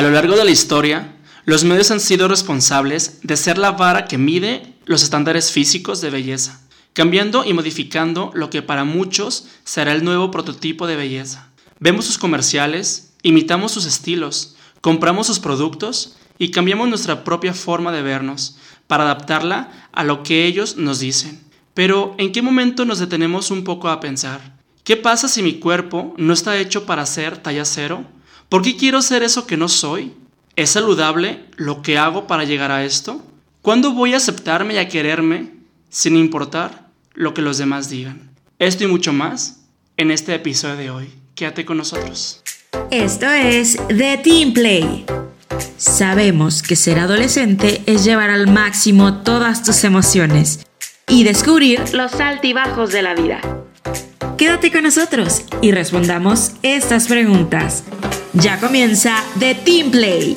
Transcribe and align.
A 0.00 0.02
lo 0.02 0.12
largo 0.12 0.34
de 0.34 0.46
la 0.46 0.50
historia, 0.50 1.12
los 1.44 1.62
medios 1.64 1.90
han 1.90 2.00
sido 2.00 2.26
responsables 2.26 3.18
de 3.22 3.36
ser 3.36 3.58
la 3.58 3.72
vara 3.72 4.06
que 4.06 4.16
mide 4.16 4.72
los 4.86 5.02
estándares 5.02 5.52
físicos 5.52 6.00
de 6.00 6.08
belleza, 6.08 6.62
cambiando 6.94 7.44
y 7.44 7.52
modificando 7.52 8.30
lo 8.32 8.48
que 8.48 8.62
para 8.62 8.84
muchos 8.84 9.48
será 9.62 9.92
el 9.92 10.02
nuevo 10.02 10.30
prototipo 10.30 10.86
de 10.86 10.96
belleza. 10.96 11.50
Vemos 11.80 12.06
sus 12.06 12.16
comerciales, 12.16 13.12
imitamos 13.22 13.72
sus 13.72 13.84
estilos, 13.84 14.56
compramos 14.80 15.26
sus 15.26 15.38
productos 15.38 16.16
y 16.38 16.50
cambiamos 16.50 16.88
nuestra 16.88 17.22
propia 17.22 17.52
forma 17.52 17.92
de 17.92 18.00
vernos 18.00 18.56
para 18.86 19.04
adaptarla 19.04 19.90
a 19.92 20.02
lo 20.02 20.22
que 20.22 20.46
ellos 20.46 20.78
nos 20.78 21.00
dicen. 21.00 21.42
Pero, 21.74 22.14
¿en 22.16 22.32
qué 22.32 22.40
momento 22.40 22.86
nos 22.86 23.00
detenemos 23.00 23.50
un 23.50 23.64
poco 23.64 23.90
a 23.90 24.00
pensar? 24.00 24.56
¿Qué 24.82 24.96
pasa 24.96 25.28
si 25.28 25.42
mi 25.42 25.58
cuerpo 25.58 26.14
no 26.16 26.32
está 26.32 26.56
hecho 26.56 26.86
para 26.86 27.04
ser 27.04 27.36
talla 27.36 27.66
cero? 27.66 28.06
¿Por 28.50 28.62
qué 28.62 28.76
quiero 28.76 29.00
ser 29.00 29.22
eso 29.22 29.46
que 29.46 29.56
no 29.56 29.68
soy? 29.68 30.12
¿Es 30.56 30.70
saludable 30.70 31.44
lo 31.54 31.82
que 31.82 31.98
hago 31.98 32.26
para 32.26 32.42
llegar 32.42 32.72
a 32.72 32.84
esto? 32.84 33.24
¿Cuándo 33.62 33.92
voy 33.92 34.12
a 34.12 34.16
aceptarme 34.16 34.74
y 34.74 34.78
a 34.78 34.88
quererme 34.88 35.52
sin 35.88 36.16
importar 36.16 36.88
lo 37.14 37.32
que 37.32 37.42
los 37.42 37.58
demás 37.58 37.88
digan? 37.88 38.32
Esto 38.58 38.82
y 38.82 38.86
mucho 38.88 39.12
más 39.12 39.60
en 39.96 40.10
este 40.10 40.34
episodio 40.34 40.74
de 40.74 40.90
hoy. 40.90 41.10
Quédate 41.36 41.64
con 41.64 41.76
nosotros. 41.76 42.42
Esto 42.90 43.30
es 43.30 43.78
The 43.86 44.18
Team 44.18 44.52
Play. 44.52 45.06
Sabemos 45.76 46.64
que 46.64 46.74
ser 46.74 46.98
adolescente 46.98 47.84
es 47.86 48.04
llevar 48.04 48.30
al 48.30 48.48
máximo 48.48 49.18
todas 49.22 49.62
tus 49.62 49.84
emociones 49.84 50.66
y 51.06 51.22
descubrir 51.22 51.94
los 51.94 52.14
altibajos 52.14 52.90
de 52.90 53.02
la 53.02 53.14
vida. 53.14 53.40
Quédate 54.36 54.72
con 54.72 54.82
nosotros 54.82 55.42
y 55.62 55.70
respondamos 55.70 56.54
estas 56.62 57.06
preguntas. 57.06 57.84
Ya 58.34 58.60
comienza 58.60 59.24
The 59.40 59.56
Team 59.56 59.90
Play. 59.90 60.36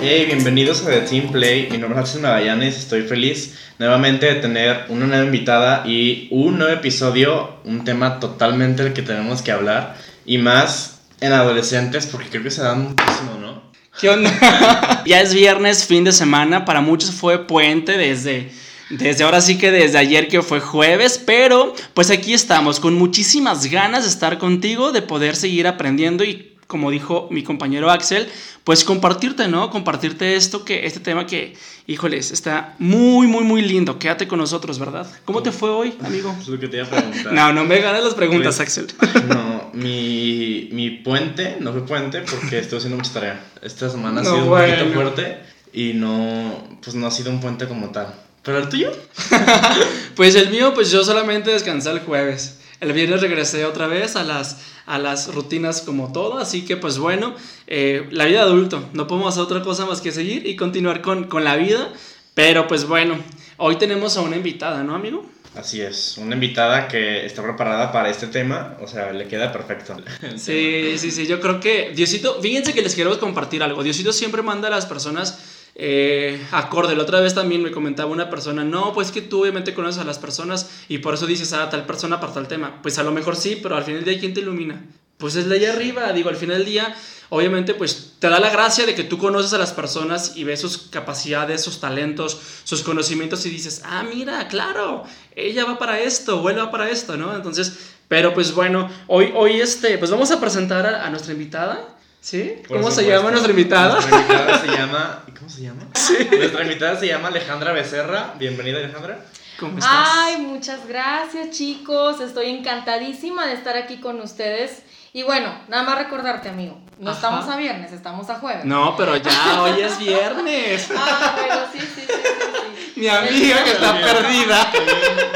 Hey, 0.00 0.24
bienvenidos 0.24 0.86
a 0.86 0.90
The 0.90 1.02
Team 1.02 1.30
Play. 1.30 1.68
Mi 1.70 1.76
nombre 1.76 2.00
es 2.00 2.06
Axel 2.06 2.22
Magallanes. 2.22 2.78
Estoy 2.78 3.02
feliz 3.02 3.58
nuevamente 3.78 4.24
de 4.24 4.36
tener 4.36 4.86
una 4.88 5.06
nueva 5.06 5.24
invitada 5.26 5.86
y 5.86 6.28
un 6.30 6.56
nuevo 6.56 6.72
episodio, 6.72 7.56
un 7.64 7.84
tema 7.84 8.20
totalmente 8.20 8.82
del 8.82 8.94
que 8.94 9.02
tenemos 9.02 9.42
que 9.42 9.52
hablar 9.52 9.96
y 10.24 10.38
más 10.38 11.02
en 11.20 11.34
adolescentes 11.34 12.06
porque 12.06 12.30
creo 12.30 12.42
que 12.42 12.50
se 12.50 12.62
dan 12.62 12.84
muchísimo, 12.84 13.34
¿no? 13.38 13.62
¿Qué 14.00 14.08
onda? 14.08 15.02
ya 15.04 15.20
es 15.20 15.34
viernes, 15.34 15.84
fin 15.84 16.04
de 16.04 16.12
semana. 16.12 16.64
Para 16.64 16.80
muchos 16.80 17.10
fue 17.10 17.46
puente 17.46 17.98
desde 17.98 18.50
desde 18.90 19.24
ahora 19.24 19.40
sí 19.40 19.56
que 19.58 19.70
desde 19.70 19.98
ayer 19.98 20.28
que 20.28 20.42
fue 20.42 20.60
jueves, 20.60 21.18
pero 21.24 21.74
pues 21.94 22.10
aquí 22.10 22.34
estamos 22.34 22.80
con 22.80 22.94
muchísimas 22.94 23.66
ganas 23.66 24.02
de 24.04 24.10
estar 24.10 24.38
contigo, 24.38 24.92
de 24.92 25.02
poder 25.02 25.36
seguir 25.36 25.66
aprendiendo 25.66 26.24
y 26.24 26.46
como 26.66 26.90
dijo 26.92 27.26
mi 27.32 27.42
compañero 27.42 27.90
Axel, 27.90 28.28
pues 28.62 28.84
compartirte, 28.84 29.48
¿no? 29.48 29.70
Compartirte 29.70 30.36
esto 30.36 30.64
que 30.64 30.86
este 30.86 31.00
tema 31.00 31.26
que, 31.26 31.54
híjoles, 31.88 32.30
está 32.30 32.76
muy 32.78 33.26
muy 33.26 33.42
muy 33.42 33.60
lindo. 33.62 33.98
Quédate 33.98 34.28
con 34.28 34.38
nosotros, 34.38 34.78
¿verdad? 34.78 35.10
¿Cómo 35.24 35.42
te 35.42 35.50
fue 35.50 35.68
hoy, 35.70 35.94
amigo? 36.04 36.32
Es 36.40 36.46
lo 36.46 36.60
que 36.60 36.68
te 36.68 36.76
iba 36.76 36.86
a 36.86 36.90
preguntar. 36.90 37.32
No, 37.32 37.52
no 37.52 37.64
me 37.64 37.80
ganas 37.80 38.04
las 38.04 38.14
preguntas, 38.14 38.56
Pues, 38.56 38.78
Axel. 38.78 38.86
No, 39.28 39.70
mi, 39.72 40.68
mi 40.70 40.90
puente 40.90 41.56
no 41.58 41.72
fue 41.72 41.84
puente 41.86 42.20
porque 42.20 42.60
estoy 42.60 42.78
haciendo 42.78 42.98
mucha 42.98 43.12
tarea. 43.14 43.44
Esta 43.62 43.90
semana 43.90 44.20
ha 44.20 44.22
No, 44.24 44.30
sido 44.30 44.42
un 44.44 44.48
bueno. 44.50 44.76
poquito 44.78 44.94
fuerte 44.94 45.38
y 45.72 45.92
no, 45.94 46.78
pues 46.82 46.94
no 46.94 47.08
ha 47.08 47.10
sido 47.10 47.30
un 47.32 47.40
puente 47.40 47.66
como 47.66 47.88
tal. 47.90 48.14
¿Pero 48.42 48.58
el 48.58 48.68
tuyo? 48.68 48.92
Pues 50.16 50.34
el 50.34 50.50
mío, 50.50 50.74
pues 50.74 50.90
yo 50.90 51.02
solamente 51.02 51.50
descansé 51.50 51.90
el 51.90 52.00
jueves. 52.00 52.58
El 52.80 52.92
viernes 52.92 53.22
regresé 53.22 53.64
otra 53.64 53.86
vez 53.86 54.16
a 54.16 54.24
las, 54.24 54.58
a 54.86 54.98
las 54.98 55.34
rutinas 55.34 55.80
como 55.80 56.12
todo, 56.12 56.38
así 56.38 56.64
que 56.64 56.76
pues 56.76 56.98
bueno, 56.98 57.34
eh, 57.66 58.06
la 58.10 58.26
vida 58.26 58.44
de 58.44 58.50
adulto, 58.50 58.88
no 58.92 59.06
podemos 59.06 59.32
hacer 59.32 59.44
otra 59.44 59.62
cosa 59.62 59.86
más 59.86 60.00
que 60.00 60.12
seguir 60.12 60.46
y 60.46 60.56
continuar 60.56 61.00
con, 61.00 61.24
con 61.24 61.44
la 61.44 61.56
vida, 61.56 61.92
pero 62.34 62.66
pues 62.66 62.86
bueno, 62.86 63.18
hoy 63.56 63.76
tenemos 63.76 64.16
a 64.16 64.22
una 64.22 64.36
invitada, 64.36 64.82
¿no, 64.82 64.94
amigo? 64.94 65.24
Así 65.54 65.80
es, 65.80 66.16
una 66.16 66.34
invitada 66.34 66.86
que 66.86 67.26
está 67.26 67.42
preparada 67.42 67.92
para 67.92 68.08
este 68.08 68.28
tema, 68.28 68.76
o 68.80 68.86
sea, 68.86 69.12
le 69.12 69.26
queda 69.26 69.52
perfecto. 69.52 69.96
Sí, 70.36 70.94
sí, 70.96 71.10
sí, 71.10 71.26
yo 71.26 71.40
creo 71.40 71.60
que 71.60 71.92
Diosito, 71.94 72.40
fíjense 72.40 72.72
que 72.72 72.82
les 72.82 72.94
quiero 72.94 73.18
compartir 73.18 73.62
algo, 73.62 73.82
Diosito 73.82 74.12
siempre 74.12 74.42
manda 74.42 74.68
a 74.68 74.70
las 74.70 74.86
personas 74.86 75.38
eh, 75.82 76.46
acorde. 76.52 76.94
La 76.94 77.04
otra 77.04 77.20
vez 77.20 77.34
también 77.34 77.62
me 77.62 77.70
comentaba 77.70 78.10
una 78.10 78.28
persona, 78.28 78.62
no, 78.64 78.92
pues 78.92 79.10
que 79.10 79.22
tú 79.22 79.40
obviamente 79.40 79.72
conoces 79.72 79.98
a 80.02 80.04
las 80.04 80.18
personas 80.18 80.68
y 80.88 80.98
por 80.98 81.14
eso 81.14 81.26
dices 81.26 81.54
a 81.54 81.70
tal 81.70 81.86
persona 81.86 82.20
para 82.20 82.34
tal 82.34 82.48
tema. 82.48 82.82
Pues 82.82 82.98
a 82.98 83.02
lo 83.02 83.12
mejor 83.12 83.34
sí, 83.34 83.58
pero 83.62 83.76
al 83.76 83.84
final 83.84 84.04
del 84.04 84.12
día, 84.12 84.20
¿quién 84.20 84.34
te 84.34 84.40
ilumina? 84.40 84.84
Pues 85.16 85.36
es 85.36 85.46
la 85.46 85.54
allá 85.54 85.72
arriba, 85.72 86.12
digo, 86.12 86.28
al 86.28 86.36
final 86.36 86.58
del 86.58 86.66
día, 86.66 86.94
obviamente, 87.30 87.72
pues 87.72 88.12
te 88.18 88.28
da 88.28 88.38
la 88.40 88.50
gracia 88.50 88.84
de 88.84 88.94
que 88.94 89.04
tú 89.04 89.16
conoces 89.16 89.54
a 89.54 89.58
las 89.58 89.72
personas 89.72 90.36
y 90.36 90.44
ves 90.44 90.60
sus 90.60 90.76
capacidades, 90.76 91.62
sus 91.62 91.80
talentos, 91.80 92.38
sus 92.64 92.82
conocimientos 92.82 93.46
y 93.46 93.50
dices, 93.50 93.80
ah, 93.86 94.02
mira, 94.02 94.48
claro, 94.48 95.04
ella 95.34 95.64
va 95.64 95.78
para 95.78 95.98
esto, 96.00 96.42
o 96.42 96.50
él 96.50 96.58
va 96.58 96.70
para 96.70 96.90
esto, 96.90 97.16
¿no? 97.16 97.34
Entonces, 97.34 97.92
pero 98.06 98.34
pues 98.34 98.52
bueno, 98.52 98.90
hoy, 99.06 99.32
hoy 99.34 99.62
este, 99.62 99.96
pues 99.96 100.10
vamos 100.10 100.30
a 100.30 100.40
presentar 100.40 100.86
a 100.86 101.08
nuestra 101.08 101.32
invitada, 101.32 101.96
¿sí? 102.20 102.62
Por 102.66 102.78
¿Cómo 102.78 102.90
se 102.90 103.06
llama 103.06 103.30
nuestra 103.30 103.50
invitada? 103.50 103.94
Nuestra 103.94 104.20
invitada 104.20 104.60
se 104.60 104.66
llama. 104.68 105.24
¿Cómo 105.38 105.50
se 105.50 105.62
llama? 105.62 105.82
Nuestra 106.30 106.62
invitada 106.62 106.98
se 106.98 107.06
llama 107.06 107.28
Alejandra 107.28 107.72
Becerra. 107.72 108.34
Bienvenida, 108.38 108.78
Alejandra. 108.78 109.24
¿Cómo 109.58 109.78
estás? 109.78 109.92
Ay, 109.92 110.38
muchas 110.38 110.86
gracias 110.88 111.50
chicos, 111.50 112.20
estoy 112.20 112.50
encantadísima 112.50 113.46
de 113.46 113.54
estar 113.54 113.76
aquí 113.76 114.00
con 114.00 114.20
ustedes. 114.20 114.82
Y 115.12 115.22
bueno, 115.22 115.52
nada 115.68 115.82
más 115.82 115.98
recordarte, 115.98 116.48
amigo, 116.48 116.78
no 117.00 117.10
Ajá. 117.10 117.18
estamos 117.18 117.48
a 117.48 117.56
viernes, 117.56 117.92
estamos 117.92 118.28
a 118.28 118.34
jueves. 118.34 118.66
No, 118.66 118.94
pero 118.94 119.16
ya, 119.16 119.62
hoy 119.62 119.80
es 119.80 119.98
viernes. 119.98 120.88
Ah, 120.96 121.34
bueno, 121.34 121.62
sí, 121.72 121.80
sí, 121.80 121.86
sí, 121.96 122.06
sí, 122.06 122.82
sí. 122.94 123.00
Mi 123.00 123.08
amiga 123.08 123.64
que 123.64 123.70
está 123.70 123.94
perdida. 123.94 124.70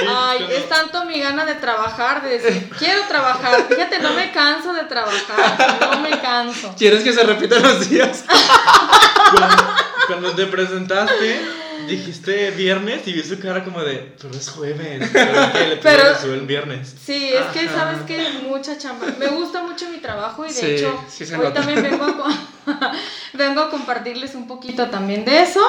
Ay, 0.07 0.47
es 0.51 0.69
tanto 0.69 1.07
mi 1.07 1.19
gana 1.21 1.47
de 1.47 1.55
trabajar, 1.55 2.23
de 2.23 2.39
decir, 2.39 2.71
quiero 2.79 3.03
trabajar. 3.09 3.65
Fíjate, 3.67 3.99
no 4.01 4.13
me 4.13 4.31
canso 4.31 4.75
de 4.75 4.85
trabajar, 4.85 5.79
no 5.91 6.01
me 6.01 6.21
canso. 6.21 6.75
¿Quieres 6.77 7.03
que 7.03 7.15
se 7.15 7.23
repitan 7.23 7.63
los 7.63 7.89
días? 7.89 8.25
Cuando, 9.35 9.65
cuando 10.07 10.31
te 10.33 10.47
presentaste, 10.47 11.41
dijiste 11.89 12.51
viernes 12.53 13.07
y 13.07 13.13
vi 13.13 13.23
su 13.23 13.39
cara 13.39 13.65
como 13.65 13.81
de, 13.83 14.15
pero 14.21 14.35
es 14.35 14.49
jueves. 14.51 15.11
Pero 15.13 15.53
que 15.53 15.67
le 15.67 15.77
Pero- 15.77 16.35
el 16.35 16.41
viernes. 16.47 16.95
Sí, 17.05 17.31
es 17.33 17.45
que 17.53 17.67
Ajá. 17.69 17.79
sabes 17.79 18.03
que 18.03 18.23
mucha 18.49 18.77
chamba. 18.79 19.07
Me 19.19 19.29
gusta 19.29 19.63
mucho 19.63 19.89
mi 19.91 19.99
trabajo 19.99 20.45
y 20.45 20.49
de 20.49 20.55
Sí, 20.55 20.67
hecho 20.67 21.01
sí 21.09 21.27
se 21.27 21.35
hoy 21.37 21.45
nota. 21.45 21.55
también 21.61 21.83
vengo 21.83 22.05
a, 22.05 22.93
vengo 23.35 23.61
a 23.63 23.71
compartirles 23.71 24.35
un 24.35 24.47
poquito 24.47 24.89
también 24.89 25.25
de 25.25 25.43
eso 25.43 25.61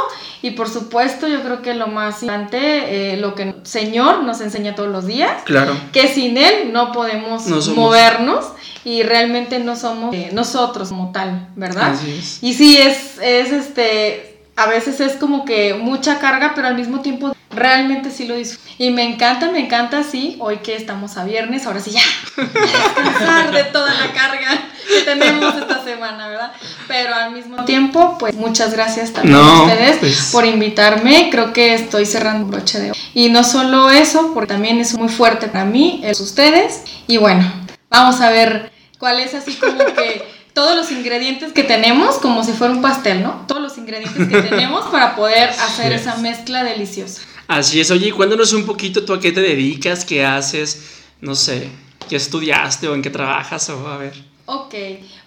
y 0.41 0.51
por 0.51 0.69
supuesto 0.69 1.27
yo 1.27 1.41
creo 1.41 1.61
que 1.61 1.73
lo 1.73 1.87
más 1.87 2.21
importante, 2.23 3.13
eh, 3.13 3.17
lo 3.17 3.35
que 3.35 3.43
el 3.43 3.55
Señor 3.65 4.23
nos 4.23 4.41
enseña 4.41 4.75
todos 4.75 4.89
los 4.89 5.05
días, 5.05 5.43
Claro. 5.45 5.75
que 5.91 6.07
sin 6.13 6.37
Él 6.37 6.71
no 6.73 6.91
podemos 6.91 7.45
No 7.47 7.61
somos. 7.61 7.77
movernos 7.77 8.45
y 8.83 9.03
realmente 9.03 9.59
no 9.59 9.75
somos 9.75 10.13
eh, 10.13 10.29
nosotros 10.33 10.89
como 10.89 11.11
tal, 11.11 11.49
¿verdad? 11.55 11.91
Así 11.93 12.11
es. 12.19 12.37
Y 12.43 12.53
sí, 12.53 12.77
es, 12.77 13.17
es 13.21 13.51
este, 13.51 14.34
a 14.55 14.67
veces 14.67 14.99
es 15.01 15.13
como 15.13 15.45
que 15.45 15.73
mucha 15.73 16.19
carga, 16.19 16.53
pero 16.55 16.67
al 16.67 16.75
mismo 16.75 17.01
tiempo 17.01 17.35
realmente 17.51 18.09
sí 18.09 18.25
lo 18.25 18.35
disfruto. 18.35 18.65
Y 18.77 18.89
me 18.89 19.03
encanta, 19.03 19.49
me 19.51 19.59
encanta, 19.59 20.03
sí, 20.03 20.37
hoy 20.39 20.57
que 20.57 20.75
estamos 20.75 21.17
a 21.17 21.23
viernes, 21.25 21.65
ahora 21.65 21.79
sí 21.79 21.91
ya, 21.91 22.01
descansar 22.37 23.51
de 23.53 23.63
toda 23.65 23.93
la 23.93 24.13
carga 24.13 24.49
que 24.87 25.01
tenemos 25.01 25.55
esta 25.55 25.83
semana, 25.83 26.27
¿verdad? 26.27 26.51
Pero 26.87 27.15
al 27.15 27.31
mismo 27.31 27.63
tiempo, 27.65 28.17
pues 28.19 28.35
muchas 28.35 28.73
gracias 28.73 29.11
también 29.13 29.37
No, 29.37 29.43
a 29.43 29.63
ustedes 29.63 29.97
pues. 29.97 30.29
por 30.31 30.45
invitarme, 30.45 31.29
creo 31.31 31.53
que 31.53 31.73
estoy 31.73 32.05
cerrando 32.05 32.45
un 32.45 32.51
broche 32.51 32.79
de 32.79 32.91
oro. 32.91 32.99
Y 33.13 33.29
no 33.29 33.43
solo 33.43 33.89
eso, 33.89 34.33
porque 34.33 34.53
también 34.53 34.79
es 34.79 34.93
muy 34.93 35.09
fuerte 35.09 35.47
para 35.47 35.65
mí, 35.65 36.01
es 36.03 36.19
ustedes. 36.19 36.83
Y 37.07 37.17
bueno, 37.17 37.49
vamos 37.89 38.21
a 38.21 38.29
ver 38.29 38.71
cuál 38.99 39.19
es 39.19 39.33
así 39.33 39.53
como 39.53 39.77
que 39.95 40.34
todos 40.55 40.75
los 40.75 40.89
ingredientes 40.89 41.51
que 41.51 41.63
tenemos, 41.63 42.15
como 42.15 42.43
si 42.43 42.53
fuera 42.53 42.73
un 42.73 42.81
pastel, 42.81 43.21
¿no? 43.21 43.43
Todos 43.45 43.61
los 43.61 43.77
ingredientes 43.77 44.27
que 44.27 44.41
tenemos 44.49 44.85
para 44.85 45.15
poder 45.15 45.49
hacer 45.49 45.91
es. 45.91 46.01
esa 46.01 46.15
mezcla 46.15 46.63
deliciosa. 46.63 47.21
Así 47.47 47.79
es. 47.79 47.91
Oye, 47.91 48.07
y 48.07 48.11
cuéntanos 48.11 48.53
un 48.53 48.65
poquito 48.65 49.03
tú 49.03 49.13
a 49.13 49.19
qué 49.19 49.31
te 49.33 49.41
dedicas, 49.41 50.05
qué 50.05 50.25
haces, 50.25 51.01
no 51.19 51.35
sé, 51.35 51.69
qué 52.09 52.15
estudiaste 52.15 52.87
o 52.87 52.95
en 52.95 53.01
qué 53.01 53.09
trabajas 53.09 53.69
o 53.69 53.87
a 53.87 53.97
ver. 53.97 54.13
Ok, 54.45 54.73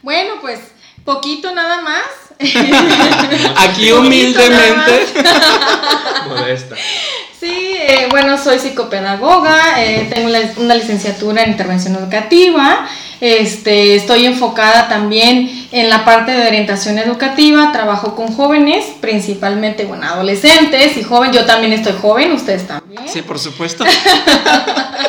bueno, 0.02 0.35
pues 0.41 0.61
poquito 1.05 1.55
nada 1.55 1.82
más. 1.82 2.05
Aquí 3.56 3.93
humildemente. 3.93 5.06
Modesta. 6.29 6.75
Sí, 7.38 7.76
eh, 7.76 8.08
bueno, 8.11 8.43
soy 8.43 8.58
psicopedagoga, 8.58 9.85
eh, 9.85 10.11
tengo 10.12 10.29
una 10.56 10.75
licenciatura 10.75 11.43
en 11.43 11.52
intervención 11.52 11.94
educativa, 11.97 12.88
este, 13.20 13.97
estoy 13.97 14.26
enfocada 14.26 14.88
también 14.88 15.69
en 15.73 15.88
la 15.88 16.05
parte 16.05 16.32
de 16.32 16.47
orientación 16.47 16.99
educativa, 16.99 17.73
trabajo 17.73 18.15
con 18.15 18.32
jóvenes, 18.35 18.87
principalmente, 19.00 19.85
bueno, 19.85 20.06
adolescentes 20.06 20.97
y 20.97 21.03
jóvenes, 21.03 21.37
yo 21.37 21.44
también 21.44 21.73
estoy 21.73 21.94
joven, 22.00 22.32
ustedes 22.32 22.67
también. 22.67 23.03
Sí, 23.06 23.23
por 23.23 23.38
supuesto. 23.38 23.85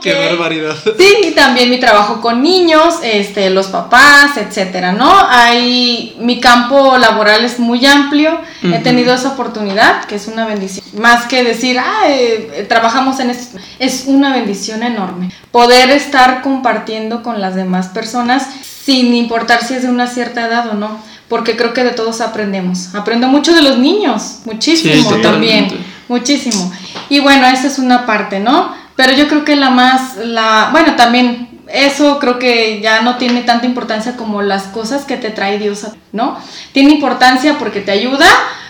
Qué 0.00 0.14
barbaridad. 0.14 0.76
Sí, 0.98 1.08
y 1.28 1.30
también 1.32 1.70
mi 1.70 1.78
trabajo 1.78 2.20
con 2.20 2.42
niños, 2.42 2.96
este, 3.02 3.50
los 3.50 3.66
papás, 3.68 4.36
etcétera, 4.36 4.92
¿no? 4.92 5.12
Hay, 5.28 6.16
mi 6.20 6.40
campo 6.40 6.96
laboral 6.98 7.44
es 7.44 7.58
muy 7.58 7.84
amplio, 7.86 8.40
he 8.62 8.68
Ujú. 8.68 8.82
tenido 8.82 9.14
esa 9.14 9.28
oportunidad, 9.30 10.04
que 10.06 10.16
es 10.16 10.26
una 10.26 10.46
bendición. 10.46 10.84
Más 10.98 11.26
que 11.26 11.44
decir, 11.44 11.78
ah, 11.78 12.08
eh, 12.08 12.50
eh, 12.54 12.66
trabajamos 12.68 13.20
en 13.20 13.30
esto, 13.30 13.58
es 13.78 14.04
una 14.06 14.32
bendición 14.32 14.82
enorme. 14.82 15.30
Poder 15.50 15.90
estar 15.90 16.42
compartiendo 16.42 17.22
con 17.22 17.40
las 17.40 17.54
demás 17.54 17.88
personas 17.88 18.46
sin 18.84 19.14
importar 19.14 19.64
si 19.64 19.74
es 19.74 19.82
de 19.82 19.88
una 19.88 20.06
cierta 20.06 20.46
edad 20.46 20.68
o 20.70 20.74
no, 20.74 21.00
porque 21.28 21.56
creo 21.56 21.72
que 21.74 21.84
de 21.84 21.90
todos 21.90 22.20
aprendemos. 22.20 22.94
Aprendo 22.94 23.28
mucho 23.28 23.54
de 23.54 23.62
los 23.62 23.78
niños, 23.78 24.38
muchísimo 24.44 25.10
Sí, 25.14 25.22
también. 25.22 25.68
Muchísimo. 26.08 26.72
Y 27.08 27.20
bueno, 27.20 27.46
esa 27.46 27.68
es 27.68 27.78
una 27.78 28.04
parte, 28.04 28.40
¿no? 28.40 28.74
Pero 29.00 29.14
yo 29.14 29.28
creo 29.28 29.46
que 29.46 29.56
la 29.56 29.70
más, 29.70 30.18
la, 30.18 30.68
bueno, 30.72 30.94
también 30.94 31.48
eso 31.72 32.18
creo 32.18 32.38
que 32.38 32.82
ya 32.82 33.00
no 33.00 33.16
tiene 33.16 33.40
tanta 33.40 33.64
importancia 33.64 34.14
como 34.14 34.42
las 34.42 34.64
cosas 34.64 35.06
que 35.06 35.16
te 35.16 35.30
trae 35.30 35.58
Dios, 35.58 35.86
¿no? 36.12 36.38
Tiene 36.72 36.92
importancia 36.92 37.56
porque 37.58 37.80
te 37.80 37.92
ayuda 37.92 38.26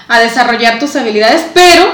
a 0.06 0.21
desarrollar 0.21 0.79
tus 0.79 0.94
habilidades, 0.94 1.47
pero 1.53 1.85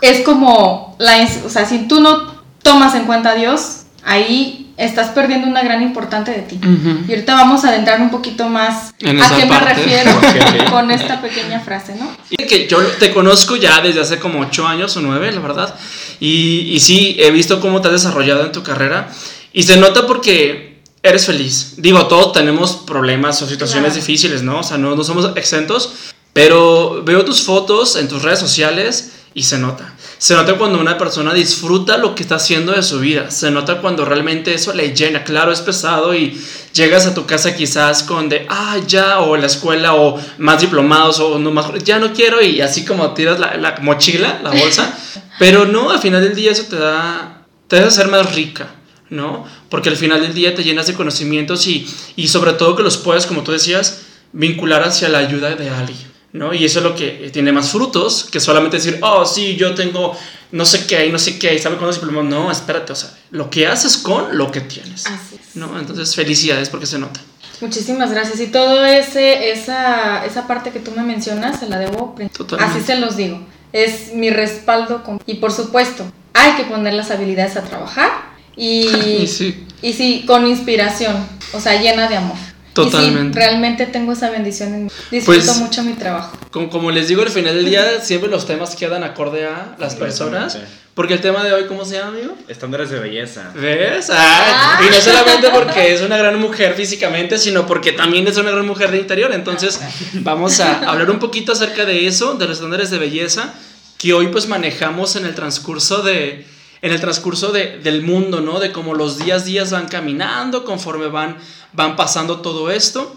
es 0.00 0.22
como, 0.22 0.96
la, 0.98 1.18
o 1.44 1.50
sea, 1.50 1.66
si 1.66 1.80
tú 1.80 2.00
no 2.00 2.32
tomas 2.62 2.94
en 2.94 3.04
cuenta 3.04 3.32
a 3.32 3.34
Dios, 3.34 3.82
ahí 4.06 4.72
estás 4.78 5.10
perdiendo 5.10 5.46
una 5.46 5.62
gran 5.62 5.82
importante 5.82 6.30
de 6.30 6.40
ti. 6.40 6.60
Y 7.06 7.12
ahorita 7.12 7.34
vamos 7.34 7.62
a 7.64 7.68
adentrar 7.68 8.00
un 8.00 8.10
poquito 8.10 8.48
más 8.48 8.94
En 9.00 9.20
a 9.20 9.28
qué 9.28 9.44
parte. 9.46 9.50
me 9.50 9.74
refiero 9.74 10.12
con 10.70 10.90
esta 10.90 11.20
pequeña 11.20 11.60
frase, 11.60 11.94
¿no? 11.96 12.08
Y 12.30 12.36
que 12.46 12.66
yo 12.66 12.78
te 12.98 13.12
conozco 13.12 13.56
ya 13.56 13.80
desde 13.80 14.00
hace 14.00 14.18
como 14.18 14.40
8 14.40 14.66
años 14.66 14.96
o 14.96 15.02
9, 15.02 15.32
la 15.32 15.40
verdad. 15.40 15.74
Y, 16.24 16.70
y 16.72 16.78
sí, 16.78 17.16
he 17.18 17.32
visto 17.32 17.58
cómo 17.60 17.80
te 17.80 17.88
has 17.88 17.94
desarrollado 17.94 18.44
en 18.46 18.52
tu 18.52 18.62
carrera. 18.62 19.12
Y 19.52 19.64
se 19.64 19.76
nota 19.76 20.06
porque 20.06 20.80
eres 21.02 21.26
feliz. 21.26 21.74
Digo, 21.78 22.06
todos 22.06 22.32
tenemos 22.32 22.76
problemas 22.86 23.42
o 23.42 23.48
situaciones 23.48 23.94
Claro. 23.94 24.06
difíciles, 24.06 24.42
¿no? 24.44 24.60
O 24.60 24.62
sea, 24.62 24.78
no, 24.78 24.94
no 24.94 25.02
somos 25.02 25.36
exentos. 25.36 25.90
Pero 26.32 27.02
veo 27.04 27.24
tus 27.24 27.42
fotos 27.42 27.96
en 27.96 28.06
tus 28.06 28.22
redes 28.22 28.38
sociales 28.38 29.10
y 29.34 29.42
se 29.42 29.58
nota. 29.58 29.94
Se 30.18 30.34
nota 30.34 30.56
cuando 30.56 30.78
una 30.78 30.98
persona 30.98 31.34
disfruta 31.34 31.96
lo 31.96 32.14
que 32.14 32.22
está 32.22 32.36
haciendo 32.36 32.72
de 32.72 32.82
su 32.82 33.00
vida. 33.00 33.30
Se 33.30 33.50
nota 33.50 33.80
cuando 33.80 34.04
realmente 34.04 34.54
eso 34.54 34.72
le 34.72 34.94
llena. 34.94 35.24
Claro, 35.24 35.52
es 35.52 35.60
pesado 35.60 36.14
y 36.14 36.40
llegas 36.72 37.06
a 37.06 37.14
tu 37.14 37.26
casa 37.26 37.56
quizás 37.56 38.02
con 38.02 38.28
de, 38.28 38.46
ah, 38.48 38.78
ya, 38.86 39.20
o 39.20 39.36
la 39.36 39.46
escuela, 39.46 39.94
o 39.94 40.20
más 40.38 40.60
diplomados, 40.60 41.18
o 41.20 41.38
no 41.38 41.50
más, 41.50 41.66
ya 41.84 41.98
no 41.98 42.12
quiero, 42.12 42.40
y 42.40 42.60
así 42.60 42.84
como 42.84 43.12
tiras 43.14 43.40
la, 43.40 43.56
la 43.56 43.76
mochila, 43.80 44.40
la 44.42 44.50
bolsa. 44.50 44.96
Pero 45.38 45.64
no, 45.64 45.90
al 45.90 45.98
final 45.98 46.22
del 46.22 46.34
día 46.34 46.52
eso 46.52 46.64
te 46.68 46.76
da, 46.76 47.44
te 47.66 47.78
hace 47.78 47.90
ser 47.90 48.08
más 48.08 48.34
rica. 48.34 48.68
¿no? 49.12 49.44
Porque 49.68 49.90
al 49.90 49.96
final 49.96 50.22
del 50.22 50.32
día 50.34 50.54
te 50.54 50.64
llenas 50.64 50.86
de 50.86 50.94
conocimientos 50.94 51.66
y, 51.66 51.86
y 52.16 52.28
sobre 52.28 52.54
todo 52.54 52.76
que 52.76 52.82
los 52.82 52.96
puedes, 52.96 53.26
como 53.26 53.42
tú 53.42 53.52
decías, 53.52 54.02
vincular 54.32 54.82
hacia 54.82 55.08
la 55.08 55.18
ayuda 55.18 55.54
de 55.54 55.68
alguien, 55.68 56.10
¿no? 56.32 56.52
Y 56.54 56.64
eso 56.64 56.78
es 56.78 56.84
lo 56.84 56.94
que 56.94 57.30
tiene 57.32 57.52
más 57.52 57.70
frutos 57.70 58.24
que 58.30 58.40
solamente 58.40 58.76
decir, 58.78 58.98
oh, 59.02 59.24
sí, 59.24 59.56
yo 59.56 59.74
tengo 59.74 60.16
no 60.50 60.64
sé 60.66 60.86
qué 60.86 61.06
y 61.06 61.12
no 61.12 61.18
sé 61.18 61.38
qué, 61.38 61.54
y 61.54 61.58
sabe 61.58 61.76
cuándo 61.76 61.94
diplomado. 61.94 62.24
No, 62.24 62.50
espérate, 62.50 62.92
o 62.92 62.96
sea, 62.96 63.10
lo 63.30 63.48
que 63.48 63.66
haces 63.66 63.96
con 63.96 64.36
lo 64.36 64.50
que 64.50 64.60
tienes, 64.60 65.06
Así 65.06 65.36
es. 65.40 65.56
¿no? 65.56 65.78
Entonces, 65.78 66.14
felicidades 66.14 66.68
porque 66.68 66.86
se 66.86 66.98
nota. 66.98 67.20
Muchísimas 67.62 68.10
gracias. 68.10 68.40
Y 68.40 68.48
todo 68.48 68.84
ese, 68.84 69.50
esa, 69.52 70.26
esa 70.26 70.46
parte 70.46 70.70
que 70.70 70.80
tú 70.80 70.90
me 70.90 71.02
mencionas, 71.02 71.60
se 71.60 71.68
la 71.68 71.78
debo. 71.78 72.14
Totalmente. 72.36 72.76
Así 72.78 72.84
se 72.86 72.96
los 72.96 73.16
digo. 73.16 73.40
Es 73.72 74.12
mi 74.14 74.30
respaldo. 74.30 75.02
con- 75.04 75.20
Y 75.26 75.34
por 75.34 75.52
supuesto, 75.52 76.04
hay 76.34 76.52
que 76.56 76.64
poner 76.64 76.94
las 76.94 77.10
habilidades 77.12 77.56
a 77.56 77.62
trabajar. 77.62 78.10
Y, 78.56 78.88
Y 79.22 79.26
sí. 79.28 79.64
y 79.80 79.92
sí, 79.92 80.24
con 80.26 80.46
inspiración. 80.46 81.16
O 81.54 81.60
sea, 81.60 81.80
llena 81.80 82.08
de 82.08 82.16
amor. 82.16 82.36
Y 82.72 82.74
Totalmente. 82.74 83.38
sí, 83.38 83.44
realmente 83.46 83.84
tengo 83.86 84.12
esa 84.12 84.30
bendición 84.30 84.72
en 84.72 84.84
mí. 84.84 84.90
Disfruto 85.10 85.40
Pues- 85.44 85.56
mucho 85.58 85.82
mi 85.82 85.92
trabajo. 85.92 86.36
Como, 86.50 86.70
como 86.70 86.90
les 86.90 87.06
digo, 87.08 87.20
al 87.20 87.28
final 87.28 87.54
del 87.54 87.66
día 87.66 88.00
siempre 88.00 88.30
los 88.30 88.46
temas 88.46 88.74
quedan 88.76 89.04
acorde 89.04 89.44
a 89.46 89.76
las 89.78 89.94
personas. 89.94 90.56
Porque 90.94 91.14
el 91.14 91.20
tema 91.22 91.42
de 91.42 91.52
hoy, 91.54 91.64
¿cómo 91.68 91.84
se 91.86 91.94
llama, 91.96 92.08
amigo? 92.18 92.36
Estándares 92.48 92.90
de 92.90 92.98
belleza. 92.98 93.50
¿Ves? 93.54 94.08
Ah, 94.12 94.78
Y 94.86 94.90
no 94.90 95.00
solamente 95.00 95.48
porque 95.50 95.94
es 95.94 96.02
una 96.02 96.16
gran 96.18 96.38
mujer 96.38 96.74
físicamente, 96.74 97.38
sino 97.38 97.66
porque 97.66 97.92
también 97.92 98.26
es 98.26 98.36
una 98.36 98.50
gran 98.50 98.66
mujer 98.66 98.90
de 98.90 98.98
interior. 98.98 99.32
Entonces, 99.32 99.80
vamos 100.14 100.60
a 100.60 100.80
hablar 100.90 101.10
un 101.10 101.18
poquito 101.18 101.52
acerca 101.52 101.84
de 101.86 102.06
eso, 102.06 102.34
de 102.34 102.46
los 102.46 102.56
estándares 102.58 102.90
de 102.90 102.98
belleza, 102.98 103.54
que 103.96 104.12
hoy 104.12 104.28
pues 104.28 104.48
manejamos 104.48 105.16
en 105.16 105.24
el 105.24 105.34
transcurso 105.34 106.02
de 106.02 106.46
en 106.82 106.92
el 106.92 107.00
transcurso 107.00 107.52
de- 107.52 107.78
del 107.78 108.02
mundo, 108.02 108.40
¿no? 108.40 108.60
De 108.60 108.72
cómo 108.72 108.94
los 108.94 109.16
días 109.18 109.44
días 109.44 109.70
van 109.70 109.88
caminando, 109.88 110.64
conforme 110.64 111.06
van, 111.06 111.36
van 111.72 111.96
pasando 111.96 112.40
todo 112.40 112.70
esto. 112.70 113.16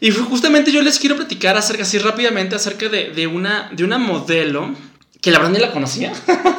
Y 0.00 0.10
justamente 0.10 0.72
yo 0.72 0.82
les 0.82 0.98
quiero 0.98 1.14
platicar 1.16 1.56
acerca, 1.56 1.84
así 1.84 1.98
rápidamente, 1.98 2.56
acerca 2.56 2.88
de, 2.88 3.10
de 3.10 3.26
una, 3.28 3.70
de 3.72 3.84
una 3.84 3.98
modelo, 3.98 4.74
que 5.20 5.30
la 5.30 5.38
verdad 5.38 5.52
ni 5.52 5.60
la 5.60 5.70
conocía. 5.70 6.12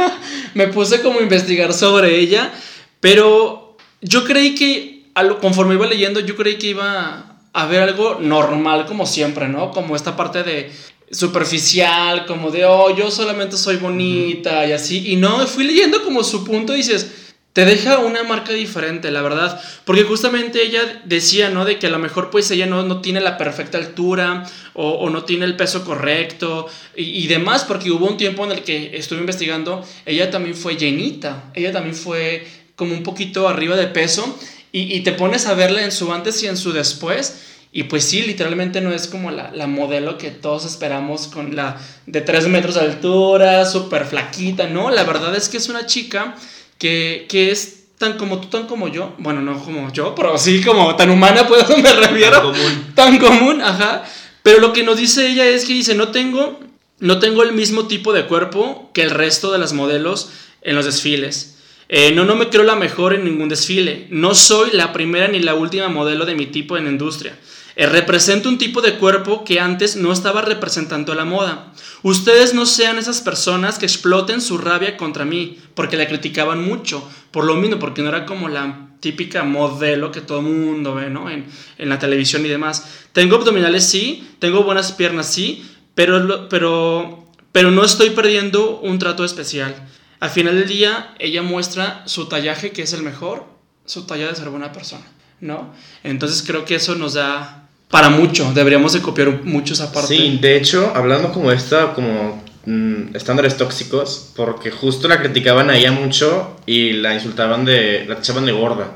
Me 0.53 0.67
puse 0.67 1.01
como 1.01 1.19
a 1.19 1.23
investigar 1.23 1.73
sobre 1.73 2.17
ella, 2.19 2.53
pero 3.01 3.75
yo 4.01 4.23
creí 4.23 4.55
que, 4.55 5.11
conforme 5.41 5.73
iba 5.73 5.85
leyendo, 5.87 6.19
yo 6.21 6.35
creí 6.37 6.57
que 6.57 6.67
iba 6.67 7.35
a 7.51 7.65
ver 7.65 7.81
algo 7.81 8.17
normal 8.21 8.85
como 8.85 9.05
siempre, 9.05 9.47
¿no? 9.49 9.71
Como 9.71 9.95
esta 9.95 10.15
parte 10.15 10.43
de 10.43 10.71
superficial, 11.13 12.25
como 12.25 12.51
de, 12.51 12.65
oh, 12.65 12.95
yo 12.95 13.11
solamente 13.11 13.57
soy 13.57 13.77
bonita 13.77 14.65
y 14.65 14.71
así. 14.71 15.11
Y 15.11 15.15
no, 15.15 15.45
fui 15.47 15.63
leyendo 15.63 16.03
como 16.03 16.23
su 16.23 16.43
punto 16.43 16.73
y 16.73 16.77
dices, 16.77 17.11
te 17.53 17.65
deja 17.65 17.99
una 17.99 18.23
marca 18.23 18.51
diferente, 18.51 19.11
la 19.11 19.21
verdad. 19.21 19.61
Porque 19.85 20.03
justamente 20.03 20.63
ella 20.63 21.01
decía, 21.05 21.49
¿no? 21.49 21.65
De 21.65 21.77
que 21.77 21.87
a 21.87 21.91
lo 21.91 21.99
mejor 21.99 22.31
pues 22.31 22.49
ella 22.49 22.65
no, 22.65 22.83
no 22.83 22.99
tiene 23.01 23.21
la 23.21 23.37
perfecta 23.37 23.77
altura 23.77 24.49
o, 24.73 24.89
o 24.89 25.09
no 25.11 25.23
tiene 25.23 25.45
el 25.45 25.55
peso 25.55 25.85
correcto 25.85 26.67
y, 26.95 27.03
y 27.03 27.27
demás, 27.27 27.63
porque 27.63 27.91
hubo 27.91 28.07
un 28.07 28.17
tiempo 28.17 28.43
en 28.43 28.53
el 28.53 28.63
que 28.63 28.97
estuve 28.97 29.19
investigando, 29.19 29.85
ella 30.05 30.31
también 30.31 30.55
fue 30.55 30.75
llenita, 30.77 31.51
ella 31.53 31.71
también 31.71 31.95
fue 31.95 32.47
como 32.75 32.93
un 32.93 33.03
poquito 33.03 33.47
arriba 33.47 33.75
de 33.75 33.85
peso 33.85 34.35
y, 34.71 34.95
y 34.95 35.01
te 35.01 35.11
pones 35.11 35.45
a 35.45 35.53
verla 35.53 35.83
en 35.83 35.91
su 35.91 36.11
antes 36.11 36.41
y 36.41 36.47
en 36.47 36.57
su 36.57 36.73
después. 36.73 37.52
Y 37.75 37.83
pues 37.85 38.05
sí, 38.05 38.21
literalmente 38.21 38.81
no 38.81 38.93
es 38.93 39.07
como 39.07 39.31
la, 39.31 39.51
la 39.51 39.65
modelo 39.65 40.19
que 40.19 40.29
todos 40.29 40.63
esperamos 40.63 41.27
con 41.27 41.55
la 41.55 41.75
de 42.05 42.21
3 42.21 42.47
metros 42.47 42.75
de 42.75 42.81
altura, 42.81 43.65
súper 43.65 44.05
flaquita, 44.05 44.67
¿no? 44.67 44.91
La 44.91 45.03
verdad 45.03 45.35
es 45.35 45.49
que 45.49 45.57
es 45.57 45.69
una 45.69 45.87
chica 45.87 46.35
que, 46.77 47.25
que 47.27 47.49
es 47.49 47.85
tan 47.97 48.17
como 48.17 48.39
tú, 48.39 48.47
tan 48.47 48.67
como 48.67 48.89
yo. 48.89 49.15
Bueno, 49.17 49.41
no 49.41 49.57
como 49.63 49.91
yo, 49.91 50.13
pero 50.13 50.37
sí 50.37 50.61
como 50.61 50.95
tan 50.95 51.09
humana, 51.09 51.47
pues 51.47 51.67
me 51.69 51.93
refiero. 51.93 52.37
Tan 52.37 52.53
común. 52.53 52.91
Tan 52.93 53.17
común, 53.17 53.61
ajá. 53.61 54.03
Pero 54.43 54.59
lo 54.59 54.71
que 54.71 54.83
nos 54.83 54.97
dice 54.97 55.27
ella 55.27 55.47
es 55.47 55.65
que 55.65 55.73
dice, 55.73 55.95
no 55.95 56.09
tengo, 56.09 56.59
no 56.99 57.17
tengo 57.17 57.41
el 57.41 57.53
mismo 57.53 57.87
tipo 57.87 58.13
de 58.13 58.27
cuerpo 58.27 58.91
que 58.93 59.01
el 59.01 59.09
resto 59.09 59.51
de 59.51 59.57
las 59.57 59.73
modelos 59.73 60.29
en 60.61 60.75
los 60.75 60.85
desfiles. 60.85 61.57
Eh, 61.89 62.11
no, 62.11 62.23
no 62.23 62.35
me 62.35 62.49
creo 62.49 62.63
la 62.63 62.75
mejor 62.75 63.15
en 63.15 63.23
ningún 63.23 63.49
desfile. 63.49 64.05
No 64.11 64.35
soy 64.35 64.69
la 64.73 64.93
primera 64.93 65.27
ni 65.27 65.39
la 65.39 65.55
última 65.55 65.87
modelo 65.87 66.25
de 66.25 66.35
mi 66.35 66.45
tipo 66.45 66.77
en 66.77 66.83
la 66.83 66.91
industria. 66.91 67.35
Eh, 67.75 67.87
represento 67.87 68.49
un 68.49 68.57
tipo 68.57 68.81
de 68.81 68.95
cuerpo 68.97 69.43
que 69.43 69.59
antes 69.59 69.95
no 69.95 70.11
estaba 70.11 70.41
representando 70.41 71.15
la 71.15 71.25
moda. 71.25 71.73
Ustedes 72.03 72.53
no 72.53 72.65
sean 72.65 72.97
esas 72.97 73.21
personas 73.21 73.79
que 73.79 73.85
exploten 73.85 74.41
su 74.41 74.57
rabia 74.57 74.97
contra 74.97 75.25
mí, 75.25 75.57
porque 75.73 75.97
la 75.97 76.07
criticaban 76.07 76.63
mucho, 76.63 77.07
por 77.31 77.45
lo 77.45 77.55
mismo, 77.55 77.79
porque 77.79 78.01
no 78.01 78.09
era 78.09 78.25
como 78.25 78.49
la 78.49 78.89
típica 78.99 79.43
modelo 79.43 80.11
que 80.11 80.21
todo 80.21 80.39
el 80.39 80.45
mundo 80.45 80.95
ve, 80.95 81.09
¿no? 81.09 81.29
En, 81.29 81.45
la 81.77 81.99
televisión 81.99 82.45
y 82.45 82.49
demás. 82.49 82.85
Tengo 83.11 83.35
abdominales, 83.35 83.85
sí, 83.85 84.35
tengo 84.39 84.63
buenas 84.63 84.91
piernas, 84.91 85.27
sí, 85.31 85.69
pero, 85.95 86.47
pero, 86.47 87.27
pero 87.51 87.71
no 87.71 87.83
estoy 87.83 88.11
perdiendo 88.11 88.79
un 88.79 88.99
trato 88.99 89.25
especial. 89.25 89.75
Al 90.19 90.29
final 90.29 90.55
del 90.55 90.69
día, 90.69 91.13
ella 91.19 91.41
muestra 91.41 92.03
su 92.05 92.27
tallaje, 92.27 92.71
que 92.71 92.83
es 92.83 92.93
el 92.93 93.03
mejor, 93.03 93.45
su 93.85 94.05
talla 94.05 94.27
de 94.27 94.35
ser 94.35 94.49
buena 94.49 94.71
persona, 94.71 95.05
¿no? 95.41 95.73
Entonces 96.03 96.43
creo 96.45 96.63
que 96.63 96.75
eso 96.75 96.95
nos 96.95 97.15
da 97.15 97.62
para 97.93 98.09
mucho, 98.09 98.51
deberíamos 98.55 98.93
de 98.93 99.03
copiar 99.03 99.43
mucho 99.43 99.75
esa 99.75 99.91
parte. 99.91 100.15
Sí, 100.15 100.39
de 100.41 100.57
hecho, 100.57 100.91
hablando 100.95 101.31
como 101.31 101.51
esta, 101.51 101.93
como 101.93 102.43
mm, 102.65 103.15
estándares 103.15 103.55
tóxicos, 103.55 104.31
porque 104.35 104.71
justo 104.71 105.07
la 105.07 105.19
criticaban 105.19 105.69
a 105.69 105.77
ella 105.77 105.91
mucho 105.91 106.55
y 106.65 106.93
la 106.93 107.13
insultaban 107.13 107.65
de, 107.65 108.05
la 108.07 108.15
echaban 108.15 108.47
de 108.47 108.51
gorda, 108.51 108.87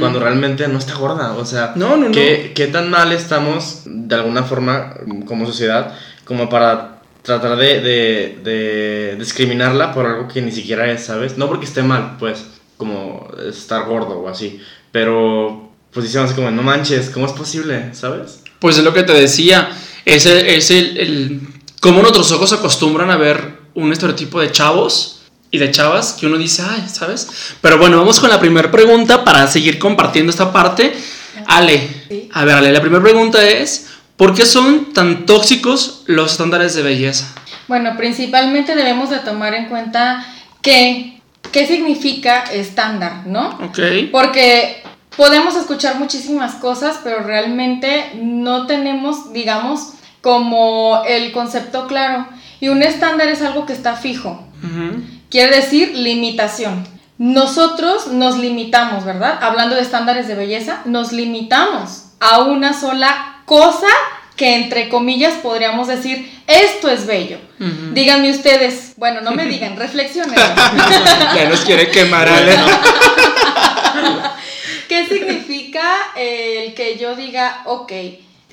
cuando 0.00 0.18
realmente 0.18 0.66
no 0.66 0.80
está 0.80 0.96
gorda, 0.96 1.34
o 1.34 1.46
sea, 1.46 1.74
No, 1.76 1.96
no, 1.96 2.08
no. 2.08 2.10
¿qué, 2.10 2.50
qué 2.52 2.66
tan 2.66 2.90
mal 2.90 3.12
estamos 3.12 3.82
de 3.84 4.16
alguna 4.16 4.42
forma 4.42 4.92
como 5.24 5.46
sociedad 5.46 5.94
como 6.24 6.48
para 6.48 7.00
tratar 7.22 7.56
de, 7.56 7.80
de, 7.80 8.38
de 8.42 9.16
discriminarla 9.20 9.94
por 9.94 10.04
algo 10.04 10.26
que 10.26 10.42
ni 10.42 10.50
siquiera 10.50 10.90
es, 10.90 11.04
¿sabes? 11.04 11.38
No 11.38 11.46
porque 11.46 11.66
esté 11.66 11.84
mal, 11.84 12.16
pues, 12.18 12.44
como 12.76 13.28
estar 13.48 13.86
gordo 13.86 14.18
o 14.18 14.28
así, 14.28 14.60
pero 14.90 15.71
pues 15.92 16.14
así 16.16 16.34
como, 16.34 16.50
no 16.50 16.62
manches, 16.62 17.10
¿cómo 17.10 17.26
es 17.26 17.32
posible, 17.32 17.94
¿sabes? 17.94 18.40
Pues 18.58 18.78
es 18.78 18.84
lo 18.84 18.94
que 18.94 19.02
te 19.02 19.12
decía, 19.12 19.70
es 20.04 20.26
el, 20.26 20.46
es 20.46 20.70
el, 20.70 20.96
el- 20.98 21.40
cómo 21.80 22.00
nuestros 22.00 22.30
ojos 22.32 22.48
se 22.50 22.56
acostumbran 22.56 23.10
a 23.10 23.16
ver 23.16 23.58
un 23.74 23.92
estereotipo 23.92 24.40
de 24.40 24.50
chavos 24.52 25.22
y 25.50 25.58
de 25.58 25.70
chavas 25.70 26.14
que 26.18 26.26
uno 26.26 26.38
dice, 26.38 26.62
ay, 26.68 26.84
¿sabes? 26.90 27.28
Pero 27.60 27.76
bueno, 27.78 27.98
vamos 27.98 28.20
con 28.20 28.30
la 28.30 28.40
primera 28.40 28.70
pregunta 28.70 29.24
para 29.24 29.46
seguir 29.46 29.78
compartiendo 29.78 30.30
esta 30.30 30.52
parte. 30.52 30.94
Ale, 31.46 31.88
Sí. 32.08 32.28
a 32.32 32.44
ver, 32.44 32.54
Ale, 32.56 32.72
la 32.72 32.80
primera 32.80 33.02
pregunta 33.02 33.46
es, 33.46 33.88
¿por 34.16 34.34
qué 34.34 34.46
son 34.46 34.92
tan 34.94 35.26
tóxicos 35.26 36.02
los 36.06 36.32
estándares 36.32 36.74
de 36.74 36.82
belleza? 36.82 37.34
Bueno, 37.68 37.96
principalmente 37.96 38.74
debemos 38.74 39.10
de 39.10 39.18
tomar 39.18 39.54
en 39.54 39.66
cuenta 39.66 40.24
que, 40.62 41.20
qué 41.50 41.66
significa 41.66 42.44
estándar, 42.44 43.26
¿no? 43.26 43.48
Ok. 43.64 43.78
Porque 44.12 44.82
podemos 45.16 45.56
escuchar 45.56 45.96
muchísimas 45.96 46.54
cosas, 46.54 47.00
pero 47.02 47.22
realmente 47.22 48.12
no 48.16 48.66
tenemos, 48.66 49.32
digamos, 49.32 49.94
como 50.20 51.02
el 51.06 51.32
concepto 51.32 51.86
claro. 51.86 52.26
Y 52.60 52.68
un 52.68 52.82
estándar 52.82 53.28
es 53.28 53.42
algo 53.42 53.66
que 53.66 53.72
está 53.72 53.96
fijo. 53.96 54.44
Ujú. 54.62 55.02
Quiere 55.30 55.56
decir 55.56 55.96
limitación. 55.96 56.86
Nosotros 57.18 58.08
nos 58.08 58.38
limitamos, 58.38 59.04
¿verdad? 59.04 59.38
Hablando 59.42 59.76
de 59.76 59.82
estándares 59.82 60.28
de 60.28 60.34
belleza, 60.34 60.80
nos 60.84 61.12
limitamos 61.12 62.06
a 62.20 62.40
una 62.40 62.72
sola 62.72 63.42
cosa 63.44 63.88
que 64.36 64.56
entre 64.56 64.88
comillas 64.88 65.34
podríamos 65.34 65.88
decir, 65.88 66.42
esto 66.46 66.88
es 66.88 67.06
bello. 67.06 67.38
Ujú. 67.60 67.92
Díganme 67.92 68.30
ustedes, 68.30 68.94
bueno, 68.96 69.20
no 69.20 69.32
me 69.32 69.44
digan, 69.46 69.76
reflexionen. 69.78 70.34
ya 71.34 71.48
nos 71.48 71.60
quiere 71.60 71.90
quemar, 71.90 72.28
Ale. 72.28 72.56
¿Qué 74.92 75.06
significa 75.06 75.82
el 76.16 76.74
que 76.74 76.98
yo 76.98 77.16
diga, 77.16 77.62
ok, 77.64 77.92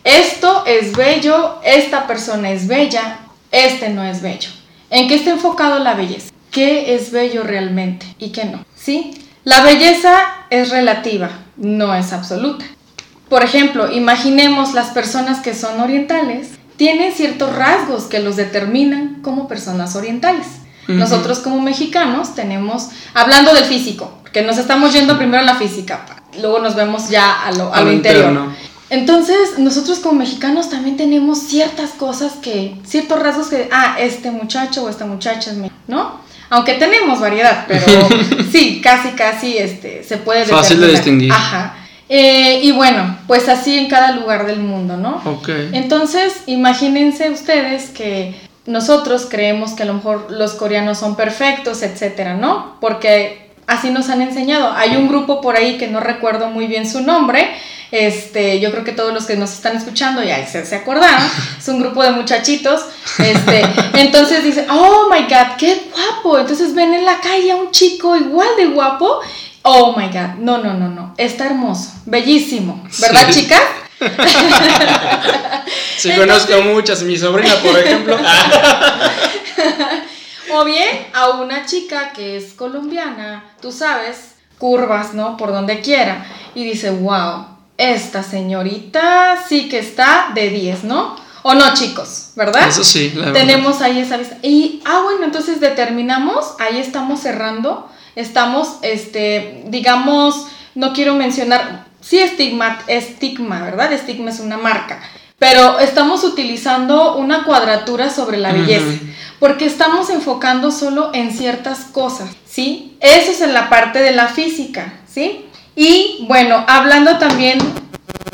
esto 0.06 0.64
es 0.66 0.96
bello, 0.96 1.60
esta 1.66 2.08
persona 2.08 2.50
es 2.50 2.66
bella, 2.66 3.20
este 3.52 3.90
no 3.90 4.06
es 4.06 4.22
bello? 4.22 4.50
¿En 4.90 5.10
qué 5.10 5.16
está 5.16 5.32
enfocado 5.32 5.80
la 5.80 5.96
belleza? 5.96 6.32
¿Qué 6.50 6.96
es 6.96 7.12
bello 7.12 7.44
realmente 7.44 8.06
y 8.20 8.30
qué 8.30 8.46
no? 8.46 8.64
¿Sí? 8.74 9.12
La 9.44 9.64
belleza 9.64 10.18
es 10.50 10.70
relativa, 10.70 11.30
no 11.58 11.94
es 11.94 12.14
absoluta. 12.14 12.64
Por 13.28 13.44
ejemplo, 13.44 13.92
imaginemos 13.92 14.74
las 14.74 14.92
personas 14.92 15.42
que 15.42 15.54
son 15.54 15.82
orientales, 15.82 16.52
tienen 16.78 17.12
ciertos 17.12 17.54
rasgos 17.54 18.06
que 18.06 18.20
los 18.20 18.38
determinan 18.38 19.22
como 19.22 19.50
personas 19.50 19.94
orientales. 19.98 20.48
Ujú. 20.84 20.94
Nosotros 20.94 21.40
como 21.40 21.60
mexicanos 21.60 22.34
tenemos, 22.34 22.92
hablando 23.14 23.54
del 23.54 23.66
físico, 23.66 24.20
porque 24.22 24.42
nos 24.42 24.58
estamos 24.58 24.94
yendo 24.94 25.18
primero 25.18 25.44
a 25.44 25.46
la 25.46 25.56
física, 25.56 26.06
luego 26.40 26.60
nos 26.60 26.76
vemos 26.76 27.10
ya 27.10 27.44
a 27.46 27.52
lo, 27.52 27.74
a 27.74 27.82
lo 27.82 27.92
interior. 27.92 28.30
interno. 28.30 28.54
Entonces, 28.92 29.60
nosotros 29.60 30.00
como 30.00 30.20
mexicanos 30.20 30.70
también 30.70 30.98
tenemos 30.98 31.40
ciertas 31.40 31.92
cosas 31.92 32.34
que, 32.42 32.76
ciertos 32.86 33.20
rasgos 33.22 33.48
que, 33.48 33.70
ah, 33.72 33.98
este 34.00 34.32
muchacho 34.32 34.84
o 34.84 34.90
esta 34.90 35.06
muchacha 35.06 35.52
es 35.52 35.58
me- 35.58 35.72
¿no? 35.88 36.20
Aunque 36.50 36.74
tenemos 36.74 37.20
variedad, 37.20 37.66
pero 37.68 37.86
sí, 38.52 38.82
casi, 38.84 39.10
casi, 39.10 39.58
este, 39.58 40.04
se 40.04 40.18
puede 40.18 40.46
Fácil 40.46 40.82
de 40.82 40.88
distinguir. 40.88 41.32
Ajá. 41.32 41.76
Eh, 42.12 42.62
y 42.64 42.72
bueno, 42.72 43.18
pues 43.28 43.48
así 43.48 43.78
en 43.78 43.88
cada 43.88 44.14
lugar 44.14 44.48
del 44.48 44.60
mundo, 44.60 44.98
¿no? 44.98 45.22
Ok. 45.26 45.50
Entonces, 45.74 46.42
imagínense 46.48 47.30
ustedes 47.30 47.90
que 47.92 48.34
nosotros 48.66 49.28
creemos 49.30 49.74
que 49.74 49.84
a 49.84 49.86
lo 49.86 49.94
mejor 49.94 50.32
los 50.32 50.54
coreanos 50.54 50.98
son 50.98 51.16
perfectos, 51.16 51.84
etcétera, 51.84 52.34
¿no? 52.36 52.78
Porque 52.82 53.49
así 53.70 53.90
nos 53.92 54.10
han 54.10 54.22
enseñado. 54.22 54.74
Hay 54.76 54.96
un 54.98 55.08
grupo 55.08 55.40
por 55.42 55.56
ahí 55.56 55.78
que 55.78 55.88
no 55.88 56.00
recuerdo 56.00 56.48
muy 56.48 56.68
bien 56.68 56.90
su 56.90 57.02
nombre. 57.02 57.56
Este, 57.92 58.60
yo 58.60 58.70
creo 58.72 58.84
que 58.84 58.92
todos 58.92 59.12
los 59.14 59.26
que 59.26 59.36
nos 59.36 59.52
están 59.52 59.76
escuchando 59.76 60.22
ya 60.24 60.46
se, 60.46 60.66
se 60.66 60.76
acordaron. 60.76 61.22
Es 61.58 61.68
un 61.70 61.80
grupo 61.80 62.04
de 62.04 62.12
muchachitos. 62.12 62.82
Este, 63.18 63.62
entonces 63.96 64.44
dicen, 64.44 64.68
oh 64.70 65.10
my 65.12 65.22
god, 65.24 65.56
qué 65.58 65.84
guapo. 65.92 66.38
Entonces 66.40 66.76
ven 66.76 66.94
en 66.94 67.06
la 67.06 67.20
calle 67.20 67.52
a 67.52 67.56
un 67.56 67.72
chico 67.72 68.16
igual 68.16 68.50
de 68.58 68.68
guapo. 68.68 69.22
Oh 69.64 69.96
my 69.98 70.08
god, 70.08 70.36
no, 70.40 70.60
no, 70.60 70.74
no, 70.76 70.88
no. 70.90 71.14
Está 71.18 71.46
hermoso, 71.48 71.92
bellísimo. 72.06 72.84
¿Verdad, 73.00 73.28
Sí. 73.30 73.42
chicas? 73.42 73.62
Sí, 75.98 76.12
conozco 76.14 76.62
muchas. 76.62 77.02
Mi 77.04 77.18
sobrina, 77.18 77.54
por 77.56 77.78
ejemplo. 77.78 78.18
O 80.52 80.66
bien 80.66 81.08
a 81.14 81.30
una 81.30 81.66
chica 81.66 82.12
que 82.14 82.38
es 82.38 82.54
colombiana, 82.54 83.44
tú 83.62 83.72
sabes, 83.72 84.36
curvas, 84.58 85.14
¿no? 85.14 85.38
Por 85.38 85.52
donde 85.52 85.82
quiera. 85.82 86.26
Y 86.56 86.64
dice, 86.64 86.92
wow, 86.92 87.46
esta 87.78 88.24
señorita 88.24 89.44
sí 89.48 89.70
que 89.70 89.80
está 89.80 90.32
de 90.36 90.50
10, 90.50 90.84
¿no? 90.84 91.16
O 91.44 91.54
no, 91.54 91.74
chicos, 91.74 92.32
¿verdad? 92.36 92.68
Eso 92.68 92.84
sí, 92.84 93.14
la 93.16 93.28
verdad. 93.28 93.40
Tenemos 93.40 93.82
ahí 93.82 94.00
esa 94.00 94.18
vista. 94.18 94.38
Y, 94.42 94.82
ah, 94.86 95.02
bueno, 95.04 95.24
entonces 95.24 95.62
determinamos, 95.62 96.56
ahí 96.60 96.78
estamos 96.80 97.22
cerrando, 97.22 97.90
estamos, 98.16 98.80
este, 98.82 99.64
digamos, 99.68 100.48
no 100.76 100.94
quiero 100.94 101.16
mencionar, 101.16 101.86
sí, 102.02 102.20
estigma, 102.20 102.80
estigma, 102.88 103.62
¿verdad? 103.64 103.94
Estigma 103.94 104.32
es 104.32 104.42
una 104.42 104.58
marca, 104.58 105.02
pero 105.40 105.80
estamos 105.80 106.26
utilizando 106.26 107.16
una 107.16 107.46
cuadratura 107.46 108.10
sobre 108.10 108.38
la 108.38 108.52
belleza, 108.52 109.00
porque 109.40 109.66
estamos 109.66 110.10
enfocando 110.10 110.70
solo 110.70 111.12
en 111.14 111.32
ciertas 111.32 111.86
cosas, 111.86 112.30
¿sí? 112.46 112.98
Eso 113.00 113.32
es 113.32 113.42
en 113.42 113.54
la 113.54 113.70
parte 113.70 114.00
de 114.00 114.12
la 114.12 114.28
física, 114.28 114.94
¿sí? 115.12 115.46
Y 115.76 116.26
bueno, 116.28 116.66
hablando 116.68 117.18
también 117.18 117.58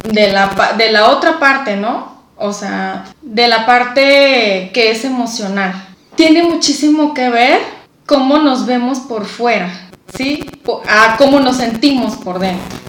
de 0.03 0.31
la, 0.31 0.74
de 0.77 0.91
la 0.91 1.09
otra 1.09 1.38
parte, 1.39 1.75
¿no? 1.75 2.15
O 2.38 2.51
sea, 2.51 3.05
de 3.21 3.47
la 3.47 3.67
parte 3.67 4.71
que 4.74 4.91
es 4.91 5.05
emocional. 5.05 5.74
Tiene 6.15 6.41
muchísimo 6.41 7.13
que 7.13 7.29
ver 7.29 7.59
cómo 8.07 8.39
nos 8.39 8.65
vemos 8.65 9.00
por 9.00 9.25
fuera, 9.25 9.89
¿sí? 10.17 10.43
A 10.89 11.17
cómo 11.17 11.39
nos 11.39 11.57
sentimos 11.57 12.15
por 12.15 12.39
dentro, 12.39 12.79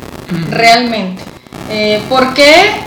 realmente. 0.50 1.22
Eh, 1.68 2.02
porque 2.08 2.86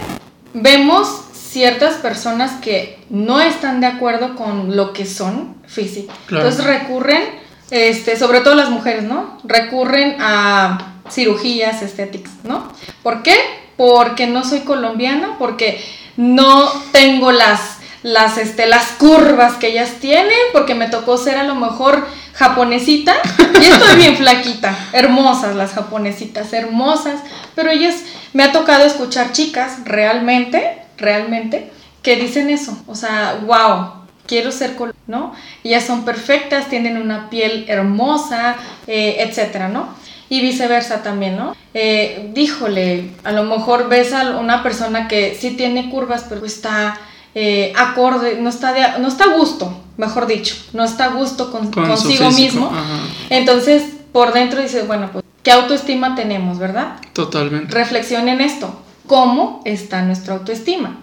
vemos 0.53 1.07
ciertas 1.33 1.95
personas 1.95 2.59
que 2.61 2.99
no 3.09 3.41
están 3.41 3.81
de 3.81 3.87
acuerdo 3.87 4.35
con 4.35 4.75
lo 4.75 4.93
que 4.93 5.05
son 5.05 5.55
físico. 5.65 6.13
Claro. 6.27 6.47
Entonces 6.47 6.65
recurren, 6.65 7.23
este, 7.71 8.17
sobre 8.17 8.41
todo 8.41 8.55
las 8.55 8.69
mujeres, 8.69 9.03
¿no? 9.03 9.37
Recurren 9.43 10.17
a 10.19 10.95
cirugías 11.09 11.81
estéticas, 11.81 12.33
¿no? 12.43 12.71
¿Por 13.01 13.23
qué? 13.23 13.35
Porque 13.77 14.27
no 14.27 14.43
soy 14.43 14.59
colombiana, 14.59 15.37
porque 15.39 15.83
no 16.17 16.69
tengo 16.91 17.31
las, 17.31 17.77
las, 18.03 18.37
este, 18.37 18.67
las 18.67 18.85
curvas 18.91 19.55
que 19.55 19.69
ellas 19.69 19.93
tienen, 19.99 20.37
porque 20.53 20.75
me 20.75 20.87
tocó 20.87 21.17
ser 21.17 21.37
a 21.37 21.43
lo 21.43 21.55
mejor 21.55 22.05
japonesita 22.39 23.15
y 23.61 23.65
estoy 23.65 23.97
bien 23.97 24.15
flaquita, 24.15 24.73
hermosas 24.93 25.57
las 25.57 25.73
japonesitas, 25.73 26.53
hermosas, 26.53 27.19
pero 27.53 27.69
ellas 27.69 27.95
me 28.31 28.43
ha 28.43 28.53
tocado 28.53 28.85
escuchar 28.85 29.33
chicas 29.33 29.79
realmente, 29.83 30.81
realmente, 30.97 31.69
que 32.01 32.15
dicen 32.15 32.49
eso, 32.49 32.81
o 32.87 32.95
sea, 32.95 33.41
wow, 33.45 34.05
quiero 34.25 34.53
ser 34.53 34.75
col 34.75 34.95
¿no? 35.05 35.33
Ellas 35.65 35.83
son 35.83 36.05
perfectas, 36.05 36.69
tienen 36.69 36.97
una 36.97 37.29
piel 37.29 37.65
hermosa, 37.67 38.55
eh, 38.87 39.17
etcétera, 39.19 39.67
¿no? 39.67 39.89
Y 40.29 40.39
viceversa 40.39 41.03
también, 41.03 41.35
¿no? 41.35 41.55
Eh, 41.73 42.29
díjole, 42.33 43.09
a 43.25 43.33
lo 43.33 43.43
mejor 43.43 43.89
ves 43.89 44.13
a 44.13 44.37
una 44.37 44.63
persona 44.63 45.09
que 45.09 45.35
sí 45.37 45.51
tiene 45.51 45.89
curvas, 45.89 46.25
pero 46.29 46.45
está 46.45 46.97
eh, 47.35 47.73
acorde, 47.75 48.39
no 48.41 48.49
está, 48.49 48.73
de- 48.73 48.99
no 48.99 49.07
está 49.07 49.25
a 49.25 49.35
gusto, 49.37 49.81
mejor 49.97 50.25
dicho, 50.27 50.55
no 50.73 50.83
está 50.83 51.05
a 51.05 51.09
gusto 51.09 51.51
con, 51.51 51.71
consigo 51.71 52.31
mismo. 52.31 52.67
ajá. 52.67 52.99
Entonces, 53.29 53.83
por 54.11 54.33
dentro 54.33 54.61
dices, 54.61 54.87
bueno, 54.87 55.09
pues, 55.11 55.23
¿qué 55.43 55.51
autoestima 55.51 56.15
tenemos, 56.15 56.57
verdad? 56.57 56.95
Totalmente. 57.13 57.73
Reflexionen 57.73 58.41
esto, 58.41 58.73
¿cómo 59.07 59.61
está 59.65 60.01
nuestra 60.01 60.33
autoestima? 60.35 60.97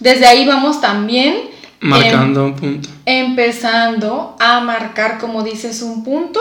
Desde 0.00 0.26
ahí 0.26 0.46
vamos 0.46 0.80
también 0.80 1.34
em, 1.80 1.88
Marcando 1.88 2.44
un 2.44 2.54
punto. 2.54 2.88
empezando 3.06 4.36
a 4.38 4.60
marcar, 4.60 5.18
como 5.18 5.42
dices, 5.42 5.82
un 5.82 6.04
punto 6.04 6.40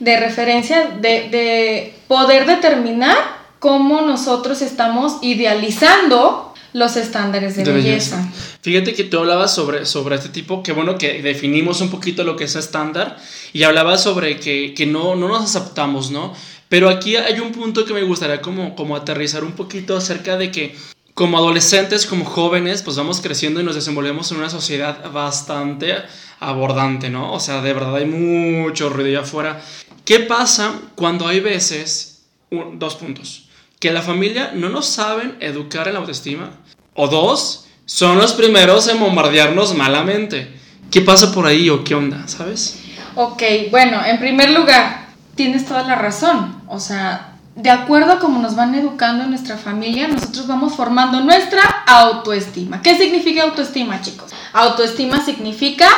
de 0.00 0.18
referencia, 0.18 0.86
de, 1.00 1.28
de 1.28 1.94
poder 2.08 2.46
determinar 2.46 3.16
cómo 3.58 4.00
nosotros 4.02 4.62
estamos 4.62 5.18
idealizando 5.22 6.49
los 6.72 6.96
estándares 6.96 7.56
de, 7.56 7.64
De 7.64 7.72
belleza. 7.72 8.16
belleza. 8.16 8.32
Fíjate 8.62 8.94
que 8.94 9.04
tú 9.04 9.18
hablabas 9.18 9.54
sobre, 9.54 9.86
sobre 9.86 10.16
este 10.16 10.28
tipo, 10.28 10.62
que 10.62 10.72
bueno 10.72 10.96
que 10.98 11.22
definimos 11.22 11.80
un 11.80 11.90
poquito 11.90 12.24
lo 12.24 12.36
que 12.36 12.44
es 12.44 12.54
estándar 12.56 13.16
y 13.52 13.62
hablabas 13.64 14.02
sobre 14.02 14.38
que, 14.38 14.74
que 14.74 14.86
no, 14.86 15.16
no 15.16 15.28
nos 15.28 15.44
aceptamos, 15.56 16.10
¿no? 16.10 16.32
Pero 16.68 16.88
aquí 16.88 17.16
hay 17.16 17.40
un 17.40 17.50
punto 17.52 17.84
que 17.84 17.92
me 17.92 18.02
gustaría 18.04 18.40
como, 18.40 18.76
como 18.76 18.94
aterrizar 18.96 19.42
un 19.42 19.52
poquito 19.52 19.96
acerca 19.96 20.36
de 20.36 20.52
que 20.52 20.76
como 21.14 21.36
adolescentes, 21.36 22.06
como 22.06 22.24
jóvenes, 22.24 22.82
pues 22.82 22.96
vamos 22.96 23.20
creciendo 23.20 23.60
y 23.60 23.64
nos 23.64 23.74
desenvolvemos 23.74 24.30
en 24.30 24.38
una 24.38 24.48
sociedad 24.48 25.10
bastante 25.12 25.96
abordante, 26.38 27.10
¿no? 27.10 27.32
O 27.32 27.40
sea, 27.40 27.60
de 27.60 27.72
verdad 27.72 27.96
hay 27.96 28.06
mucho 28.06 28.88
ruido 28.88 29.08
allá 29.18 29.26
afuera. 29.26 29.60
¿Qué 30.04 30.20
pasa 30.20 30.80
cuando 30.94 31.26
hay 31.26 31.40
veces, 31.40 32.22
un- 32.50 32.78
dos 32.78 32.94
puntos, 32.94 33.48
que 33.80 33.90
la 33.92 34.00
familia 34.02 34.52
no 34.54 34.68
nos 34.68 34.86
saben 34.86 35.36
educar 35.40 35.88
en 35.88 35.94
la 35.94 36.00
autoestima? 36.00 36.52
O 36.94 37.08
dos, 37.08 37.66
son 37.84 38.18
los 38.18 38.32
primeros 38.32 38.88
en 38.88 39.00
bombardearnos 39.00 39.74
malamente. 39.74 40.58
¿Qué 40.90 41.00
pasa 41.00 41.32
por 41.32 41.46
ahí 41.46 41.70
o 41.70 41.84
qué 41.84 41.94
onda, 41.94 42.26
sabes? 42.26 42.78
Ok, 43.14 43.42
bueno, 43.70 44.04
en 44.04 44.18
primer 44.18 44.50
lugar, 44.50 45.08
tienes 45.34 45.66
toda 45.66 45.82
la 45.82 45.94
razón. 45.94 46.62
O 46.68 46.80
sea, 46.80 47.34
de 47.54 47.70
acuerdo 47.70 48.12
a 48.12 48.18
cómo 48.18 48.40
nos 48.40 48.56
van 48.56 48.74
educando 48.74 49.24
en 49.24 49.30
nuestra 49.30 49.56
familia, 49.56 50.08
nosotros 50.08 50.46
vamos 50.46 50.74
formando 50.74 51.20
nuestra 51.20 51.62
autoestima. 51.86 52.82
¿Qué 52.82 52.96
significa 52.96 53.42
autoestima, 53.42 54.00
chicos? 54.00 54.32
Autoestima 54.52 55.24
significa 55.24 55.88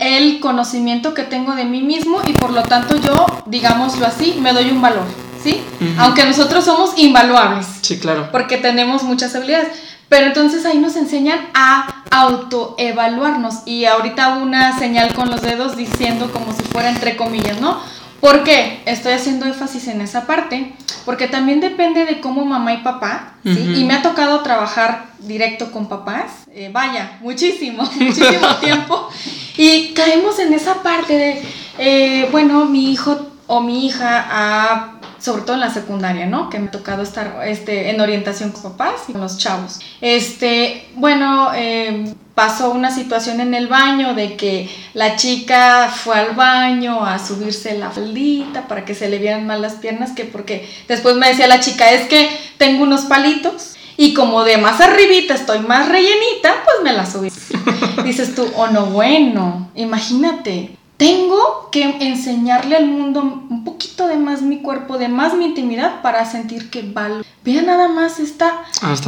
el 0.00 0.40
conocimiento 0.40 1.14
que 1.14 1.24
tengo 1.24 1.54
de 1.54 1.64
mí 1.64 1.82
mismo 1.82 2.22
y 2.26 2.32
por 2.32 2.50
lo 2.50 2.62
tanto 2.62 2.96
yo, 2.96 3.26
digámoslo 3.46 4.06
así, 4.06 4.36
me 4.40 4.52
doy 4.52 4.70
un 4.70 4.80
valor, 4.80 5.04
¿sí? 5.42 5.60
Aunque 5.98 6.24
nosotros 6.24 6.64
somos 6.64 6.96
invaluables. 6.96 7.66
Sí, 7.82 7.98
claro. 7.98 8.28
Porque 8.30 8.58
tenemos 8.58 9.02
muchas 9.02 9.34
habilidades. 9.34 9.68
Pero 10.14 10.26
entonces 10.26 10.64
ahí 10.64 10.78
nos 10.78 10.94
enseñan 10.94 11.40
a 11.54 12.04
autoevaluarnos 12.12 13.66
y 13.66 13.84
ahorita 13.84 14.36
una 14.36 14.78
señal 14.78 15.12
con 15.12 15.28
los 15.28 15.42
dedos 15.42 15.76
diciendo 15.76 16.30
como 16.30 16.52
si 16.52 16.62
fuera 16.62 16.88
entre 16.88 17.16
comillas, 17.16 17.60
¿no? 17.60 17.80
¿Por 18.20 18.44
qué? 18.44 18.80
Estoy 18.86 19.14
haciendo 19.14 19.44
énfasis 19.44 19.88
en 19.88 20.00
esa 20.00 20.24
parte, 20.24 20.72
porque 21.04 21.26
también 21.26 21.58
depende 21.58 22.04
de 22.04 22.20
cómo 22.20 22.44
mamá 22.44 22.74
y 22.74 22.84
papá, 22.84 23.32
¿sí? 23.42 23.74
Y 23.76 23.82
me 23.82 23.94
ha 23.94 24.02
tocado 24.02 24.40
trabajar 24.42 25.06
directo 25.18 25.72
con 25.72 25.88
papás, 25.88 26.44
eh, 26.52 26.70
vaya, 26.72 27.18
muchísimo, 27.20 27.82
muchísimo 27.98 28.54
tiempo, 28.60 29.08
y 29.56 29.94
caemos 29.94 30.38
en 30.38 30.52
esa 30.52 30.80
parte 30.84 31.18
de, 31.18 31.42
eh, 31.78 32.28
bueno, 32.30 32.66
mi 32.66 32.92
hijo 32.92 33.32
o 33.48 33.60
mi 33.60 33.86
hija 33.86 34.26
ha 34.30 34.93
sobre 35.24 35.40
todo 35.40 35.54
en 35.54 35.60
la 35.60 35.72
secundaria, 35.72 36.26
¿no? 36.26 36.50
Que 36.50 36.58
me 36.58 36.68
ha 36.68 36.70
tocado 36.70 37.02
estar 37.02 37.40
este, 37.46 37.88
en 37.88 37.98
orientación 37.98 38.52
con 38.52 38.62
papás 38.62 39.04
y 39.08 39.12
con 39.12 39.22
los 39.22 39.38
chavos. 39.38 39.80
Este, 40.02 40.86
bueno, 40.96 41.50
eh, 41.54 42.14
pasó 42.34 42.70
una 42.72 42.90
situación 42.90 43.40
en 43.40 43.54
el 43.54 43.66
baño 43.66 44.12
de 44.12 44.36
que 44.36 44.68
la 44.92 45.16
chica 45.16 45.88
fue 45.88 46.16
al 46.16 46.34
baño 46.34 47.06
a 47.06 47.18
subirse 47.18 47.78
la 47.78 47.90
faldita 47.90 48.68
para 48.68 48.84
que 48.84 48.94
se 48.94 49.08
le 49.08 49.16
vieran 49.16 49.46
mal 49.46 49.62
las 49.62 49.76
piernas, 49.76 50.12
que 50.12 50.24
porque 50.24 50.68
después 50.88 51.16
me 51.16 51.28
decía 51.28 51.46
la 51.46 51.60
chica, 51.60 51.90
es 51.90 52.06
que 52.06 52.28
tengo 52.58 52.82
unos 52.82 53.06
palitos 53.06 53.76
y 53.96 54.12
como 54.12 54.44
de 54.44 54.58
más 54.58 54.78
arribita 54.82 55.32
estoy 55.32 55.60
más 55.60 55.88
rellenita, 55.88 56.52
pues 56.66 56.76
me 56.84 56.92
la 56.92 57.06
subí. 57.06 57.30
Dices 58.04 58.34
tú, 58.34 58.46
oh 58.56 58.66
no, 58.66 58.86
bueno, 58.86 59.70
imagínate, 59.74 60.76
tengo 60.96 61.70
que 61.72 61.82
enseñarle 62.00 62.76
al 62.76 62.86
mundo 62.86 63.20
un 63.22 63.64
poquito 63.64 64.06
de 64.06 64.16
más 64.16 64.42
mi 64.42 64.58
cuerpo, 64.58 64.98
de 64.98 65.08
más 65.08 65.34
mi 65.34 65.46
intimidad 65.46 66.02
para 66.02 66.24
sentir 66.24 66.70
que 66.70 66.82
vale. 66.82 67.24
Vea 67.44 67.62
nada 67.62 67.88
más 67.88 68.20
esta, 68.20 68.62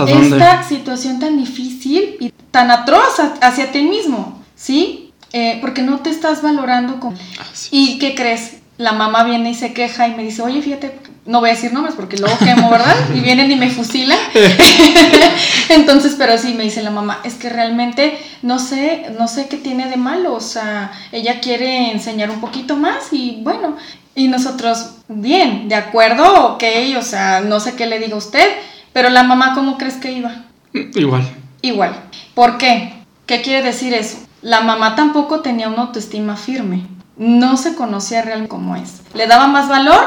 esta 0.07 0.63
situación 0.65 1.21
tan 1.21 1.39
difícil 1.39 2.17
y 2.21 2.33
tan 2.51 2.71
atroz 2.71 3.21
hacia 3.41 3.73
ti 3.73 3.83
mismo, 3.83 4.43
¿sí? 4.55 5.13
Eh, 5.33 5.59
porque 5.61 5.83
no 5.83 6.01
te 6.01 6.11
estás 6.11 6.43
valorando 6.43 6.99
como... 6.99 7.17
Ah, 7.39 7.45
¿Y 7.71 7.99
qué 7.99 8.15
crees? 8.15 8.59
La 8.79 8.93
mamá 8.93 9.25
viene 9.25 9.51
y 9.51 9.55
se 9.55 9.73
queja 9.73 10.09
y 10.09 10.15
me 10.15 10.23
dice, 10.23 10.43
oye, 10.43 10.61
fíjate, 10.61 10.93
no 11.25 11.41
voy 11.41 11.51
a 11.51 11.55
decir 11.55 11.73
nombres 11.73 11.95
porque 11.95 12.17
luego 12.19 12.37
quemo, 12.39 12.71
¿verdad? 12.71 12.95
Y 13.15 13.21
vienen 13.21 13.51
y 13.51 13.57
me 13.57 13.71
fusilan. 13.71 14.19
Entonces, 15.69 16.15
pero 16.17 16.39
sí 16.39 16.55
me 16.55 16.65
dice 16.65 16.83
la 16.83 16.91
mamá, 16.91 17.21
es 17.25 17.35
que 17.35 17.49
realmente 17.49 18.19
no 18.43 18.59
sé, 18.59 19.07
no 19.19 19.29
sé 19.29 19.49
qué 19.49 19.57
tiene 19.57 19.89
de 19.89 19.97
malo, 19.97 20.35
o 20.35 20.41
sea, 20.41 20.93
ella 21.13 21.41
quiere 21.41 21.91
enseñar 21.91 22.31
un 22.31 22.41
poquito 22.41 22.77
más 22.77 23.13
y 23.13 23.41
bueno, 23.43 23.77
y 24.15 24.29
nosotros, 24.29 24.93
bien, 25.09 25.69
de 25.69 25.75
acuerdo, 25.75 26.55
ok, 26.55 26.65
o 26.99 27.03
sea, 27.03 27.41
no 27.41 27.61
sé 27.61 27.75
qué 27.75 27.87
le 27.87 27.99
diga 27.99 28.17
usted, 28.17 28.49
pero 28.93 29.11
la 29.11 29.23
mamá, 29.23 29.53
¿cómo 29.55 29.77
crees 29.77 29.97
que 29.97 30.13
iba? 30.13 30.45
Igual. 30.73 31.29
Igual. 31.63 31.95
¿Por 32.35 32.57
qué? 32.59 32.95
¿Qué 33.27 33.43
quiere 33.43 33.63
decir 33.63 33.93
eso? 33.93 34.19
La 34.43 34.61
mamá 34.61 34.95
tampoco 34.95 35.41
tenía 35.41 35.69
una 35.69 35.83
autoestima 35.83 36.37
firme, 36.37 36.87
no 37.17 37.57
se 37.57 37.75
conocía 37.75 38.23
realmente 38.23 38.51
como 38.51 38.77
es. 38.77 39.01
Le 39.15 39.27
daba 39.27 39.47
más 39.47 39.69
valor 39.69 40.01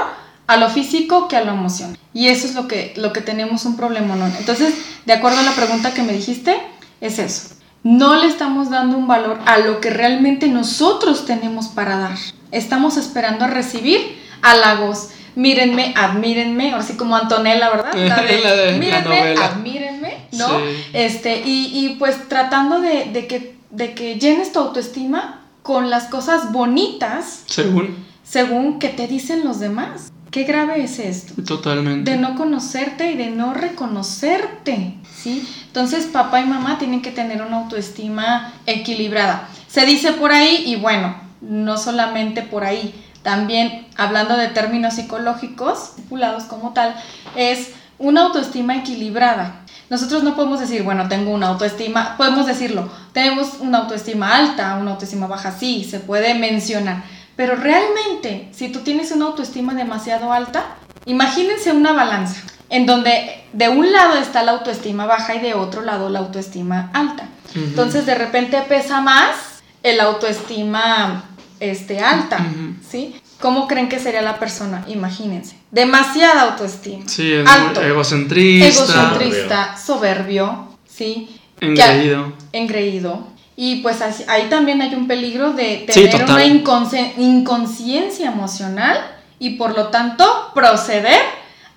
a 0.48 0.58
lo 0.58 0.70
físico 0.70 1.28
que 1.28 1.38
a 1.38 1.44
lo 1.44 1.52
emocional. 1.52 1.98
Y 2.14 2.28
eso 2.28 2.48
es 2.48 2.56
lo 2.56 2.68
que, 2.68 2.94
lo 2.98 3.14
que 3.14 3.22
tenemos 3.22 3.66
un 3.66 3.78
problema, 3.78 4.16
¿no? 4.16 4.26
Entonces, 4.26 4.74
de 5.06 5.14
acuerdo 5.14 5.40
a 5.40 5.44
la 5.44 5.54
pregunta 5.54 5.94
que 5.94 6.02
me 6.02 6.14
dijiste, 6.14 6.60
es 7.02 7.20
eso. 7.20 7.56
No 7.84 8.16
le 8.16 8.28
estamos 8.28 8.70
dando 8.70 8.98
un 8.98 9.08
valor 9.08 9.40
a 9.46 9.60
lo 9.60 9.80
que 9.80 9.90
realmente 9.90 10.48
nosotros 10.48 11.26
tenemos 11.26 11.68
para 11.68 11.98
dar. 11.98 12.18
Estamos 12.52 12.98
esperando 12.98 13.46
a 13.46 13.48
recibir 13.48 14.20
halagos. 14.42 15.10
Mírenme, 15.36 15.94
admírenme, 15.96 16.74
así 16.74 16.98
como 16.98 17.16
Antonella, 17.16 17.70
¿verdad? 17.70 17.94
mírenme, 18.80 19.36
admírenme, 19.38 20.18
¿no? 20.34 20.48
Este, 20.92 21.44
y, 21.46 21.72
y, 21.74 21.96
pues 22.00 22.28
tratando 22.28 22.82
de, 22.82 23.06
de, 23.06 23.28
que, 23.28 23.56
de 23.70 23.94
que 23.94 24.20
llenes 24.20 24.52
tu 24.52 24.60
autoestima 24.60 25.39
con 25.70 25.92
las 25.92 26.06
cosas 26.06 26.52
bonitas. 26.52 27.44
Según. 27.46 27.96
Según 28.24 28.80
que 28.80 28.90
te 28.90 29.06
dicen 29.06 29.46
los 29.46 29.60
demás. 29.60 30.12
Qué 30.32 30.44
grave 30.44 30.84
es 30.84 30.98
esto. 30.98 31.44
Totalmente. 31.44 32.10
De 32.10 32.18
no 32.18 32.34
conocerte 32.34 33.12
y 33.12 33.16
de 33.16 33.30
no 33.30 33.54
reconocerte, 33.54 34.96
¿sí? 35.16 35.48
Entonces 35.68 36.08
papá 36.08 36.42
y 36.42 36.48
mamá 36.48 36.80
tienen 36.80 37.04
que 37.04 37.12
tener 37.12 37.44
una 37.44 37.58
autoestima 37.58 38.52
equilibrada. 38.66 39.48
Se 39.68 39.86
dice 39.86 40.14
por 40.14 40.32
ahí 40.32 40.64
y 40.66 40.78
bueno, 40.78 41.16
no 41.40 41.78
solamente 41.78 42.42
por 42.42 42.64
ahí, 42.64 42.96
también 43.22 43.86
hablando 43.96 44.38
de 44.38 44.48
términos 44.48 44.96
psicológicos, 44.96 45.90
estipulados 45.90 46.46
como 46.46 46.74
tal, 46.74 46.96
es 47.36 47.74
una 48.00 48.22
autoestima 48.22 48.76
equilibrada. 48.76 49.62
Nosotros 49.90 50.24
no 50.24 50.36
podemos 50.36 50.60
decir, 50.60 50.84
bueno, 50.84 51.08
tengo 51.08 51.32
una 51.32 51.48
autoestima, 51.48 52.16
podemos 52.18 52.46
decirlo, 52.46 52.90
tenemos 53.14 53.56
una 53.60 53.80
autoestima 53.80 54.36
alta, 54.36 54.76
una 54.76 54.92
autoestima 54.92 55.28
baja, 55.28 55.52
sí, 55.52 55.84
se 55.84 56.00
puede 56.00 56.36
mencionar 56.36 57.04
pero 57.40 57.56
realmente, 57.56 58.50
si 58.52 58.68
tú 58.68 58.80
tienes 58.80 59.14
una 59.14 59.28
autoestima 59.28 59.74
demasiado 59.74 60.34
alta, 60.34 60.76
imagínense 61.06 61.72
una 61.72 61.94
balanza 61.94 62.42
en 62.68 62.86
donde 62.86 63.46
de 63.54 63.70
un 63.70 63.94
lado 63.94 64.18
está 64.18 64.44
la 64.44 64.52
autoestima 64.52 65.06
baja 65.06 65.36
y 65.36 65.40
de 65.40 65.54
otro 65.54 65.82
lado 65.82 66.10
la 66.10 66.20
autoestima 66.20 66.90
alta. 66.92 67.30
Entonces 67.56 68.06
de 68.06 68.16
repente 68.16 68.62
pesa 68.68 69.00
más 69.00 69.62
el 69.84 70.02
autoestima 70.02 71.24
este, 71.62 72.02
alta, 72.02 72.46
¿sí? 72.86 73.16
¿Cómo 73.40 73.68
creen 73.68 73.88
que 73.88 74.00
sería 74.00 74.22
la 74.22 74.38
persona? 74.38 74.84
Imagínense. 74.88 75.56
Demasiada 75.72 76.44
autoestima. 76.44 77.08
Sí, 77.08 77.34
alto, 77.46 77.82
egocentrista. 77.82 78.68
Egocentrista, 78.68 79.78
soberbio, 79.78 80.68
¿sí? 80.88 81.30
Engreído. 81.62 82.34
engreído. 82.52 83.28
Y 83.56 83.82
pues 83.82 84.02
ahí 84.02 84.48
también 84.50 84.82
hay 84.82 84.96
un 84.96 85.08
peligro 85.08 85.52
de 85.52 85.86
tener 85.86 86.24
una 86.24 86.46
inconsciencia 86.46 88.28
emocional 88.28 88.98
y 89.38 89.52
por 89.52 89.76
lo 89.76 89.88
tanto 89.88 90.52
proceder 90.54 91.20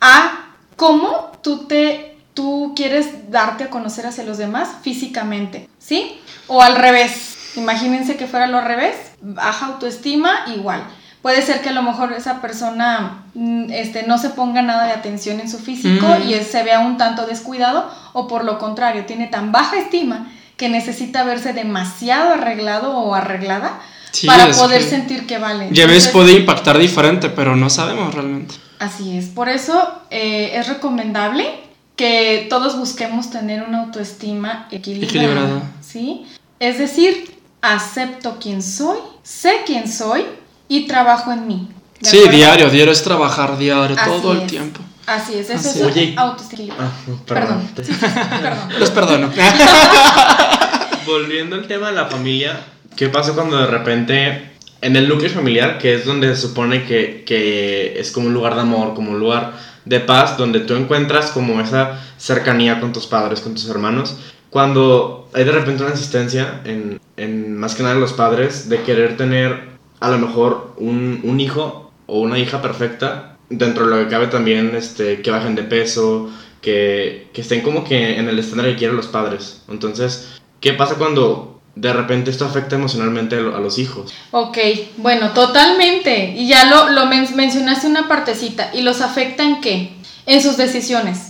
a 0.00 0.54
cómo 0.76 1.32
tú 1.42 1.66
te 1.66 2.16
tú 2.34 2.72
quieres 2.74 3.30
darte 3.30 3.64
a 3.64 3.70
conocer 3.70 4.06
hacia 4.06 4.24
los 4.24 4.38
demás 4.38 4.68
físicamente, 4.82 5.68
¿sí? 5.78 6.20
O 6.46 6.62
al 6.62 6.76
revés. 6.76 7.52
Imagínense 7.56 8.16
que 8.16 8.26
fuera 8.26 8.46
lo 8.46 8.58
al 8.58 8.64
revés, 8.64 8.96
baja 9.20 9.66
autoestima 9.66 10.44
igual. 10.54 10.82
Puede 11.22 11.40
ser 11.42 11.62
que 11.62 11.68
a 11.68 11.72
lo 11.72 11.82
mejor 11.82 12.12
esa 12.12 12.42
persona 12.42 13.22
mm, 13.34 13.70
este, 13.70 14.02
no 14.02 14.18
se 14.18 14.30
ponga 14.30 14.60
nada 14.60 14.86
de 14.86 14.92
atención 14.92 15.38
en 15.38 15.48
su 15.48 15.58
físico 15.58 16.06
mm. 16.06 16.28
y 16.28 16.34
se 16.42 16.64
vea 16.64 16.80
un 16.80 16.98
tanto 16.98 17.26
descuidado 17.26 17.88
o 18.12 18.26
por 18.26 18.44
lo 18.44 18.58
contrario, 18.58 19.06
tiene 19.06 19.28
tan 19.28 19.52
baja 19.52 19.78
estima 19.78 20.32
que 20.56 20.68
necesita 20.68 21.22
verse 21.22 21.52
demasiado 21.52 22.34
arreglado 22.34 22.96
o 22.96 23.14
arreglada 23.14 23.80
para 24.26 24.50
poder 24.50 24.82
sentir 24.82 25.26
que 25.26 25.38
vale. 25.38 25.68
Ya 25.70 25.86
ves, 25.86 26.08
puede 26.08 26.32
impactar 26.32 26.76
diferente, 26.76 27.30
pero 27.30 27.56
no 27.56 27.70
sabemos 27.70 28.12
realmente. 28.14 28.54
Así 28.80 29.16
es, 29.16 29.26
por 29.26 29.48
eso 29.48 30.02
eh, 30.10 30.52
es 30.54 30.66
recomendable 30.68 31.48
que 31.94 32.46
todos 32.50 32.76
busquemos 32.76 33.30
tener 33.30 33.62
una 33.62 33.84
autoestima 33.84 34.66
equilibrada, 34.72 35.62
¿sí? 35.80 36.26
Es 36.58 36.78
decir, 36.78 37.38
acepto 37.60 38.38
quién 38.40 38.62
soy, 38.62 38.98
sé 39.22 39.62
quién 39.66 39.88
soy 39.88 40.24
y 40.68 40.86
trabajo 40.86 41.32
en 41.32 41.46
mí. 41.46 41.68
Sí, 42.00 42.28
diario, 42.28 42.68
diario 42.70 42.92
es 42.92 43.02
trabajar 43.02 43.58
diario, 43.58 43.96
todo 44.04 44.32
el 44.32 44.46
tiempo. 44.46 44.80
Así 45.06 45.34
es, 45.34 45.50
eso 45.50 45.88
es 45.88 46.16
autoestima. 46.16 46.74
Ah, 46.78 46.90
perdón. 47.26 47.68
perdón. 47.74 48.68
Los 48.78 48.90
perdono. 48.90 49.30
Volviendo 51.06 51.56
al 51.56 51.66
tema 51.66 51.88
de 51.88 51.94
la 51.94 52.06
familia, 52.06 52.60
¿qué 52.96 53.08
pasa 53.08 53.32
cuando 53.34 53.58
de 53.58 53.66
repente 53.66 54.52
en 54.80 54.96
el 54.96 55.08
núcleo 55.08 55.30
familiar, 55.30 55.78
que 55.78 55.94
es 55.94 56.04
donde 56.04 56.34
se 56.34 56.42
supone 56.42 56.84
que, 56.84 57.24
que 57.24 57.98
es 57.98 58.10
como 58.10 58.26
un 58.26 58.34
lugar 58.34 58.54
de 58.54 58.60
amor, 58.60 58.94
como 58.94 59.12
un 59.12 59.18
lugar 59.18 59.52
de 59.84 60.00
paz, 60.00 60.36
donde 60.36 60.60
tú 60.60 60.74
encuentras 60.74 61.30
como 61.30 61.60
esa 61.60 62.00
cercanía 62.18 62.80
con 62.80 62.92
tus 62.92 63.06
padres, 63.06 63.40
con 63.40 63.54
tus 63.54 63.68
hermanos, 63.68 64.16
cuando 64.50 65.30
hay 65.32 65.44
de 65.44 65.52
repente 65.52 65.82
una 65.82 65.92
insistencia 65.92 66.60
en, 66.64 67.00
en 67.16 67.56
más 67.56 67.74
que 67.74 67.82
nada 67.82 67.94
los 67.94 68.12
padres 68.12 68.68
de 68.68 68.82
querer 68.82 69.16
tener 69.16 69.71
a 70.02 70.10
lo 70.10 70.18
mejor 70.18 70.74
un, 70.78 71.20
un 71.24 71.40
hijo 71.40 71.92
o 72.06 72.20
una 72.20 72.38
hija 72.38 72.60
perfecta 72.60 73.36
dentro 73.48 73.86
de 73.86 73.90
lo 73.96 74.02
que 74.04 74.10
cabe 74.10 74.26
también 74.26 74.74
este, 74.74 75.22
que 75.22 75.30
bajen 75.30 75.54
de 75.54 75.62
peso, 75.62 76.30
que, 76.60 77.28
que 77.32 77.40
estén 77.42 77.60
como 77.62 77.84
que 77.84 78.18
en 78.18 78.28
el 78.28 78.38
estándar 78.38 78.66
que 78.66 78.76
quieren 78.76 78.96
los 78.96 79.06
padres. 79.06 79.62
Entonces, 79.68 80.40
¿qué 80.60 80.72
pasa 80.72 80.96
cuando 80.96 81.60
de 81.74 81.90
repente 81.92 82.30
esto 82.30 82.44
afecta 82.44 82.76
emocionalmente 82.76 83.36
a, 83.36 83.40
lo- 83.40 83.56
a 83.56 83.60
los 83.60 83.78
hijos. 83.78 84.12
Ok, 84.30 84.58
bueno, 84.98 85.30
totalmente. 85.30 86.34
Y 86.36 86.46
ya 86.46 86.66
lo, 86.66 86.90
lo 86.90 87.06
men- 87.06 87.34
mencionaste 87.34 87.86
una 87.86 88.08
partecita. 88.08 88.70
¿Y 88.74 88.82
los 88.82 89.00
afecta 89.00 89.42
en 89.42 89.62
qué? 89.62 89.94
En 90.26 90.42
sus 90.42 90.58
decisiones. 90.58 91.28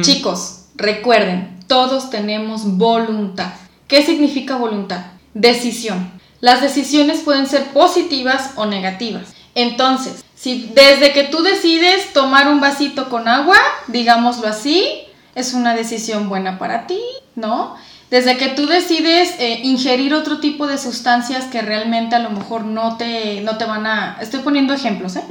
Chicos, 0.00 0.66
recuerden, 0.76 1.58
todos 1.66 2.08
tenemos 2.10 2.64
voluntad. 2.78 3.52
¿Qué 3.86 4.02
significa 4.04 4.56
voluntad? 4.56 5.04
Decisión. 5.34 6.10
Las 6.42 6.60
decisiones 6.60 7.20
pueden 7.20 7.46
ser 7.46 7.66
positivas 7.66 8.50
o 8.56 8.66
negativas. 8.66 9.32
Entonces, 9.54 10.24
si 10.34 10.72
desde 10.74 11.12
que 11.12 11.22
tú 11.22 11.40
decides 11.44 12.12
tomar 12.12 12.48
un 12.48 12.60
vasito 12.60 13.08
con 13.08 13.28
agua, 13.28 13.56
digámoslo 13.86 14.48
así, 14.48 15.04
es 15.36 15.54
una 15.54 15.76
decisión 15.76 16.28
buena 16.28 16.58
para 16.58 16.88
ti, 16.88 16.98
¿no? 17.36 17.76
Desde 18.10 18.36
que 18.38 18.48
tú 18.48 18.66
decides 18.66 19.36
eh, 19.38 19.60
ingerir 19.62 20.14
otro 20.14 20.40
tipo 20.40 20.66
de 20.66 20.78
sustancias 20.78 21.44
que 21.44 21.62
realmente 21.62 22.16
a 22.16 22.18
lo 22.18 22.30
mejor 22.30 22.64
no 22.64 22.96
te, 22.96 23.40
no 23.42 23.56
te 23.56 23.64
van 23.64 23.86
a... 23.86 24.18
Estoy 24.20 24.40
poniendo 24.40 24.74
ejemplos, 24.74 25.14
¿eh? 25.14 25.22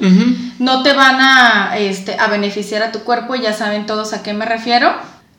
No 0.60 0.82
te 0.82 0.94
van 0.94 1.20
a, 1.20 1.78
este, 1.78 2.18
a 2.18 2.28
beneficiar 2.28 2.84
a 2.84 2.94
tu 2.94 3.00
cuerpo, 3.00 3.36
ya 3.36 3.52
saben 3.52 3.86
todos 3.86 4.14
a 4.14 4.24
qué 4.24 4.34
me 4.34 4.46
refiero. 4.46 4.94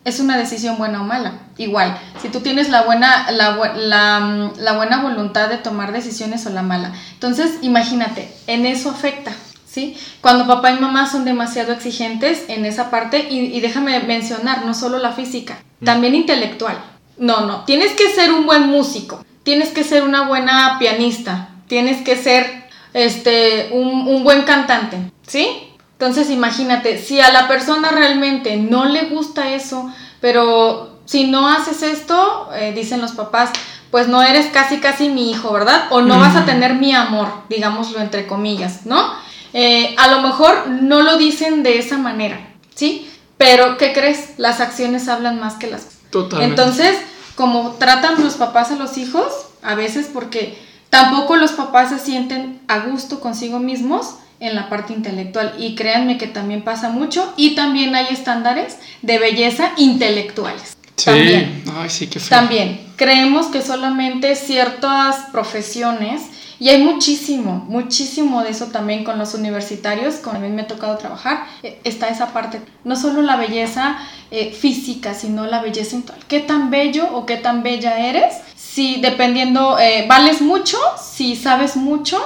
Es 0.05 0.21
una 0.21 0.37
decisión 0.37 0.79
buena 0.79 1.01
o 1.01 1.05
mala. 1.05 1.35
Igual, 1.59 1.97
si 2.21 2.29
tú 2.29 2.41
tienes 2.41 2.71
la 2.71 2.83
buena, 2.83 3.31
la, 3.31 3.75
la, 3.77 4.21
mm, 4.21 4.59
la 4.59 4.73
buena 4.73 5.03
voluntad 5.03 5.49
de 5.49 5.59
tomar 5.59 5.93
decisiones 5.93 6.47
o 6.47 6.51
la 6.51 6.63
mala. 6.63 6.93
Entonces, 7.15 7.59
imagínate, 7.63 8.33
en 8.47 8.67
eso 8.67 8.91
afecta. 8.91 9.33
¿Sí? 9.67 9.97
Cuando 10.21 10.47
papá 10.47 10.71
y 10.73 10.79
mamá 10.79 11.09
son 11.11 11.25
demasiado 11.25 11.73
exigentes 11.73 12.45
en 12.49 12.67
esa 12.67 12.91
parte, 12.91 13.29
y, 13.31 13.57
y 13.57 13.61
déjame 13.63 13.99
mencionar, 14.01 14.67
no 14.67 14.75
solo 14.75 14.99
la 14.99 15.13
física, 15.13 15.57
también 15.83 16.15
intelectual. 16.15 16.77
No, 17.17 17.47
no, 17.47 17.65
tienes 17.65 17.93
que 17.93 18.11
ser 18.11 18.33
un 18.33 18.45
buen 18.45 18.67
músico, 18.69 19.25
tienes 19.45 19.71
que 19.71 19.83
ser 19.83 20.03
una 20.03 20.29
buena 20.29 20.77
pianista, 20.79 21.49
tienes 21.69 22.03
que 22.03 22.17
ser 22.17 22.65
este, 22.93 23.71
un, 23.73 24.07
un 24.09 24.25
buen 24.25 24.43
cantante, 24.43 24.99
¿sí? 25.27 25.72
Entonces 26.03 26.31
imagínate, 26.31 26.99
si 26.99 27.21
a 27.21 27.31
la 27.31 27.47
persona 27.47 27.91
realmente 27.91 28.57
no 28.57 28.87
le 28.87 29.05
gusta 29.05 29.55
eso, 29.55 29.89
pero 30.21 30.99
si 31.05 31.29
no 31.29 31.47
haces 31.47 31.85
esto, 31.85 32.49
eh, 32.57 32.73
dicen 32.75 33.01
los 33.01 33.13
papás, 33.13 33.51
pues 33.93 34.09
no 34.09 34.21
eres 34.21 34.47
casi 34.47 34.79
casi 34.79 35.09
mi 35.11 35.31
hijo, 35.31 35.53
¿verdad? 35.53 35.85
O 35.91 36.01
no 36.01 36.19
vas 36.19 36.35
a 36.35 36.45
tener 36.45 36.75
mi 36.75 36.93
amor, 36.93 37.29
digámoslo 37.49 38.01
entre 38.01 38.27
comillas, 38.27 38.85
¿no? 38.85 39.13
Eh, 39.53 39.95
a 39.97 40.09
lo 40.09 40.23
mejor 40.23 40.67
no 40.71 41.03
lo 41.03 41.19
dicen 41.19 41.63
de 41.63 41.79
esa 41.79 41.99
manera, 41.99 42.49
¿sí? 42.75 43.09
Pero, 43.39 43.79
¿qué 43.79 43.93
crees? 43.93 44.31
Las 44.39 44.59
acciones 44.59 45.09
hablan 45.09 45.39
más 45.39 45.55
que 45.55 45.69
las 45.69 45.87
Totalmente. 46.11 46.51
entonces, 46.51 46.99
como 47.37 47.77
tratan 47.79 48.21
los 48.25 48.35
papás 48.35 48.73
a 48.73 48.75
los 48.75 48.99
hijos, 48.99 49.33
a 49.63 49.77
veces 49.77 50.11
porque 50.13 50.59
tampoco 50.91 51.37
los 51.37 51.53
papás 51.53 51.91
se 51.91 52.01
sienten 52.01 52.61
a 52.67 52.81
gusto 52.81 53.21
consigo 53.21 53.61
mismos 53.61 54.17
en 54.43 54.55
la 54.57 54.69
parte 54.69 54.93
intelectual. 54.93 55.55
Y 55.59 55.75
créanme 55.75 56.19
que 56.19 56.27
también 56.27 56.63
pasa 56.63 56.91
mucho. 56.91 57.33
Y 57.37 57.55
también 57.55 57.95
hay 57.95 58.07
estándares 58.11 58.77
de 59.01 59.19
belleza 59.19 59.73
intelectuales. 59.79 60.77
Sí. 60.97 61.05
También. 61.07 61.65
Ay, 61.75 61.89
sí, 61.89 62.09
qué 62.09 62.21
feo. 62.21 62.39
También, 62.39 62.81
creemos 62.97 63.47
que 63.47 63.63
solamente 63.63 64.37
ciertas 64.37 65.31
profesiones, 65.33 66.23
y 66.59 66.69
hay 66.69 66.81
muchísimo, 66.81 67.65
muchísimo 67.69 68.45
de 68.45 68.51
eso 68.51 68.67
también 68.67 69.03
con 69.03 69.19
los 69.19 69.35
universitarios, 69.35 70.17
con 70.17 70.41
mí 70.41 70.49
me 70.49 70.63
ha 70.63 70.67
tocado 70.69 70.97
trabajar, 70.97 71.45
eh, 71.65 71.81
está 71.83 72.09
esa 72.09 72.33
parte, 72.33 72.61
no 72.85 72.95
solo 72.95 73.21
la 73.23 73.35
belleza 73.35 73.99
eh, 74.31 74.53
física, 74.53 75.13
sino 75.15 75.47
la 75.47 75.61
belleza 75.61 75.97
intelectual. 75.97 76.29
¿Qué 76.29 76.39
tan 76.39 76.71
bello 76.71 77.09
o 77.15 77.27
qué 77.27 77.37
tan 77.37 77.65
bella 77.65 77.99
eres? 77.99 78.37
Si 78.55 79.01
dependiendo, 79.01 79.77
eh, 79.81 80.05
vales 80.07 80.41
mucho, 80.41 80.79
si 81.03 81.35
sabes 81.35 81.75
mucho, 81.75 82.21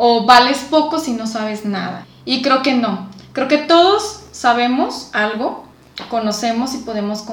o 0.00 0.24
vales 0.24 0.58
poco 0.70 0.98
si 1.00 1.12
no 1.12 1.26
sabes 1.26 1.64
nada. 1.64 2.06
Y 2.24 2.40
creo 2.40 2.62
que 2.62 2.72
no, 2.74 3.08
creo 3.32 3.48
que 3.48 3.58
todos 3.58 4.20
sabemos 4.32 5.10
algo, 5.12 5.66
conocemos 6.08 6.74
y 6.74 6.78
podemos 6.78 7.24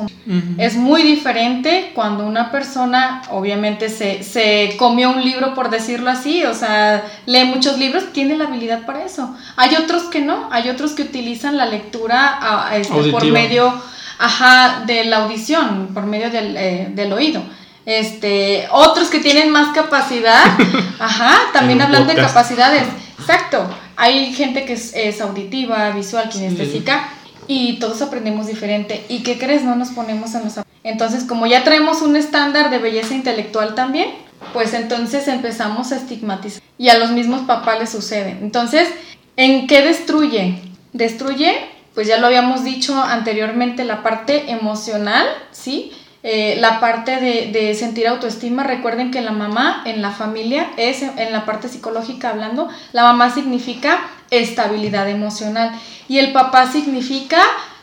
es 0.58 0.76
muy 0.76 1.04
diferente 1.04 1.92
cuando 1.94 2.26
una 2.26 2.50
persona 2.52 3.22
obviamente 3.30 3.90
se, 3.90 4.24
se 4.24 4.76
comió 4.78 5.12
un 5.12 5.24
libro 5.24 5.54
por 5.54 5.70
decirlo 5.70 6.10
así, 6.10 6.44
o 6.46 6.54
sea, 6.56 7.04
lee 7.28 7.46
muchos 7.46 7.78
libros, 7.78 8.12
tiene 8.12 8.36
la 8.36 8.46
habilidad 8.46 8.84
para 8.88 9.04
eso. 9.06 9.36
Hay 9.56 9.76
otros 9.76 10.04
que 10.06 10.22
no, 10.22 10.50
hay 10.52 10.70
otros 10.70 10.94
que 10.94 11.04
utilizan 11.04 11.58
la 11.58 11.68
lectura 11.68 12.28
a- 12.42 12.70
a 12.70 12.78
este, 12.78 12.92
por 13.12 13.22
medio 13.34 13.72
ajá, 14.18 14.84
de 14.88 15.06
la 15.06 15.18
audición, 15.18 15.90
por 15.94 16.08
medio 16.08 16.32
del, 16.32 16.58
eh, 16.58 16.88
del 16.96 17.14
oído. 17.14 17.44
Este, 17.86 18.68
otros 18.72 19.10
que 19.10 19.20
tienen 19.20 19.52
más 19.52 19.74
capacidad, 19.74 20.44
ajá, 21.00 21.38
también 21.54 21.82
hablan 21.82 22.08
de 22.08 22.16
capacidades. 22.16 22.84
Exacto. 23.20 23.68
Hay 23.96 24.34
gente 24.34 24.66
que 24.66 24.74
es, 24.74 24.94
es 24.96 25.22
auditiva, 25.22 25.92
visual, 25.92 26.30
kinestésica 26.30 27.10
y 27.48 27.80
todos 27.80 28.02
aprendemos 28.02 28.48
diferente. 28.48 29.06
¿Y 29.08 29.24
qué 29.24 29.38
crees? 29.38 29.64
No 29.64 29.76
nos 29.76 29.90
ponemos 29.90 30.34
en 30.36 30.46
los 30.46 30.60
Entonces, 30.84 31.24
como 31.24 31.46
ya 31.46 31.64
traemos 31.64 32.02
un 32.02 32.16
estándar 32.16 32.70
de 32.70 32.80
belleza 32.80 33.14
intelectual 33.14 33.76
también, 33.76 34.10
pues 34.54 34.74
entonces 34.74 35.28
empezamos 35.28 35.92
a 35.92 35.98
estigmatizar. 35.98 36.62
Y 36.78 36.90
a 36.90 36.98
los 36.98 37.12
mismos 37.12 37.42
papás 37.42 37.80
les 37.80 37.90
sucede. 37.90 38.38
Entonces, 38.42 38.90
¿en 39.38 39.68
qué 39.68 39.82
destruye? 39.82 40.60
Destruye, 40.94 41.54
pues 41.94 42.08
ya 42.08 42.18
lo 42.18 42.28
habíamos 42.28 42.64
dicho 42.64 43.02
anteriormente, 43.02 43.86
la 43.86 44.04
parte 44.04 44.52
emocional, 44.52 45.26
¿sí? 45.52 45.92
Eh, 46.28 46.58
la 46.60 46.80
parte 46.80 47.18
de, 47.18 47.52
de 47.52 47.76
sentir 47.76 48.08
autoestima, 48.08 48.64
recuerden 48.64 49.12
que 49.12 49.22
la 49.22 49.32
mamá 49.32 49.84
en 49.86 50.02
la 50.02 50.10
familia 50.10 50.72
es, 50.76 51.04
en 51.04 51.32
la 51.32 51.46
parte 51.46 51.70
psicológica 51.70 52.32
hablando, 52.32 52.68
la 52.94 53.04
mamá 53.04 53.30
significa 53.32 54.00
estabilidad 54.32 55.08
emocional 55.08 55.72
y 56.08 56.18
el 56.18 56.32
papá 56.34 56.66
significa 56.72 57.38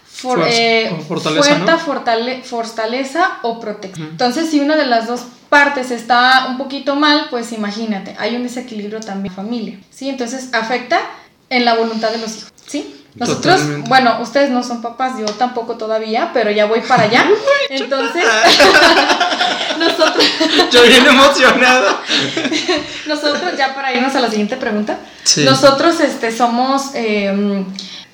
for- 0.04 0.38
Fuerza, 0.40 0.60
eh, 0.60 0.90
o 0.92 1.02
fortaleza, 1.02 1.42
fuerza, 1.56 1.72
¿no? 1.72 1.78
fortale- 1.78 2.42
fortaleza 2.42 3.38
o 3.42 3.60
protección. 3.60 4.08
Entonces, 4.08 4.50
si 4.50 4.58
una 4.60 4.74
de 4.76 4.86
las 4.86 5.06
dos 5.06 5.22
partes 5.48 5.90
está 5.92 6.46
un 6.48 6.58
poquito 6.58 6.96
mal, 6.96 7.26
pues 7.30 7.52
imagínate, 7.52 8.16
hay 8.18 8.34
un 8.36 8.42
desequilibrio 8.42 9.00
también 9.00 9.32
en 9.32 9.36
la 9.36 9.42
familia, 9.42 9.78
¿sí? 9.90 10.08
Entonces, 10.08 10.52
afecta 10.52 10.98
en 11.52 11.64
la 11.64 11.74
voluntad 11.74 12.10
de 12.10 12.18
los 12.18 12.36
hijos, 12.36 12.52
¿sí? 12.66 12.98
Nosotros, 13.14 13.56
Totalmente. 13.56 13.88
bueno, 13.90 14.18
ustedes 14.22 14.50
no 14.50 14.62
son 14.62 14.80
papás, 14.80 15.18
yo 15.18 15.26
tampoco 15.26 15.76
todavía, 15.76 16.30
pero 16.32 16.50
ya 16.50 16.64
voy 16.64 16.80
para 16.80 17.02
allá. 17.04 17.26
Entonces, 17.68 18.24
nosotros, 19.78 20.24
Yo 20.70 20.82
bien 20.84 21.06
emocionado. 21.06 21.98
nosotros, 23.06 23.56
ya 23.58 23.74
para 23.74 23.92
irnos 23.92 24.14
a 24.14 24.20
la 24.20 24.30
siguiente 24.30 24.56
pregunta, 24.56 24.98
Sí. 25.24 25.44
nosotros 25.44 26.00
este, 26.00 26.34
somos, 26.36 26.94
eh, 26.94 27.64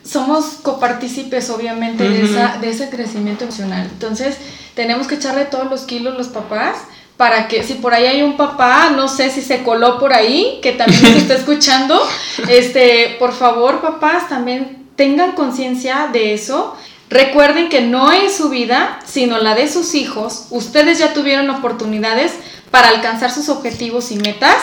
somos 0.05 0.45
copartícipes, 0.63 1.49
obviamente, 1.51 2.09
de, 2.09 2.25
esa, 2.25 2.59
de 2.61 2.71
ese 2.71 2.91
crecimiento 2.91 3.45
emocional. 3.45 3.89
Entonces, 3.91 4.37
tenemos 4.75 5.07
que 5.07 5.15
echarle 5.15 5.45
todos 5.45 5.71
los 5.71 5.83
kilos 5.83 6.17
los 6.19 6.29
papás 6.29 6.77
para 7.19 7.49
que 7.49 7.65
si 7.65 7.75
por 7.75 7.93
ahí 7.93 8.07
hay 8.07 8.23
un 8.23 8.37
papá, 8.37 8.91
no 8.95 9.09
sé 9.09 9.31
si 9.31 9.43
se 9.43 9.65
coló 9.65 9.99
por 9.99 10.15
ahí, 10.15 10.61
que 10.63 10.73
también 10.73 11.03
nos 11.03 11.17
está 11.17 11.35
escuchando, 11.43 12.01
este, 12.49 13.17
por 13.19 13.35
favor, 13.35 13.81
papás, 13.81 14.29
también 14.29 14.87
tengan 14.95 15.33
conciencia 15.33 16.09
de 16.13 16.33
eso. 16.33 16.77
Recuerden 17.11 17.69
que 17.71 17.81
no 17.81 18.13
es 18.13 18.37
su 18.37 18.51
vida, 18.51 19.01
sino 19.05 19.39
la 19.39 19.57
de 19.57 19.69
sus 19.69 19.97
hijos. 19.97 20.47
Ustedes 20.51 20.99
ya 21.01 21.13
tuvieron 21.13 21.51
oportunidades 21.51 22.35
para 22.71 22.89
alcanzar 22.89 23.33
sus 23.33 23.49
objetivos 23.49 24.13
y 24.13 24.17
metas. 24.17 24.57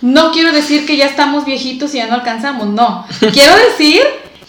No 0.00 0.32
quiero 0.32 0.50
decir 0.50 0.86
que 0.86 0.96
ya 0.96 1.06
estamos 1.06 1.44
viejitos 1.44 1.94
y 1.94 1.98
ya 1.98 2.08
no 2.08 2.14
alcanzamos, 2.14 2.66
no. 2.68 3.06
Quiero 3.32 3.54
decir 3.56 4.02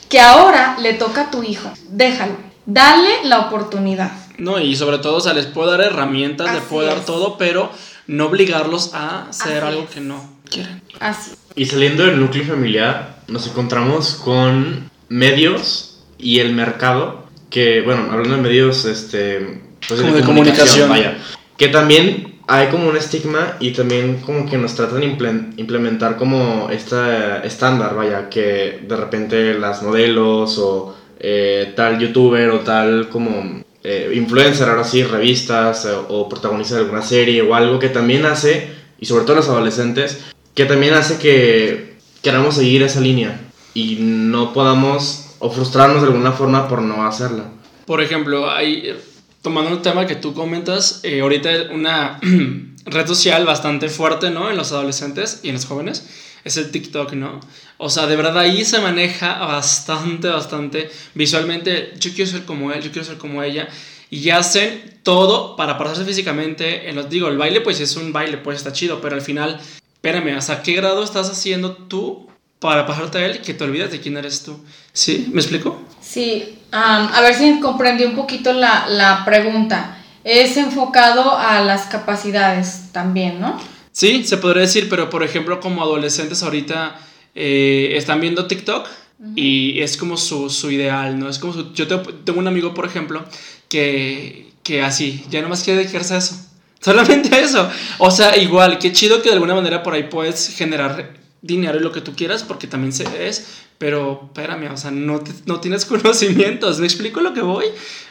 que 0.10 0.20
ahora 0.20 0.78
le 0.80 0.94
toca 0.94 1.22
a 1.22 1.32
tu 1.32 1.44
hijo. 1.44 1.70
Déjalo. 1.90 2.38
Dale 2.66 3.26
la 3.26 3.40
oportunidad. 3.42 4.12
No, 4.42 4.60
y 4.60 4.76
sobre 4.76 4.98
todo, 4.98 5.18
o 5.18 5.22
sea, 5.22 5.34
les 5.34 5.46
puedo 5.46 5.70
dar 5.70 5.82
herramientas, 5.82 6.48
les 6.48 6.62
Así 6.62 6.66
puedo 6.70 6.88
dar 6.88 6.98
es. 6.98 7.06
todo, 7.06 7.38
pero 7.38 7.72
no 8.08 8.26
obligarlos 8.26 8.94
a 8.96 9.28
hacer 9.30 9.58
Así 9.64 9.68
algo 9.68 9.84
es. 9.84 9.90
que 9.92 10.02
no 10.02 10.34
quieren. 10.50 10.82
Así. 11.00 11.32
Y 11.56 11.66
saliendo 11.68 12.06
del 12.06 12.20
núcleo 12.20 12.44
familiar, 12.46 13.18
nos 13.28 13.46
encontramos 13.48 14.16
con 14.16 14.90
medios 15.10 16.00
y 16.18 16.40
el 16.40 16.54
mercado, 16.54 17.28
que, 17.52 17.82
bueno, 17.82 18.08
hablando 18.12 18.36
de 18.38 18.42
medios, 18.42 18.86
este, 18.86 19.62
pues 19.88 20.02
Como 20.02 20.16
de 20.16 20.24
comunicación. 20.24 20.90
vaya, 20.90 21.18
que 21.58 21.68
también 21.68 22.40
hay 22.48 22.68
como 22.70 22.90
un 22.90 22.98
estigma 22.98 23.58
y 23.60 23.72
también 23.72 24.22
como 24.26 24.50
que 24.50 24.58
nos 24.58 24.74
tratan 24.76 25.02
de 25.02 25.08
imple- 25.16 25.54
implementar 25.58 26.18
como 26.18 26.70
esta 26.72 27.44
estándar, 27.44 27.96
vaya, 27.96 28.28
que 28.30 28.80
de 28.88 28.96
repente 28.96 29.54
las 29.54 29.84
modelos 29.84 30.58
o 30.58 30.96
eh, 31.20 31.74
tal 31.76 32.00
youtuber 32.00 32.50
o 32.50 32.60
tal 32.62 33.10
como 33.10 33.62
eh, 33.84 34.12
influencer, 34.16 34.70
ahora 34.70 34.84
sí, 34.84 35.04
revistas 35.04 35.86
eh, 35.86 35.90
o 36.08 36.30
protagonista 36.30 36.76
de 36.76 36.82
alguna 36.82 37.02
serie 37.02 37.42
o 37.42 37.56
algo 37.56 37.80
que 37.80 37.90
también 37.90 38.26
hace, 38.26 38.70
y 39.00 39.06
sobre 39.06 39.26
todo 39.26 39.38
los 39.38 39.50
adolescentes, 39.50 40.20
que 40.54 40.66
también 40.66 40.94
hace 40.94 41.18
que 41.18 41.98
queramos 42.22 42.56
seguir 42.56 42.84
esa 42.84 43.00
línea 43.00 43.40
y 43.74 43.98
no 44.00 44.54
podamos 44.54 45.36
o 45.40 45.50
frustrarnos 45.50 46.02
de 46.02 46.10
alguna 46.10 46.34
forma 46.34 46.68
por 46.68 46.82
no 46.82 47.06
hacerla. 47.06 47.46
Por 47.86 48.02
ejemplo, 48.02 48.50
hay, 48.50 48.96
tomando 49.42 49.72
un 49.72 49.82
tema 49.82 50.06
que 50.06 50.16
tú 50.16 50.34
comentas, 50.34 51.00
eh, 51.04 51.22
ahorita 51.22 51.50
una, 51.74 52.20
red 52.86 53.08
social 53.08 53.46
bastante 53.46 53.90
fuerte, 53.90 54.30
¿no? 54.30 54.50
En 54.50 54.58
los 54.58 54.72
adolescentes 54.72 55.40
y 55.44 55.50
en 55.50 55.56
los 55.56 55.66
jóvenes. 55.66 56.08
Es 56.44 56.58
el 56.58 56.72
TikTok, 56.72 57.14
¿no? 57.14 57.40
O 57.78 57.90
sea, 57.90 58.08
de 58.08 58.16
verdad 58.16 58.38
ahí 58.38 58.64
se 58.66 58.80
maneja 58.80 59.40
bastante, 59.40 60.28
bastante 60.28 60.90
visualmente. 61.14 61.94
Yo 62.00 62.12
quiero 62.14 62.30
ser 62.30 62.46
como 62.46 62.72
él, 62.72 62.82
yo 62.82 62.92
quiero 62.92 63.08
ser 63.08 63.18
como 63.18 63.44
ella. 63.44 63.68
Y 64.10 64.30
hacen 64.30 65.00
todo 65.04 65.56
para 65.56 65.78
pasarse 65.78 66.06
físicamente. 66.06 66.90
En 66.90 66.96
los, 66.96 67.10
digo, 67.10 67.28
el 67.28 67.38
baile 67.38 67.62
pues 67.62 67.80
es 67.80 67.96
un 67.96 68.12
baile, 68.12 68.38
pues 68.38 68.58
está 68.58 68.74
chido, 68.74 69.02
pero 69.02 69.16
al 69.16 69.22
final, 69.22 69.60
espérame, 69.94 70.36
¿hasta 70.38 70.62
qué 70.64 70.74
grado 70.74 71.04
estás 71.04 71.30
haciendo 71.30 71.74
tú 71.74 72.28
para 72.60 72.86
pasarte 72.86 73.18
a 73.18 73.26
él 73.26 73.42
que 73.42 73.54
te 73.54 73.64
olvidas 73.64 73.92
de 73.92 74.00
quién 74.02 74.18
eres 74.18 74.44
tú? 74.44 74.60
¿Sí? 74.94 75.30
¿Me 75.32 75.42
explico? 75.42 75.82
Sí, 76.02 76.60
a 76.72 77.22
ver 77.22 77.34
si 77.36 77.60
comprendí 77.60 78.04
un 78.04 78.16
poquito 78.16 78.54
la, 78.54 78.88
la 78.88 79.24
pregunta. 79.26 79.98
Es 80.24 80.56
enfocado 80.58 81.38
a 81.38 81.62
las 81.62 81.84
capacidades 81.86 82.92
también, 82.92 83.42
¿no? 83.42 83.60
Sí, 83.92 84.24
se 84.24 84.38
podría 84.38 84.62
decir, 84.62 84.88
pero 84.90 85.10
por 85.10 85.24
ejemplo, 85.24 85.60
como 85.60 85.84
adolescentes 85.84 86.44
ahorita 86.44 87.00
eh, 87.36 87.94
están 87.96 88.22
viendo 88.22 88.48
TikTok 88.48 88.88
y 89.36 89.82
es 89.82 89.98
como 89.98 90.18
su, 90.18 90.50
su, 90.50 90.72
ideal, 90.72 91.20
¿no? 91.20 91.30
Es 91.30 91.38
como 91.38 91.54
su, 91.54 91.74
yo 91.74 91.88
tengo 91.88 92.40
un 92.40 92.48
amigo, 92.48 92.74
por 92.74 92.86
ejemplo, 92.86 93.24
que, 93.70 94.52
que 94.64 94.82
así, 94.82 95.24
ya 95.30 95.42
nomás 95.42 95.64
quiere 95.64 95.82
dedicarse 95.82 96.16
a 96.16 96.18
eso. 96.18 96.36
Solamente 96.82 97.36
a 97.36 97.40
eso. 97.40 97.70
O 98.00 98.10
sea, 98.10 98.36
igual, 98.38 98.80
qué 98.80 98.92
chido 98.92 99.22
que 99.22 99.30
de 99.30 99.34
alguna 99.34 99.54
manera 99.54 99.84
por 99.84 99.94
ahí 99.94 100.04
puedes 100.04 100.56
generar 100.56 101.14
dinero 101.42 101.78
y 101.78 101.82
lo 101.82 101.92
que 101.92 102.02
tú 102.02 102.16
quieras, 102.16 102.44
porque 102.44 102.68
también 102.68 102.94
se 102.94 103.28
es, 103.28 103.62
pero 103.82 104.26
espérame, 104.26 104.72
o 104.72 104.78
sea, 104.78 104.92
no, 104.92 105.24
no 105.48 105.60
tienes 105.60 105.86
conocimientos, 105.88 106.80
¿me 106.80 106.86
explico 106.86 107.20
lo 107.20 107.34
que 107.34 107.42
voy? 107.42 107.66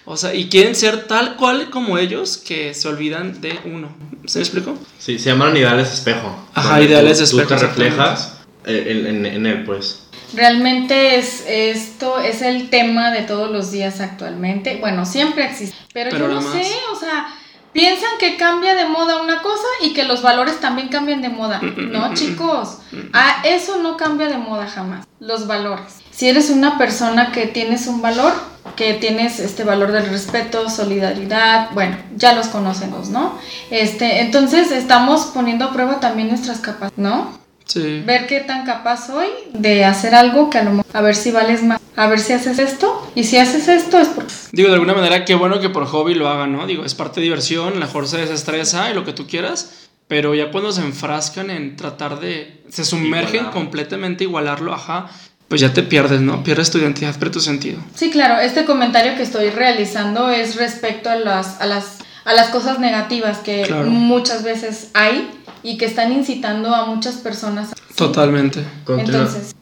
O 0.04 0.16
sea, 0.16 0.35
y 0.35 0.48
quieren 0.48 0.74
ser 0.74 1.06
tal 1.06 1.37
cual 1.37 1.70
como 1.70 1.96
ellos 1.96 2.38
que 2.38 2.74
se 2.74 2.88
olvidan 2.88 3.40
de 3.40 3.56
uno. 3.64 3.88
¿Se 4.26 4.40
me 4.40 4.42
explico? 4.42 4.76
Sí, 4.98 5.20
se 5.20 5.30
llaman 5.30 5.56
ideales 5.56 5.92
espejo. 5.92 6.37
Ajá, 6.54 6.83
ideales 6.83 7.20
espejo. 7.20 7.46
Tú 7.46 7.54
te 7.54 7.61
reflejas 7.61 8.40
en, 8.66 9.06
en, 9.06 9.26
en, 9.26 9.46
él, 9.46 9.62
pues. 9.62 10.09
Realmente 10.35 11.16
es 11.20 11.44
esto 11.46 12.18
es 12.18 12.42
el 12.42 12.68
tema 12.68 13.12
de 13.12 13.22
todos 13.22 13.48
los 13.52 13.70
días 13.70 14.00
actualmente. 14.00 14.78
Bueno, 14.80 15.06
siempre 15.06 15.44
existe, 15.44 15.76
pero, 15.94 16.11
yo 16.11 16.26
no 16.26 16.42
sé, 16.42 16.66
o 16.92 16.98
sea, 16.98 17.28
piensan 17.72 18.11
que 18.18 18.37
cambia 18.37 18.74
de 18.74 18.87
moda 18.87 19.22
una 19.22 19.42
cosa 19.42 19.66
y 19.83 19.92
que 19.92 20.04
los 20.04 20.22
valores 20.22 20.61
también 20.61 20.88
cambian 20.88 21.22
de 21.22 21.28
moda. 21.28 21.61
Mm, 21.62 21.66
mm, 21.66 21.92
no, 21.92 22.11
mm, 22.11 22.14
chicos, 22.14 22.78
ah, 23.12 23.42
eso 23.44 23.78
no 23.83 23.96
cambia 23.96 24.28
de 24.28 24.38
moda 24.38 24.66
jamás. 24.66 25.06
Los 25.20 25.46
valores. 25.46 25.98
Si 26.11 26.28
eres 26.28 26.50
una 26.50 26.78
persona 26.78 27.33
que 27.33 27.46
tienes 27.46 27.87
un 27.87 28.02
valor, 28.02 28.33
que 28.76 28.94
tienes 28.94 29.40
este 29.40 29.64
valor 29.64 29.92
del 29.92 30.06
respeto, 30.09 30.68
solidaridad, 30.68 31.70
bueno, 31.72 31.96
ya 32.16 32.35
los 32.35 32.48
conocemos, 32.48 33.09
¿no? 33.09 33.38
Este, 33.70 34.20
entonces 34.20 34.70
estamos 34.70 35.26
poniendo 35.26 35.66
a 35.66 35.72
prueba 35.72 36.00
también 36.00 36.28
nuestras 36.28 36.59
capacidades, 36.59 36.98
¿no? 36.98 37.39
Sí. 37.72 38.02
Ver 38.04 38.26
qué 38.26 38.40
tan 38.40 38.66
capaz 38.66 39.06
soy 39.06 39.28
de 39.52 39.85
hacer 39.85 40.12
algo 40.12 40.50
que 40.50 40.59
a 40.59 40.64
lo 40.64 40.70
mejor, 40.70 40.87
a 40.92 41.00
ver 41.02 41.14
si 41.14 41.30
vales 41.30 41.62
más, 41.62 41.80
a 41.94 42.09
ver 42.09 42.18
si 42.18 42.33
haces 42.33 42.59
esto, 42.59 43.12
y 43.14 43.22
si 43.22 43.37
haces 43.37 43.68
esto 43.68 43.96
es 43.96 44.09
porque... 44.09 44.33
Digo, 44.50 44.68
de 44.70 44.74
alguna 44.74 44.94
manera, 44.94 45.24
qué 45.24 45.37
bueno 45.37 45.61
que 45.61 45.68
por 45.68 45.87
hobby 45.87 46.14
lo 46.14 46.28
hagan, 46.28 46.52
¿no? 46.52 46.66
Digo, 46.66 46.85
es 46.85 46.96
parte 46.96 47.20
de 47.20 47.24
diversión, 47.24 47.68
a 47.68 47.70
lo 47.74 47.80
mejor 47.80 48.09
se 48.09 48.16
desestresa 48.16 48.90
y 48.90 48.94
lo 48.94 49.04
que 49.04 49.12
tú 49.12 49.28
quieras, 49.28 49.88
pero 50.09 50.35
ya 50.35 50.50
cuando 50.50 50.72
se 50.72 50.80
enfrascan 50.80 51.50
en 51.50 51.76
tratar 51.76 52.18
de... 52.18 52.64
se 52.68 52.85
sumergen 52.85 53.44
completamente, 53.46 54.24
igualarlo, 54.24 54.74
ajá, 54.74 55.09
pues 55.46 55.61
ya 55.61 55.72
te 55.72 55.85
pierdes, 55.85 56.20
¿no? 56.20 56.42
Pierdes 56.42 56.72
tu 56.72 56.78
identidad, 56.78 57.14
pero 57.20 57.30
tu 57.30 57.40
sentido. 57.40 57.78
Sí, 57.94 58.11
claro, 58.11 58.40
este 58.40 58.64
comentario 58.64 59.14
que 59.14 59.22
estoy 59.22 59.50
realizando 59.50 60.30
es 60.30 60.56
respecto 60.56 61.09
a 61.09 61.14
las, 61.16 61.61
a 61.61 61.66
las, 61.66 61.98
a 62.24 62.33
las 62.33 62.48
cosas 62.48 62.80
negativas 62.80 63.38
que 63.38 63.72
muchas 63.87 64.42
veces 64.42 64.90
hay 64.94 65.28
y 65.62 65.79
que 65.79 65.87
están 65.87 66.12
incitando 66.12 66.75
a 66.75 66.87
muchas 66.87 67.16
personas. 67.16 67.70
Totalmente. 67.96 68.64
Entonces, 68.88 69.55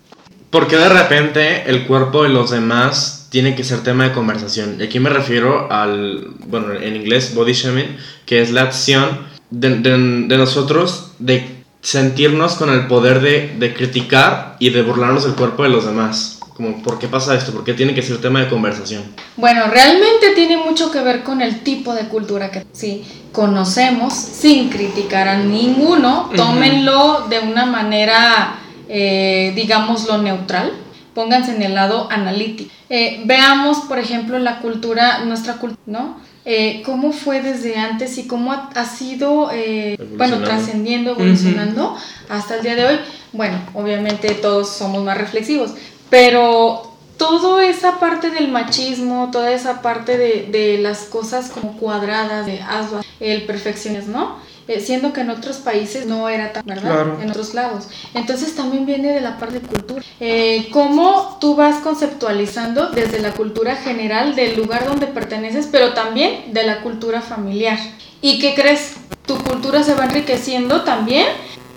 ¿Por 0.51 0.67
qué 0.67 0.77
de 0.77 0.89
repente 0.89 1.69
el 1.69 1.87
cuerpo 1.87 2.23
de 2.23 2.31
los 2.31 2.51
demás 2.51 3.29
tiene 3.31 3.55
que 3.55 3.65
ser 3.65 3.83
tema 3.83 4.05
de 4.05 4.13
conversación? 4.13 4.77
Y 4.81 4.85
aquí 4.85 4.99
me 4.99 5.11
refiero 5.11 5.71
al, 5.71 6.29
bueno, 6.47 6.73
en 6.73 6.97
inglés, 6.97 7.35
body 7.35 7.53
shaming, 7.53 7.99
que 8.25 8.41
es 8.41 8.51
la 8.51 8.63
acción 8.63 9.27
de, 9.51 9.77
de, 9.77 10.39
nosotros 10.39 11.13
de 11.19 11.65
sentirnos 11.83 12.55
con 12.55 12.71
el 12.71 12.87
poder 12.87 13.21
de, 13.21 13.57
de, 13.59 13.75
criticar 13.75 14.57
y 14.59 14.71
de 14.71 14.81
burlarnos 14.81 15.25
del 15.25 15.35
cuerpo 15.35 15.65
de 15.65 15.69
los 15.69 15.85
demás. 15.85 16.38
Como, 16.59 16.83
¿por 16.83 16.99
qué 16.99 17.07
pasa 17.07 17.37
esto? 17.37 17.53
¿Por 17.53 17.63
qué 17.63 17.73
tiene 17.73 17.95
que 17.95 18.03
ser 18.03 18.21
tema 18.21 18.41
de 18.41 18.49
conversación? 18.49 19.05
Bueno, 19.37 19.69
realmente 19.69 20.31
tiene 20.35 20.57
mucho 20.57 20.91
que 20.91 21.01
ver 21.01 21.23
con 21.23 21.41
el 21.41 21.61
tipo 21.61 21.95
de 21.95 22.09
cultura 22.09 22.51
que 22.51 22.67
sí 22.73 23.05
conocemos, 23.31 24.13
sin 24.13 24.69
criticar 24.69 25.29
a 25.29 25.39
ninguno. 25.39 26.29
Tómenlo 26.35 27.29
de 27.31 27.39
una 27.39 27.65
manera, 27.65 28.59
eh, 28.89 29.53
digámoslo, 29.55 30.19
neutral. 30.19 30.73
Pónganse 31.15 31.55
en 31.55 31.63
el 31.63 31.77
lado 31.77 32.09
analítico. 32.11 32.73
Eh, 32.89 33.23
veamos, 33.25 33.83
por 33.83 34.01
ejemplo, 34.01 34.37
la 34.41 34.59
cultura, 34.59 35.25
nuestra 35.27 35.59
cultura, 35.59 35.83
¿no? 35.87 36.17
Eh, 36.51 36.83
cómo 36.83 37.13
fue 37.13 37.43
desde 37.43 37.77
antes 37.77 38.17
y 38.17 38.27
cómo 38.27 38.53
ha, 38.53 38.85
sido, 38.87 39.51
eh, 39.53 39.99
bueno, 40.17 40.39
trascendiendo, 40.39 41.11
evolucionando 41.11 41.95
hasta 42.31 42.57
el 42.57 42.63
día 42.63 42.75
de 42.75 42.87
hoy. 42.87 42.99
Bueno, 43.35 43.59
obviamente 43.75 44.31
todos 44.31 44.71
somos 44.71 45.05
más 45.05 45.19
reflexivos, 45.19 45.75
pero 46.11 46.93
toda 47.17 47.67
esa 47.67 47.99
parte 47.99 48.31
del 48.31 48.49
machismo, 48.49 49.31
toda 49.33 49.53
esa 49.53 49.83
parte 49.83 50.17
de, 50.17 50.49
de 50.51 50.79
las 50.79 51.01
cosas 51.01 51.51
como 51.51 51.77
cuadradas, 51.77 52.47
de 52.47 52.61
hazlo, 52.61 53.01
el 53.21 53.43
perfeccionismo, 53.43 54.19
¿no? 54.19 54.49
Eh, 54.69 54.81
siendo 54.81 55.15
que 55.15 55.23
en 55.23 55.31
otros 55.31 55.57
países 55.57 56.05
no 56.05 56.29
era 56.29 56.53
tan, 56.53 56.67
¿verdad? 56.67 57.23
En 57.23 57.31
otros 57.31 57.55
lados. 57.55 57.89
Entonces 58.13 58.55
también 58.55 58.85
viene 58.85 59.15
de 59.15 59.23
la 59.23 59.39
parte 59.39 59.61
de 59.61 59.67
cultura. 59.67 60.03
Eh, 60.21 60.69
¿Cómo 60.71 61.39
tú 61.41 61.57
vas 61.57 61.77
conceptualizando 61.77 62.91
desde 62.91 63.19
la 63.19 63.33
cultura 63.33 63.77
general 63.77 64.37
del 64.37 64.59
lugar 64.59 64.85
donde 64.85 65.07
perteneces, 65.07 65.71
pero 65.73 65.95
también 65.95 66.53
de 66.53 66.65
la 66.65 66.83
cultura 66.83 67.23
familiar? 67.23 67.79
¿Y 68.21 68.41
qué 68.41 68.55
crees? 68.55 68.97
Tu 69.25 69.43
cultura 69.43 69.83
se 69.83 69.95
va 69.95 70.05
enriqueciendo 70.05 70.83
también 70.83 71.27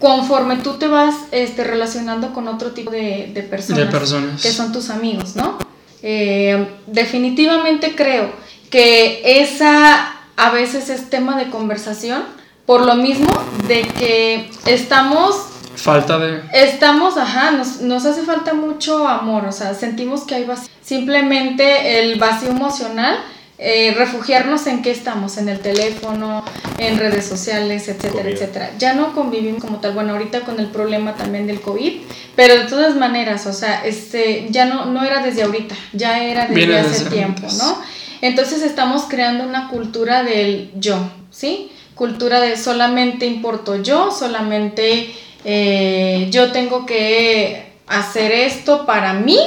conforme 0.01 0.57
tú 0.57 0.73
te 0.73 0.87
vas 0.87 1.15
este, 1.31 1.63
relacionando 1.63 2.33
con 2.33 2.47
otro 2.47 2.71
tipo 2.71 2.89
de, 2.89 3.31
de, 3.33 3.43
personas, 3.43 3.89
personas, 3.91 4.41
que 4.41 4.51
son 4.51 4.71
tus 4.71 4.89
amigos, 4.89 5.35
¿no? 5.35 5.59
Eh, 6.01 6.67
definitivamente 6.87 7.95
creo 7.95 8.31
que 8.71 9.21
esa 9.41 10.15
a 10.35 10.49
veces 10.49 10.89
es 10.89 11.11
tema 11.11 11.37
de 11.37 11.51
conversación 11.51 12.23
por 12.65 12.83
lo 12.83 12.95
mismo 12.95 13.29
de 13.67 13.81
que 13.83 14.49
estamos 14.65 15.35
falta 15.75 16.17
de 16.17 16.41
estamos 16.53 17.17
ajá 17.17 17.51
nos, 17.51 17.81
nos 17.81 18.05
hace 18.05 18.23
falta 18.23 18.55
mucho 18.55 19.07
amor 19.07 19.45
o 19.45 19.51
sea 19.51 19.75
sentimos 19.75 20.21
que 20.21 20.35
hay 20.35 20.45
vacío 20.45 20.69
simplemente 20.81 21.99
el 21.99 22.17
vacío 22.17 22.49
emocional 22.49 23.19
eh, 23.63 23.93
refugiarnos 23.95 24.65
en 24.65 24.81
qué 24.81 24.89
estamos, 24.89 25.37
en 25.37 25.47
el 25.47 25.59
teléfono, 25.59 26.43
en 26.79 26.97
redes 26.97 27.27
sociales, 27.27 27.87
etcétera, 27.87 28.27
etcétera. 28.27 28.71
Ya 28.79 28.93
no 28.93 29.13
convivimos 29.13 29.61
como 29.61 29.77
tal, 29.77 29.93
bueno, 29.93 30.13
ahorita 30.13 30.41
con 30.41 30.59
el 30.59 30.65
problema 30.65 31.13
también 31.13 31.45
del 31.45 31.61
COVID, 31.61 32.01
pero 32.35 32.55
de 32.55 32.63
todas 32.63 32.95
maneras, 32.95 33.45
o 33.45 33.53
sea, 33.53 33.85
este, 33.85 34.47
ya 34.49 34.65
no, 34.65 34.85
no 34.85 35.03
era 35.03 35.21
desde 35.21 35.43
ahorita, 35.43 35.75
ya 35.93 36.23
era 36.23 36.47
desde 36.47 36.75
hace 36.75 37.05
tiempo, 37.11 37.45
¿no? 37.59 37.77
Entonces 38.21 38.63
estamos 38.63 39.03
creando 39.03 39.43
una 39.43 39.69
cultura 39.69 40.23
del 40.23 40.71
yo, 40.79 40.97
¿sí? 41.29 41.71
Cultura 41.93 42.39
de 42.39 42.57
solamente 42.57 43.27
importo 43.27 43.83
yo, 43.83 44.09
solamente 44.09 45.13
eh, 45.45 46.29
yo 46.31 46.51
tengo 46.51 46.87
que 46.87 47.73
hacer 47.85 48.31
esto 48.31 48.87
para 48.87 49.13
mí 49.13 49.37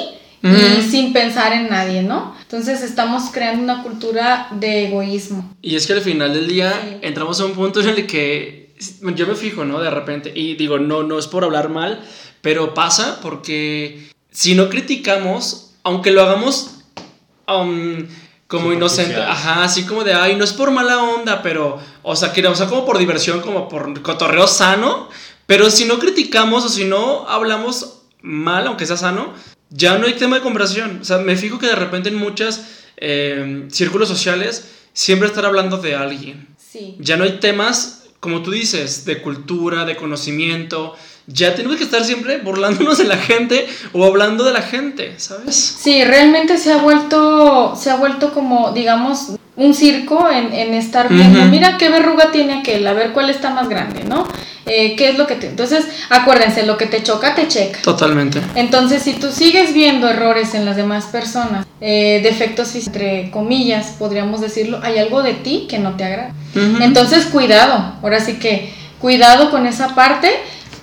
y 0.41 0.83
sin 0.83 1.13
pensar 1.13 1.53
en 1.53 1.69
nadie, 1.69 2.03
¿no? 2.03 2.34
Entonces 2.45 2.83
estamos 2.83 3.31
creando 3.33 3.63
una 3.63 3.83
cultura 3.83 4.49
de 4.53 4.87
egoísmo. 4.87 5.55
Y 5.61 5.77
es 5.77 5.87
que 5.87 5.95
al 5.95 6.01
final 6.03 6.33
del 6.33 6.47
día 6.47 6.99
entramos 7.03 7.41
a 7.41 7.47
un 7.47 7.53
punto 7.53 7.81
en 7.81 7.89
el 7.89 8.07
que 8.07 8.65
yo 9.15 9.27
me 9.27 9.35
fijo, 9.35 9.65
¿no? 9.65 9.81
De 9.81 9.91
repente, 9.91 10.33
y 10.35 10.55
digo, 10.55 10.79
no, 10.79 11.03
no 11.03 11.19
es 11.19 11.27
por 11.27 11.45
hablar 11.45 11.69
mal, 11.69 12.05
pero 12.43 12.75
pasa 12.75 13.21
porque 13.23 14.11
si 14.31 14.55
no 14.55 14.69
criticamos, 14.69 15.73
aunque 15.83 16.11
lo 16.11 16.23
hagamos 16.23 16.81
um, 17.49 18.07
como 18.47 18.73
inocente, 18.73 19.17
ajá, 19.17 19.65
así 19.65 19.85
como 19.85 20.05
de, 20.05 20.15
ay, 20.15 20.37
no 20.37 20.45
es 20.45 20.53
por 20.53 20.71
mala 20.71 21.03
onda, 21.03 21.43
pero, 21.43 21.79
o 22.03 22.15
sea, 22.17 22.33
que, 22.33 22.47
o 22.47 22.55
sea, 22.55 22.67
como 22.67 22.85
por 22.85 22.99
diversión, 22.99 23.41
como 23.41 23.69
por 23.69 24.03
cotorreo 24.03 24.47
sano, 24.47 25.09
pero 25.47 25.71
si 25.71 25.85
no 25.87 25.99
criticamos 25.99 26.65
o 26.65 26.69
si 26.69 26.85
no 26.85 27.29
hablamos 27.29 28.03
mal, 28.23 28.67
aunque 28.67 28.87
sea 28.87 28.97
sano, 28.97 29.33
ya 29.75 29.99
no 29.99 30.07
hay 30.07 30.15
tema 30.15 30.37
de 30.37 30.43
conversación. 30.43 31.01
O 31.03 31.05
sea, 31.05 31.19
me 31.19 31.37
fijo 31.37 31.59
que 31.59 31.67
de 31.67 31.75
repente 31.75 32.09
en 32.09 32.15
muchos 32.15 32.61
eh, 32.97 33.67
círculos 33.71 34.09
sociales 34.09 34.71
siempre 34.93 35.29
estar 35.29 35.45
hablando 35.45 35.79
de 35.79 35.97
alguien. 35.97 36.49
Sí. 36.57 36.97
Ya 37.01 37.17
no 37.17 37.25
hay 37.25 37.39
temas, 37.41 38.05
como 38.21 38.43
tú 38.43 38.53
dices, 38.53 39.05
de 39.05 39.21
cultura, 39.21 39.85
de 39.85 39.97
conocimiento. 39.97 40.95
Ya 41.27 41.55
tenemos 41.55 41.79
que 41.79 41.85
estar 41.85 42.05
siempre 42.05 42.39
burlándonos 42.39 42.99
de 42.99 43.05
la 43.05 43.17
gente 43.17 43.67
o 43.93 44.05
hablando 44.05 44.45
de 44.45 44.53
la 44.53 44.63
gente, 44.63 45.15
¿sabes? 45.17 45.55
Sí, 45.57 46.05
realmente 46.05 46.59
se 46.59 46.73
ha 46.73 46.77
vuelto, 46.77 47.75
se 47.77 47.91
ha 47.91 47.97
vuelto 47.97 48.33
como, 48.35 48.73
digamos, 48.73 49.31
un 49.57 49.75
circo 49.75 50.29
en, 50.31 50.53
en 50.53 50.75
estar 50.75 51.09
viendo, 51.09 51.45
mira 51.47 51.79
qué 51.79 51.89
verruga 51.89 52.33
tiene 52.33 52.55
aquel, 52.55 52.87
a 52.87 52.93
ver 52.93 53.13
cuál 53.13 53.31
está 53.31 53.51
más 53.51 53.69
grande, 53.69 54.05
¿no? 54.05 54.27
Eh, 54.67 54.97
¿Qué 54.97 55.11
es 55.11 55.19
lo 55.19 55.27
que 55.27 55.35
te... 55.35 55.47
Entonces, 55.47 55.85
acuérdense, 56.09 56.65
lo 56.65 56.79
que 56.79 56.87
te 56.87 57.03
choca, 57.03 57.35
te 57.35 57.49
checa. 57.49 57.83
Totalmente. 57.83 58.41
Entonces, 58.55 59.03
si 59.03 59.13
tú 59.13 59.31
sigues 59.31 59.75
viendo 59.75 60.09
errores 60.09 60.55
en 60.55 60.65
las 60.65 60.77
demás 60.77 61.05
personas, 61.07 61.67
eh, 61.81 62.21
defectos 62.23 62.75
entre 62.75 63.31
comillas, 63.31 63.95
podríamos 63.99 64.41
decirlo, 64.41 64.81
hay 64.83 64.99
algo 64.99 65.23
de 65.23 65.35
ti 65.35 65.67
que 65.69 65.79
no 65.79 65.97
te 65.97 66.05
agrada. 66.05 66.35
Entonces, 66.81 67.27
cuidado, 67.27 67.97
ahora 68.03 68.21
sí 68.21 68.35
que 68.35 68.73
cuidado 69.01 69.51
con 69.51 69.67
esa 69.67 69.95
parte, 69.95 70.31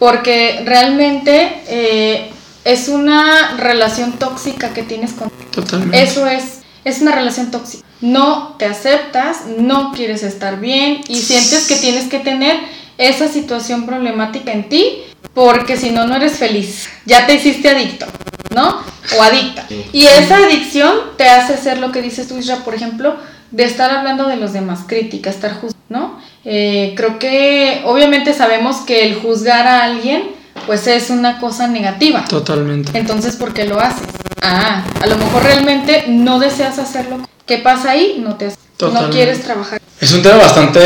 porque 0.01 0.63
realmente 0.65 1.61
eh, 1.67 2.31
es 2.65 2.87
una 2.87 3.55
relación 3.57 4.13
tóxica 4.13 4.73
que 4.73 4.81
tienes 4.81 5.13
con... 5.13 5.29
Totalmente. 5.51 6.01
Eso 6.01 6.25
es, 6.25 6.61
es 6.83 7.01
una 7.01 7.11
relación 7.11 7.51
tóxica. 7.51 7.85
No 8.01 8.55
te 8.57 8.65
aceptas, 8.65 9.45
no 9.59 9.91
quieres 9.91 10.23
estar 10.23 10.59
bien 10.59 11.01
y 11.07 11.21
sientes 11.21 11.67
que 11.67 11.75
tienes 11.75 12.05
que 12.05 12.17
tener 12.17 12.59
esa 12.97 13.27
situación 13.27 13.85
problemática 13.85 14.51
en 14.51 14.69
ti 14.69 15.03
porque 15.35 15.77
si 15.77 15.91
no, 15.91 16.07
no 16.07 16.15
eres 16.15 16.39
feliz. 16.39 16.89
Ya 17.05 17.27
te 17.27 17.35
hiciste 17.35 17.69
adicto, 17.69 18.07
¿no? 18.55 18.81
O 19.19 19.21
adicta. 19.21 19.67
Y 19.93 20.07
esa 20.07 20.37
adicción 20.37 20.95
te 21.15 21.29
hace 21.29 21.53
hacer 21.53 21.77
lo 21.77 21.91
que 21.91 22.01
dices 22.01 22.27
tú, 22.27 22.39
Isra, 22.39 22.63
por 22.63 22.73
ejemplo, 22.73 23.17
de 23.51 23.65
estar 23.65 23.91
hablando 23.91 24.27
de 24.27 24.37
los 24.37 24.51
demás, 24.51 24.79
crítica, 24.87 25.29
estar 25.29 25.51
juzgando, 25.51 25.70
¿no? 25.91 26.19
Eh, 26.45 26.93
creo 26.97 27.19
que 27.19 27.83
obviamente 27.85 28.33
sabemos 28.33 28.77
que 28.77 29.03
el 29.07 29.15
juzgar 29.15 29.67
a 29.67 29.83
alguien, 29.83 30.23
pues 30.65 30.87
es 30.87 31.09
una 31.11 31.39
cosa 31.39 31.67
negativa. 31.67 32.25
Totalmente. 32.25 32.97
Entonces, 32.97 33.35
¿por 33.35 33.53
qué 33.53 33.65
lo 33.65 33.79
haces? 33.79 34.07
Ah, 34.41 34.83
a 35.01 35.05
lo 35.05 35.17
mejor 35.17 35.43
realmente 35.43 36.05
no 36.07 36.39
deseas 36.39 36.79
hacerlo. 36.79 37.19
¿Qué 37.45 37.57
pasa 37.59 37.91
ahí? 37.91 38.21
No 38.23 38.35
te 38.35 38.47
no 38.47 38.53
Totalmente. 38.77 39.15
quieres 39.17 39.41
trabajar. 39.43 39.79
Es 39.99 40.11
un 40.13 40.23
tema 40.23 40.37
bastante 40.37 40.79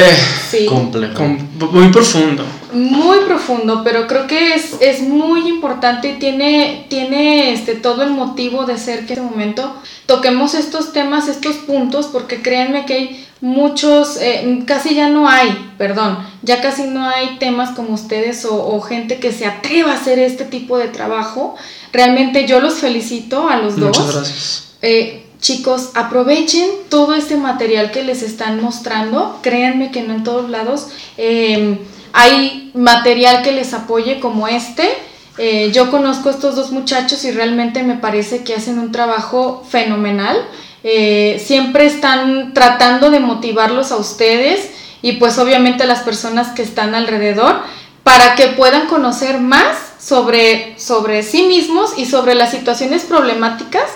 Sí. 0.51 0.65
Complejo. 0.65 1.13
com- 1.13 1.37
muy 1.71 1.87
profundo. 1.89 2.43
Muy 2.75 3.19
profundo, 3.25 3.81
pero 3.85 4.05
creo 4.05 4.27
que 4.27 4.53
es, 4.53 4.75
es 4.81 5.01
muy 5.01 5.47
importante 5.47 6.09
y 6.09 6.19
tiene, 6.19 6.85
tiene 6.89 7.53
este, 7.53 7.75
todo 7.75 8.03
el 8.03 8.11
motivo 8.11 8.65
de 8.65 8.77
ser 8.77 9.05
que 9.05 9.13
en 9.13 9.19
este 9.19 9.31
momento 9.31 9.73
toquemos 10.05 10.53
estos 10.53 10.91
temas, 10.91 11.29
estos 11.29 11.55
puntos, 11.55 12.07
porque 12.07 12.41
créanme 12.41 12.85
que 12.85 12.93
hay 12.93 13.27
muchos, 13.39 14.17
eh, 14.19 14.63
casi 14.67 14.93
ya 14.93 15.07
no 15.07 15.29
hay, 15.29 15.71
perdón, 15.77 16.17
ya 16.41 16.61
casi 16.61 16.83
no 16.83 17.07
hay 17.07 17.37
temas 17.37 17.69
como 17.71 17.93
ustedes 17.93 18.43
o, 18.43 18.67
o 18.67 18.81
gente 18.81 19.19
que 19.19 19.31
se 19.31 19.45
atreva 19.45 19.93
a 19.93 19.95
hacer 19.95 20.19
este 20.19 20.43
tipo 20.43 20.77
de 20.77 20.89
trabajo. 20.89 21.55
Realmente 21.93 22.45
yo 22.45 22.59
los 22.59 22.75
felicito 22.75 23.47
a 23.47 23.55
los 23.55 23.77
dos. 23.77 23.97
Muchas 23.97 24.13
gracias. 24.13 24.65
Eh, 24.81 25.25
chicos, 25.39 25.91
aprovechen 25.93 26.69
todo 26.89 27.13
este 27.13 27.37
material 27.37 27.91
que 27.91 28.03
les 28.03 28.21
están 28.21 28.61
mostrando. 28.61 29.39
Créanme 29.41 29.91
que 29.91 30.01
no 30.01 30.13
en 30.15 30.23
todos 30.23 30.49
lados 30.49 30.87
eh, 31.17 31.79
hay 32.17 32.71
material 32.73 33.41
que 33.41 33.51
les 33.51 33.73
apoye 33.73 34.21
como 34.21 34.47
este. 34.47 34.89
Eh, 35.37 35.71
yo 35.73 35.91
conozco 35.91 36.29
a 36.29 36.31
estos 36.31 36.55
dos 36.55 36.71
muchachos 36.71 37.25
y 37.25 37.31
realmente 37.31 37.83
me 37.83 37.95
parece 37.95 38.45
que 38.45 38.55
hacen 38.55 38.79
un 38.79 38.93
trabajo 38.93 39.65
fenomenal. 39.69 40.37
Eh, 40.85 41.43
siempre 41.45 41.85
están 41.85 42.53
tratando 42.53 43.11
de 43.11 43.19
motivarlos 43.19 43.91
a 43.91 43.97
ustedes 43.97 44.69
y 45.01 45.13
pues 45.13 45.37
obviamente 45.39 45.83
a 45.83 45.87
las 45.87 46.03
personas 46.03 46.53
que 46.53 46.61
están 46.61 46.95
alrededor 46.95 47.59
para 48.03 48.35
que 48.35 48.47
puedan 48.47 48.87
conocer 48.87 49.41
más 49.41 49.75
sobre, 49.99 50.79
sobre 50.79 51.21
sí 51.21 51.43
mismos 51.43 51.97
y 51.97 52.05
sobre 52.05 52.33
las 52.33 52.51
situaciones 52.51 53.03
problemáticas 53.03 53.91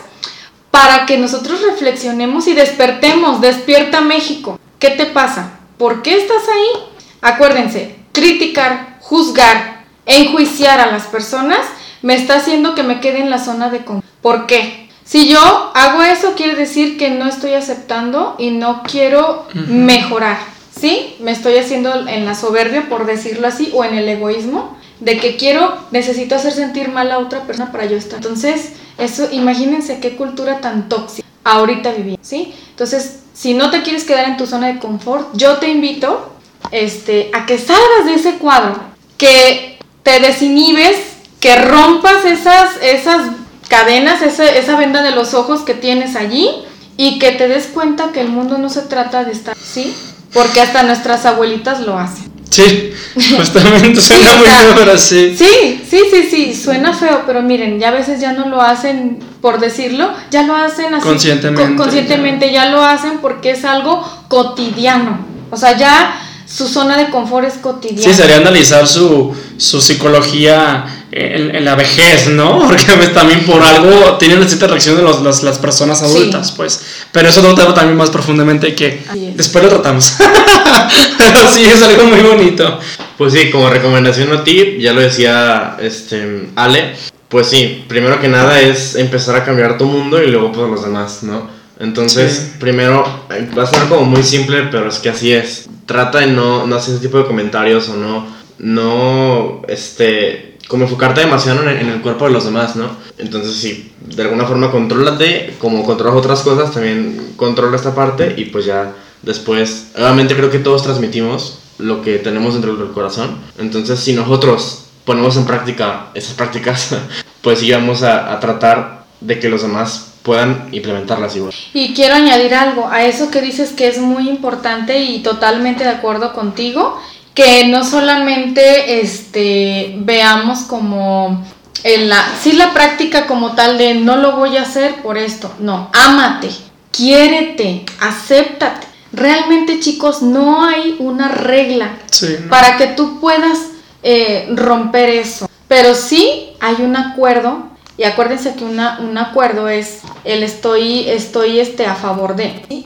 para 0.71 1.05
que 1.05 1.17
nosotros 1.17 1.62
reflexionemos 1.62 2.47
y 2.47 2.53
despertemos, 2.53 3.39
despierta 3.39 4.01
México. 4.01 4.60
¿Qué 4.77 4.89
te 4.89 5.05
pasa? 5.05 5.60
¿Por 5.77 6.01
qué 6.01 6.17
estás 6.17 6.43
ahí? 6.49 6.84
Acuérdense, 7.21 7.99
criticar, 8.12 8.98
juzgar, 9.02 9.86
enjuiciar 10.06 10.80
a 10.80 10.91
las 10.91 11.08
personas 11.08 11.60
me 12.02 12.15
está 12.15 12.38
haciendo 12.38 12.76
que 12.76 12.84
me 12.84 13.00
quede 13.00 13.19
en 13.19 13.30
la 13.30 13.39
zona 13.39 13.69
de 13.69 13.84
confort. 13.84 14.06
¿Por 14.22 14.48
qué? 14.48 14.89
Si 15.04 15.28
yo 15.28 15.39
hago 15.74 16.04
eso, 16.04 16.34
quiere 16.36 16.56
decir 16.56 16.98
que 16.98 17.10
no 17.10 17.28
estoy 17.28 17.54
aceptando 17.54 18.36
y 18.38 18.52
no 18.52 18.84
quiero 18.84 19.48
mejorar. 19.54 20.38
¿Sí? 20.80 21.15
Me 21.19 21.32
estoy 21.32 21.58
haciendo 21.58 22.08
en 22.08 22.26
la 22.26 22.36
soberbia, 22.36 22.88
por 22.88 23.06
decirlo 23.06 23.48
así, 23.48 23.72
o 23.74 23.84
en 23.84 23.95
el 23.95 24.08
egoísmo, 24.08 24.78
de 25.02 25.17
que 25.17 25.36
quiero, 25.36 25.78
necesito 25.91 26.36
hacer 26.36 26.54
sentir 26.54 26.89
mal 26.89 27.12
a 27.12 27.17
otra 27.17 27.41
persona 27.43 27.72
para 27.72 27.86
yo 27.86 27.98
estar. 27.98 28.17
Entonces, 28.17 28.74
eso, 28.98 29.28
imagínense 29.32 30.00
qué 30.00 30.15
cultura 30.15 30.62
tan 30.62 30.88
tóxica 30.88 31.28
ahorita 31.43 31.91
viviendo, 31.91 32.22
¿sí? 32.24 32.54
Entonces, 32.69 33.19
si 33.34 33.54
no 33.56 33.72
te 33.72 33.82
quieres 33.82 34.04
quedar 34.04 34.30
en 34.30 34.38
tu 34.38 34.45
zona 34.45 34.67
de 34.67 34.80
confort, 34.80 35.28
yo 35.34 35.58
te 35.58 35.69
invito 35.69 36.34
este, 36.71 37.32
a 37.34 37.45
que 37.45 37.58
salgas 37.58 38.05
de 38.05 38.15
ese 38.15 38.34
cuadro, 38.38 38.79
que 39.17 39.79
te 40.03 40.19
desinhibes, 40.19 40.97
que 41.39 41.55
rompas 41.55 42.25
esas, 42.25 42.71
esas 42.82 43.21
cadenas, 43.67 44.21
esa, 44.21 44.45
esa 44.45 44.75
venda 44.77 45.01
de 45.03 45.12
los 45.12 45.34
ojos 45.34 45.62
que 45.62 45.73
tienes 45.73 46.15
allí 46.15 46.49
y 46.97 47.19
que 47.19 47.32
te 47.32 47.47
des 47.47 47.67
cuenta 47.67 48.12
que 48.12 48.21
el 48.21 48.29
mundo 48.29 48.58
no 48.58 48.69
se 48.69 48.82
trata 48.82 49.23
de 49.23 49.32
estar, 49.32 49.55
¿sí? 49.58 49.95
Porque 50.34 50.62
hasta 50.62 50.84
nuestras 50.84 51.25
abuelitas 51.25 51.82
lo 51.82 51.97
hacen. 51.97 52.29
Sí, 52.49 52.91
justamente 53.38 54.01
suena 54.01 54.32
Sí, 54.32 54.38
muy 54.39 54.73
pero 54.75 54.97
sí. 54.97 55.36
Sí, 55.38 55.82
sí, 55.89 56.01
sí, 56.12 56.23
sí, 56.29 56.55
suena 56.55 56.93
feo, 56.93 57.23
pero 57.25 57.41
miren, 57.41 57.79
ya 57.79 57.89
a 57.89 57.91
veces 57.91 58.19
ya 58.19 58.34
no 58.34 58.47
lo 58.47 58.62
hacen 58.62 59.19
por 59.41 59.60
decirlo, 59.60 60.12
ya 60.32 60.43
lo 60.43 60.55
hacen 60.55 60.93
así. 60.93 61.08
Conscientemente, 61.08 61.75
co- 61.75 61.84
conscientemente 61.84 62.51
ya. 62.51 62.65
lo 62.65 62.84
hacen 62.84 63.19
porque 63.19 63.51
es 63.51 63.65
algo 63.65 64.03
cotidiano. 64.27 65.19
O 65.51 65.58
sea, 65.58 65.77
ya 65.77 66.19
su 66.52 66.68
zona 66.68 66.98
de 66.98 67.10
confort 67.10 67.48
es 67.48 67.56
cotidiana. 67.56 68.02
Sí, 68.04 68.14
sería 68.14 68.38
analizar 68.38 68.88
su, 68.88 69.36
su 69.58 69.80
psicología 69.80 71.06
en, 71.12 71.56
en 71.56 71.64
la 71.66 71.76
vejez, 71.76 72.28
¿no? 72.30 72.60
Porque 72.68 72.86
pues, 72.98 73.14
también 73.14 73.46
por 73.46 73.62
algo 73.62 74.18
tienen 74.18 74.42
esta 74.42 74.68
reacción 74.68 74.96
de 74.96 75.04
los- 75.04 75.22
las, 75.22 75.44
las 75.44 75.60
personas 75.60 76.02
adultas, 76.02 76.48
Sí. 76.48 76.54
pues. 76.58 76.82
Pero 77.12 77.30
eso 77.30 77.42
lo 77.42 77.54
trata 77.56 77.74
también 77.74 77.98
más 77.98 78.10
profundamente 78.10 78.74
que 78.76 79.04
después 79.36 79.64
lo 79.64 79.70
tratamos. 79.70 80.14
Pero 81.18 81.52
sí, 81.52 81.66
es 81.66 81.82
algo 81.82 82.04
muy 82.06 82.20
bonito. 82.22 82.80
Pues 83.18 83.34
sí, 83.34 83.50
como 83.52 83.70
recomendación 83.70 84.32
a 84.34 84.44
ti, 84.44 84.78
ya 84.80 84.94
lo 84.94 85.02
decía 85.02 85.78
este 85.82 86.50
Ale, 86.56 86.96
pues 87.28 87.48
sí, 87.48 87.84
primero 87.88 88.20
que 88.20 88.28
nada 88.28 88.60
es 88.60 88.96
empezar 88.96 89.36
a 89.36 89.44
cambiar 89.46 89.78
tu 89.78 89.86
mundo 89.86 90.22
y 90.24 90.28
luego 90.28 90.52
pues 90.52 90.70
los 90.70 90.84
demás, 90.84 91.24
¿no? 91.24 91.59
Entonces, 91.80 92.34
Sí. 92.34 92.58
primero, 92.60 93.06
eh, 93.32 93.50
va 93.58 93.63
a 93.63 93.65
sonar 93.65 93.88
como 93.89 94.06
muy 94.06 94.24
simple, 94.24 94.63
pero 94.72 94.89
es 94.89 95.00
que 95.00 95.10
así 95.10 95.32
es. 95.32 95.68
Trata 95.86 96.20
de 96.20 96.28
no, 96.28 96.68
no 96.68 96.76
hacer 96.76 96.96
ese 96.96 97.04
tipo 97.04 97.18
de 97.18 97.26
comentarios 97.26 97.89
o 97.89 97.96
no, 97.96 98.28
no, 98.60 99.62
este, 99.68 100.58
como 100.68 100.84
enfocarte 100.84 101.22
demasiado 101.22 101.63
en 101.63 101.70
el, 101.70 101.78
en 101.78 101.89
el 101.89 102.02
cuerpo 102.02 102.26
de 102.26 102.32
los 102.32 102.46
demás, 102.46 102.76
¿no? 102.76 102.89
Entonces, 103.18 103.56
sí, 103.56 103.92
de 104.02 104.22
alguna 104.24 104.46
forma 104.46 104.72
contrólate, 104.72 105.56
como 105.60 105.84
controlas 105.86 106.18
otras 106.18 106.42
cosas, 106.42 106.72
también 106.72 107.34
controla 107.38 107.76
esta 107.76 107.96
parte 107.96 108.36
y 108.38 108.46
pues 108.46 108.65
ya 108.65 108.94
después, 109.24 109.88
obviamente 109.96 110.36
creo 110.36 110.52
que 110.52 110.60
todos 110.60 110.84
transmitimos 110.84 111.60
lo 111.80 112.02
que 112.02 112.18
tenemos 112.20 112.54
dentro 112.54 112.76
del 112.76 112.92
corazón. 112.92 113.38
Entonces, 113.58 114.00
si 114.00 114.13
nosotros 114.13 114.84
ponemos 115.06 115.38
en 115.38 115.46
práctica 115.46 116.08
esas 116.13 116.34
prácticas, 116.34 116.96
pues 117.42 117.60
sí 117.60 117.72
vamos 117.72 118.04
a, 118.04 118.32
a 118.34 118.39
tratar 118.39 119.06
de 119.22 119.39
que 119.39 119.50
los 119.50 119.62
demás 119.62 120.09
puedan 120.23 120.67
implementarlas 120.71 121.36
igual. 121.36 121.53
Y 121.73 121.93
quiero 121.93 122.15
añadir 122.15 122.53
algo 122.53 122.88
a 122.88 123.03
eso 123.05 123.32
que 123.32 123.41
dices 123.41 123.71
que 123.71 123.88
es 123.88 123.99
muy 123.99 124.29
importante 124.29 124.99
y 125.03 125.19
totalmente 125.19 125.84
de 125.84 125.91
acuerdo 125.91 126.34
contigo, 126.34 126.99
que 127.34 127.67
no 127.67 127.86
solamente 127.86 129.01
este, 129.01 129.95
veamos 129.99 130.60
como 130.62 131.43
en 131.84 132.10
la, 132.10 132.23
sí 132.41 132.53
la 132.53 132.73
práctica 132.73 133.27
como 133.27 133.53
tal 133.53 133.77
de 133.77 133.95
no 133.95 134.17
lo 134.17 134.36
voy 134.36 134.58
a 134.58 134.63
hacer 134.63 134.95
por 135.01 135.17
esto, 135.17 135.51
no, 135.60 135.89
ámate, 135.93 136.49
quiérete, 136.91 137.86
acéptate. 138.01 138.88
Realmente 139.12 139.79
chicos, 139.79 140.21
no 140.21 140.63
hay 140.65 140.95
una 140.99 141.29
regla 141.29 141.97
Sí, 142.12 142.27
¿no? 142.41 142.49
para 142.49 142.77
que 142.77 142.88
tú 142.88 143.19
puedas 143.19 143.58
eh, 144.03 144.47
romper 144.53 145.10
eso. 145.10 145.49
Pero 145.67 145.95
sí 145.95 146.51
hay 146.60 146.75
un 146.79 146.95
acuerdo, 146.95 147.69
y 148.00 148.06
acuérdense 148.06 148.56
que 148.56 148.64
una, 148.64 148.98
un 149.02 149.18
acuerdo 149.18 149.68
es 149.68 150.04
el 150.24 150.42
estoy, 150.42 151.10
estoy 151.10 151.60
este, 151.60 151.86
a 151.86 151.95
favor 151.95 152.38
de. 152.38 152.86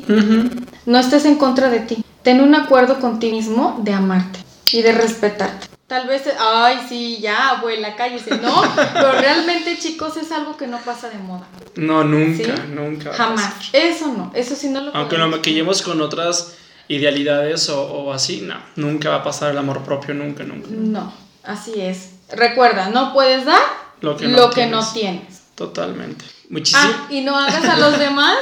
No 0.87 0.97
estés 0.97 1.25
en 1.25 1.35
contra 1.35 1.69
de 1.69 1.81
ti. 1.81 2.03
Ten 2.23 2.41
un 2.41 2.55
acuerdo 2.55 2.99
contigo 2.99 3.35
mismo 3.35 3.79
de 3.83 3.93
amarte 3.93 4.39
y 4.71 4.81
de 4.81 4.91
respetarte. 4.91 5.67
Tal 5.85 6.07
vez, 6.07 6.23
ay, 6.39 6.79
sí, 6.89 7.19
ya, 7.21 7.51
abuela, 7.51 7.95
cállese. 7.95 8.39
No, 8.39 8.63
pero 8.93 9.11
realmente, 9.11 9.77
chicos, 9.77 10.17
es 10.17 10.31
algo 10.31 10.57
que 10.57 10.65
no 10.65 10.79
pasa 10.79 11.11
de 11.11 11.19
moda. 11.19 11.45
No, 11.75 12.03
nunca, 12.03 12.55
¿Sí? 12.55 12.61
nunca. 12.73 13.13
Jamás. 13.13 13.53
Eso 13.71 14.07
no, 14.07 14.31
eso 14.33 14.55
sí 14.55 14.69
no 14.69 14.81
lo 14.81 14.95
Aunque 14.95 15.19
lo 15.19 15.27
maquillemos 15.27 15.83
con 15.83 16.01
otras 16.01 16.55
idealidades 16.87 17.69
o, 17.69 17.83
o 17.83 18.13
así, 18.13 18.41
no, 18.41 18.55
nunca 18.77 19.09
va 19.09 19.17
a 19.17 19.23
pasar 19.23 19.51
el 19.51 19.59
amor 19.59 19.83
propio, 19.83 20.15
nunca, 20.15 20.43
nunca. 20.43 20.69
No, 20.71 21.13
así 21.43 21.79
es. 21.79 22.13
Recuerda, 22.31 22.89
no 22.89 23.13
puedes 23.13 23.45
dar 23.45 23.82
Lo 24.03 24.17
que 24.17 24.27
lo 24.27 24.37
no 24.37 24.49
que 24.49 24.67
no 24.67 24.85
tienes. 24.91 25.43
Totalmente. 25.55 26.25
Muchísimo. 26.49 26.83
Ah, 26.85 27.07
y 27.09 27.21
no 27.21 27.37
hagas 27.37 27.63
a 27.63 27.77
los 27.77 27.97
demás 28.07 28.35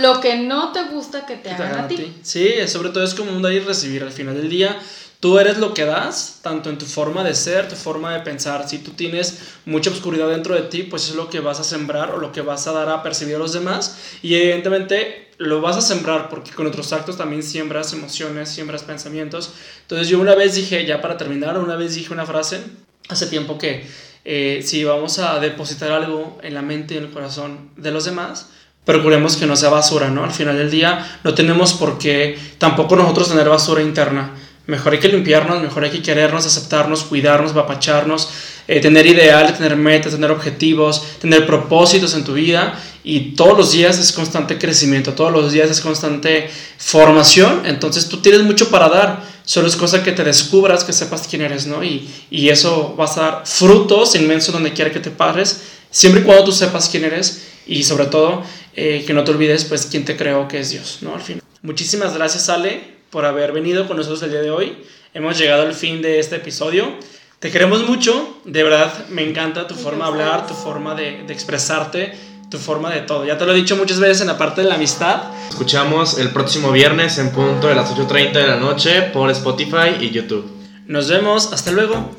lo 0.00 0.20
que 0.20 0.36
no 0.36 0.72
te 0.72 0.84
gusta 0.84 1.26
que 1.26 1.36
te 1.36 1.50
hagan 1.50 1.80
a 1.80 1.88
ti. 1.88 2.16
Sí, 2.22 2.48
sobre 2.66 2.88
todo 2.88 3.04
es 3.04 3.12
como 3.12 3.30
un 3.30 3.42
dar 3.42 3.52
y 3.52 3.60
recibir. 3.60 4.02
Al 4.02 4.12
final 4.12 4.34
del 4.34 4.48
día, 4.48 4.80
tú 5.20 5.38
eres 5.38 5.58
lo 5.58 5.74
que 5.74 5.84
das, 5.84 6.38
tanto 6.40 6.70
en 6.70 6.78
tu 6.78 6.86
forma 6.86 7.22
de 7.24 7.34
ser, 7.34 7.68
tu 7.68 7.76
forma 7.76 8.14
de 8.14 8.20
pensar. 8.20 8.66
Si 8.66 8.78
tú 8.78 8.92
tienes 8.92 9.40
mucha 9.66 9.90
oscuridad 9.90 10.28
dentro 10.28 10.54
de 10.54 10.62
ti, 10.62 10.84
pues 10.84 11.10
es 11.10 11.14
lo 11.14 11.28
que 11.28 11.40
vas 11.40 11.60
a 11.60 11.64
sembrar 11.64 12.12
o 12.12 12.18
lo 12.18 12.32
que 12.32 12.40
vas 12.40 12.66
a 12.66 12.72
dar 12.72 12.88
a 12.88 13.02
percibir 13.02 13.36
a 13.36 13.38
los 13.38 13.52
demás. 13.52 13.98
Y 14.22 14.34
evidentemente 14.34 15.30
lo 15.36 15.60
vas 15.60 15.76
a 15.76 15.82
sembrar 15.82 16.30
porque 16.30 16.52
con 16.52 16.66
otros 16.66 16.90
actos 16.94 17.18
también 17.18 17.42
siembras 17.42 17.92
emociones, 17.92 18.48
siembras 18.48 18.82
pensamientos. 18.82 19.52
Entonces 19.82 20.08
yo 20.08 20.18
una 20.18 20.34
vez 20.34 20.54
dije, 20.54 20.86
ya 20.86 21.02
para 21.02 21.18
terminar, 21.18 21.58
una 21.58 21.76
vez 21.76 21.96
dije 21.96 22.14
una 22.14 22.24
frase 22.24 22.62
hace 23.08 23.26
tiempo 23.26 23.58
que 23.58 23.84
eh, 24.24 24.62
si 24.64 24.84
vamos 24.84 25.18
a 25.18 25.38
depositar 25.40 25.90
algo 25.90 26.38
en 26.42 26.54
la 26.54 26.62
mente 26.62 26.94
y 26.94 26.98
en 26.98 27.04
el 27.04 27.10
corazón 27.10 27.70
de 27.76 27.90
los 27.90 28.04
demás, 28.04 28.48
procuremos 28.84 29.36
que 29.36 29.46
no 29.46 29.56
sea 29.56 29.70
basura, 29.70 30.10
¿no? 30.10 30.24
Al 30.24 30.32
final 30.32 30.56
del 30.56 30.70
día 30.70 31.18
no 31.24 31.34
tenemos 31.34 31.74
por 31.74 31.98
qué 31.98 32.38
tampoco 32.58 32.96
nosotros 32.96 33.28
tener 33.28 33.48
basura 33.48 33.82
interna. 33.82 34.32
Mejor 34.66 34.92
hay 34.92 35.00
que 35.00 35.08
limpiarnos, 35.08 35.60
mejor 35.60 35.84
hay 35.84 35.90
que 35.90 36.02
querernos, 36.02 36.46
aceptarnos, 36.46 37.02
cuidarnos, 37.02 37.50
apapacharnos, 37.50 38.28
eh, 38.68 38.80
tener 38.80 39.06
ideales, 39.06 39.56
tener 39.56 39.76
metas, 39.76 40.12
tener 40.12 40.30
objetivos, 40.30 41.18
tener 41.20 41.44
propósitos 41.46 42.14
en 42.14 42.22
tu 42.22 42.34
vida 42.34 42.78
y 43.02 43.34
todos 43.34 43.58
los 43.58 43.72
días 43.72 43.98
es 43.98 44.12
constante 44.12 44.58
crecimiento, 44.58 45.14
todos 45.14 45.32
los 45.32 45.50
días 45.50 45.68
es 45.68 45.80
constante 45.80 46.48
formación, 46.78 47.62
entonces 47.66 48.08
tú 48.08 48.18
tienes 48.18 48.42
mucho 48.42 48.70
para 48.70 48.88
dar, 48.88 49.24
solo 49.44 49.68
es 49.68 49.76
cosa 49.76 50.02
que 50.02 50.12
te 50.12 50.24
descubras, 50.24 50.84
que 50.84 50.92
sepas 50.92 51.26
quién 51.28 51.42
eres, 51.42 51.66
¿no? 51.66 51.82
Y, 51.82 52.08
y 52.30 52.48
eso 52.48 52.94
vas 52.96 53.18
a 53.18 53.22
dar 53.22 53.42
frutos 53.46 54.14
inmensos 54.14 54.52
donde 54.52 54.72
quiera 54.72 54.90
que 54.90 55.00
te 55.00 55.10
pares, 55.10 55.62
siempre 55.90 56.22
y 56.22 56.24
cuando 56.24 56.44
tú 56.44 56.52
sepas 56.52 56.88
quién 56.88 57.04
eres 57.04 57.48
y 57.66 57.84
sobre 57.84 58.06
todo 58.06 58.42
eh, 58.74 59.04
que 59.06 59.12
no 59.12 59.24
te 59.24 59.30
olvides 59.30 59.64
pues 59.64 59.86
quién 59.86 60.04
te 60.04 60.16
creó 60.16 60.48
que 60.48 60.60
es 60.60 60.70
Dios, 60.70 60.98
¿no? 61.02 61.14
Al 61.14 61.20
fin. 61.20 61.42
Muchísimas 61.62 62.14
gracias 62.14 62.48
Ale 62.48 62.82
por 63.10 63.24
haber 63.24 63.52
venido 63.52 63.86
con 63.86 63.96
nosotros 63.96 64.22
el 64.22 64.30
día 64.30 64.40
de 64.40 64.50
hoy. 64.50 64.76
Hemos 65.14 65.38
llegado 65.38 65.62
al 65.62 65.74
fin 65.74 66.00
de 66.00 66.18
este 66.18 66.36
episodio. 66.36 66.96
Te 67.38 67.50
queremos 67.50 67.86
mucho, 67.86 68.40
de 68.44 68.62
verdad 68.62 69.08
me 69.08 69.28
encanta 69.28 69.66
tu 69.66 69.74
forma 69.74 70.06
de 70.06 70.10
hablar, 70.12 70.46
tu 70.46 70.54
forma 70.54 70.94
de, 70.94 71.24
de 71.24 71.32
expresarte, 71.32 72.14
tu 72.52 72.58
forma 72.58 72.90
de 72.90 73.00
todo. 73.00 73.24
Ya 73.24 73.38
te 73.38 73.46
lo 73.46 73.52
he 73.52 73.54
dicho 73.54 73.76
muchas 73.76 73.98
veces 73.98 74.20
en 74.20 74.26
la 74.26 74.36
parte 74.36 74.60
de 74.60 74.68
la 74.68 74.74
amistad. 74.74 75.22
Escuchamos 75.48 76.18
el 76.18 76.30
próximo 76.30 76.70
viernes 76.70 77.16
en 77.16 77.30
punto 77.30 77.66
de 77.66 77.74
las 77.74 77.96
8.30 77.96 78.32
de 78.32 78.46
la 78.46 78.56
noche 78.56 79.02
por 79.12 79.30
Spotify 79.30 79.96
y 79.98 80.10
YouTube. 80.10 80.44
Nos 80.86 81.08
vemos, 81.08 81.50
hasta 81.54 81.72
luego. 81.72 82.10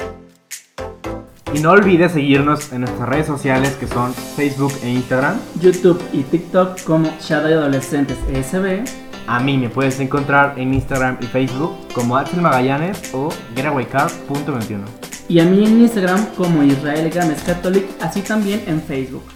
Y 1.53 1.59
no 1.59 1.69
olvides 1.69 2.13
seguirnos 2.13 2.73
en 2.73 2.81
nuestras 2.81 3.07
redes 3.07 3.27
sociales 3.27 3.75
que 3.79 3.87
son 3.87 4.11
Facebook 4.35 4.73
e 4.81 4.89
Instagram. 4.89 5.39
YouTube 5.61 6.01
y 6.11 6.23
TikTok 6.23 6.81
como 6.81 7.13
Shadow 7.21 7.59
Adolescentes 7.59 8.17
ESB. 8.33 8.89
A 9.27 9.39
mí 9.39 9.59
me 9.59 9.69
puedes 9.69 9.99
encontrar 9.99 10.55
en 10.57 10.73
Instagram 10.73 11.19
y 11.21 11.27
Facebook 11.27 11.75
como 11.93 12.17
Axel 12.17 12.41
Magallanes 12.41 13.13
o 13.13 13.29
getawaycar.21. 13.55 14.79
Y 15.29 15.39
a 15.39 15.45
mí 15.45 15.63
en 15.63 15.79
Instagram 15.81 16.25
como 16.35 16.63
Israel 16.63 17.07
Gámez 17.11 17.43
Catholic, 17.43 17.85
así 18.01 18.21
también 18.21 18.63
en 18.65 18.81
Facebook. 18.81 19.32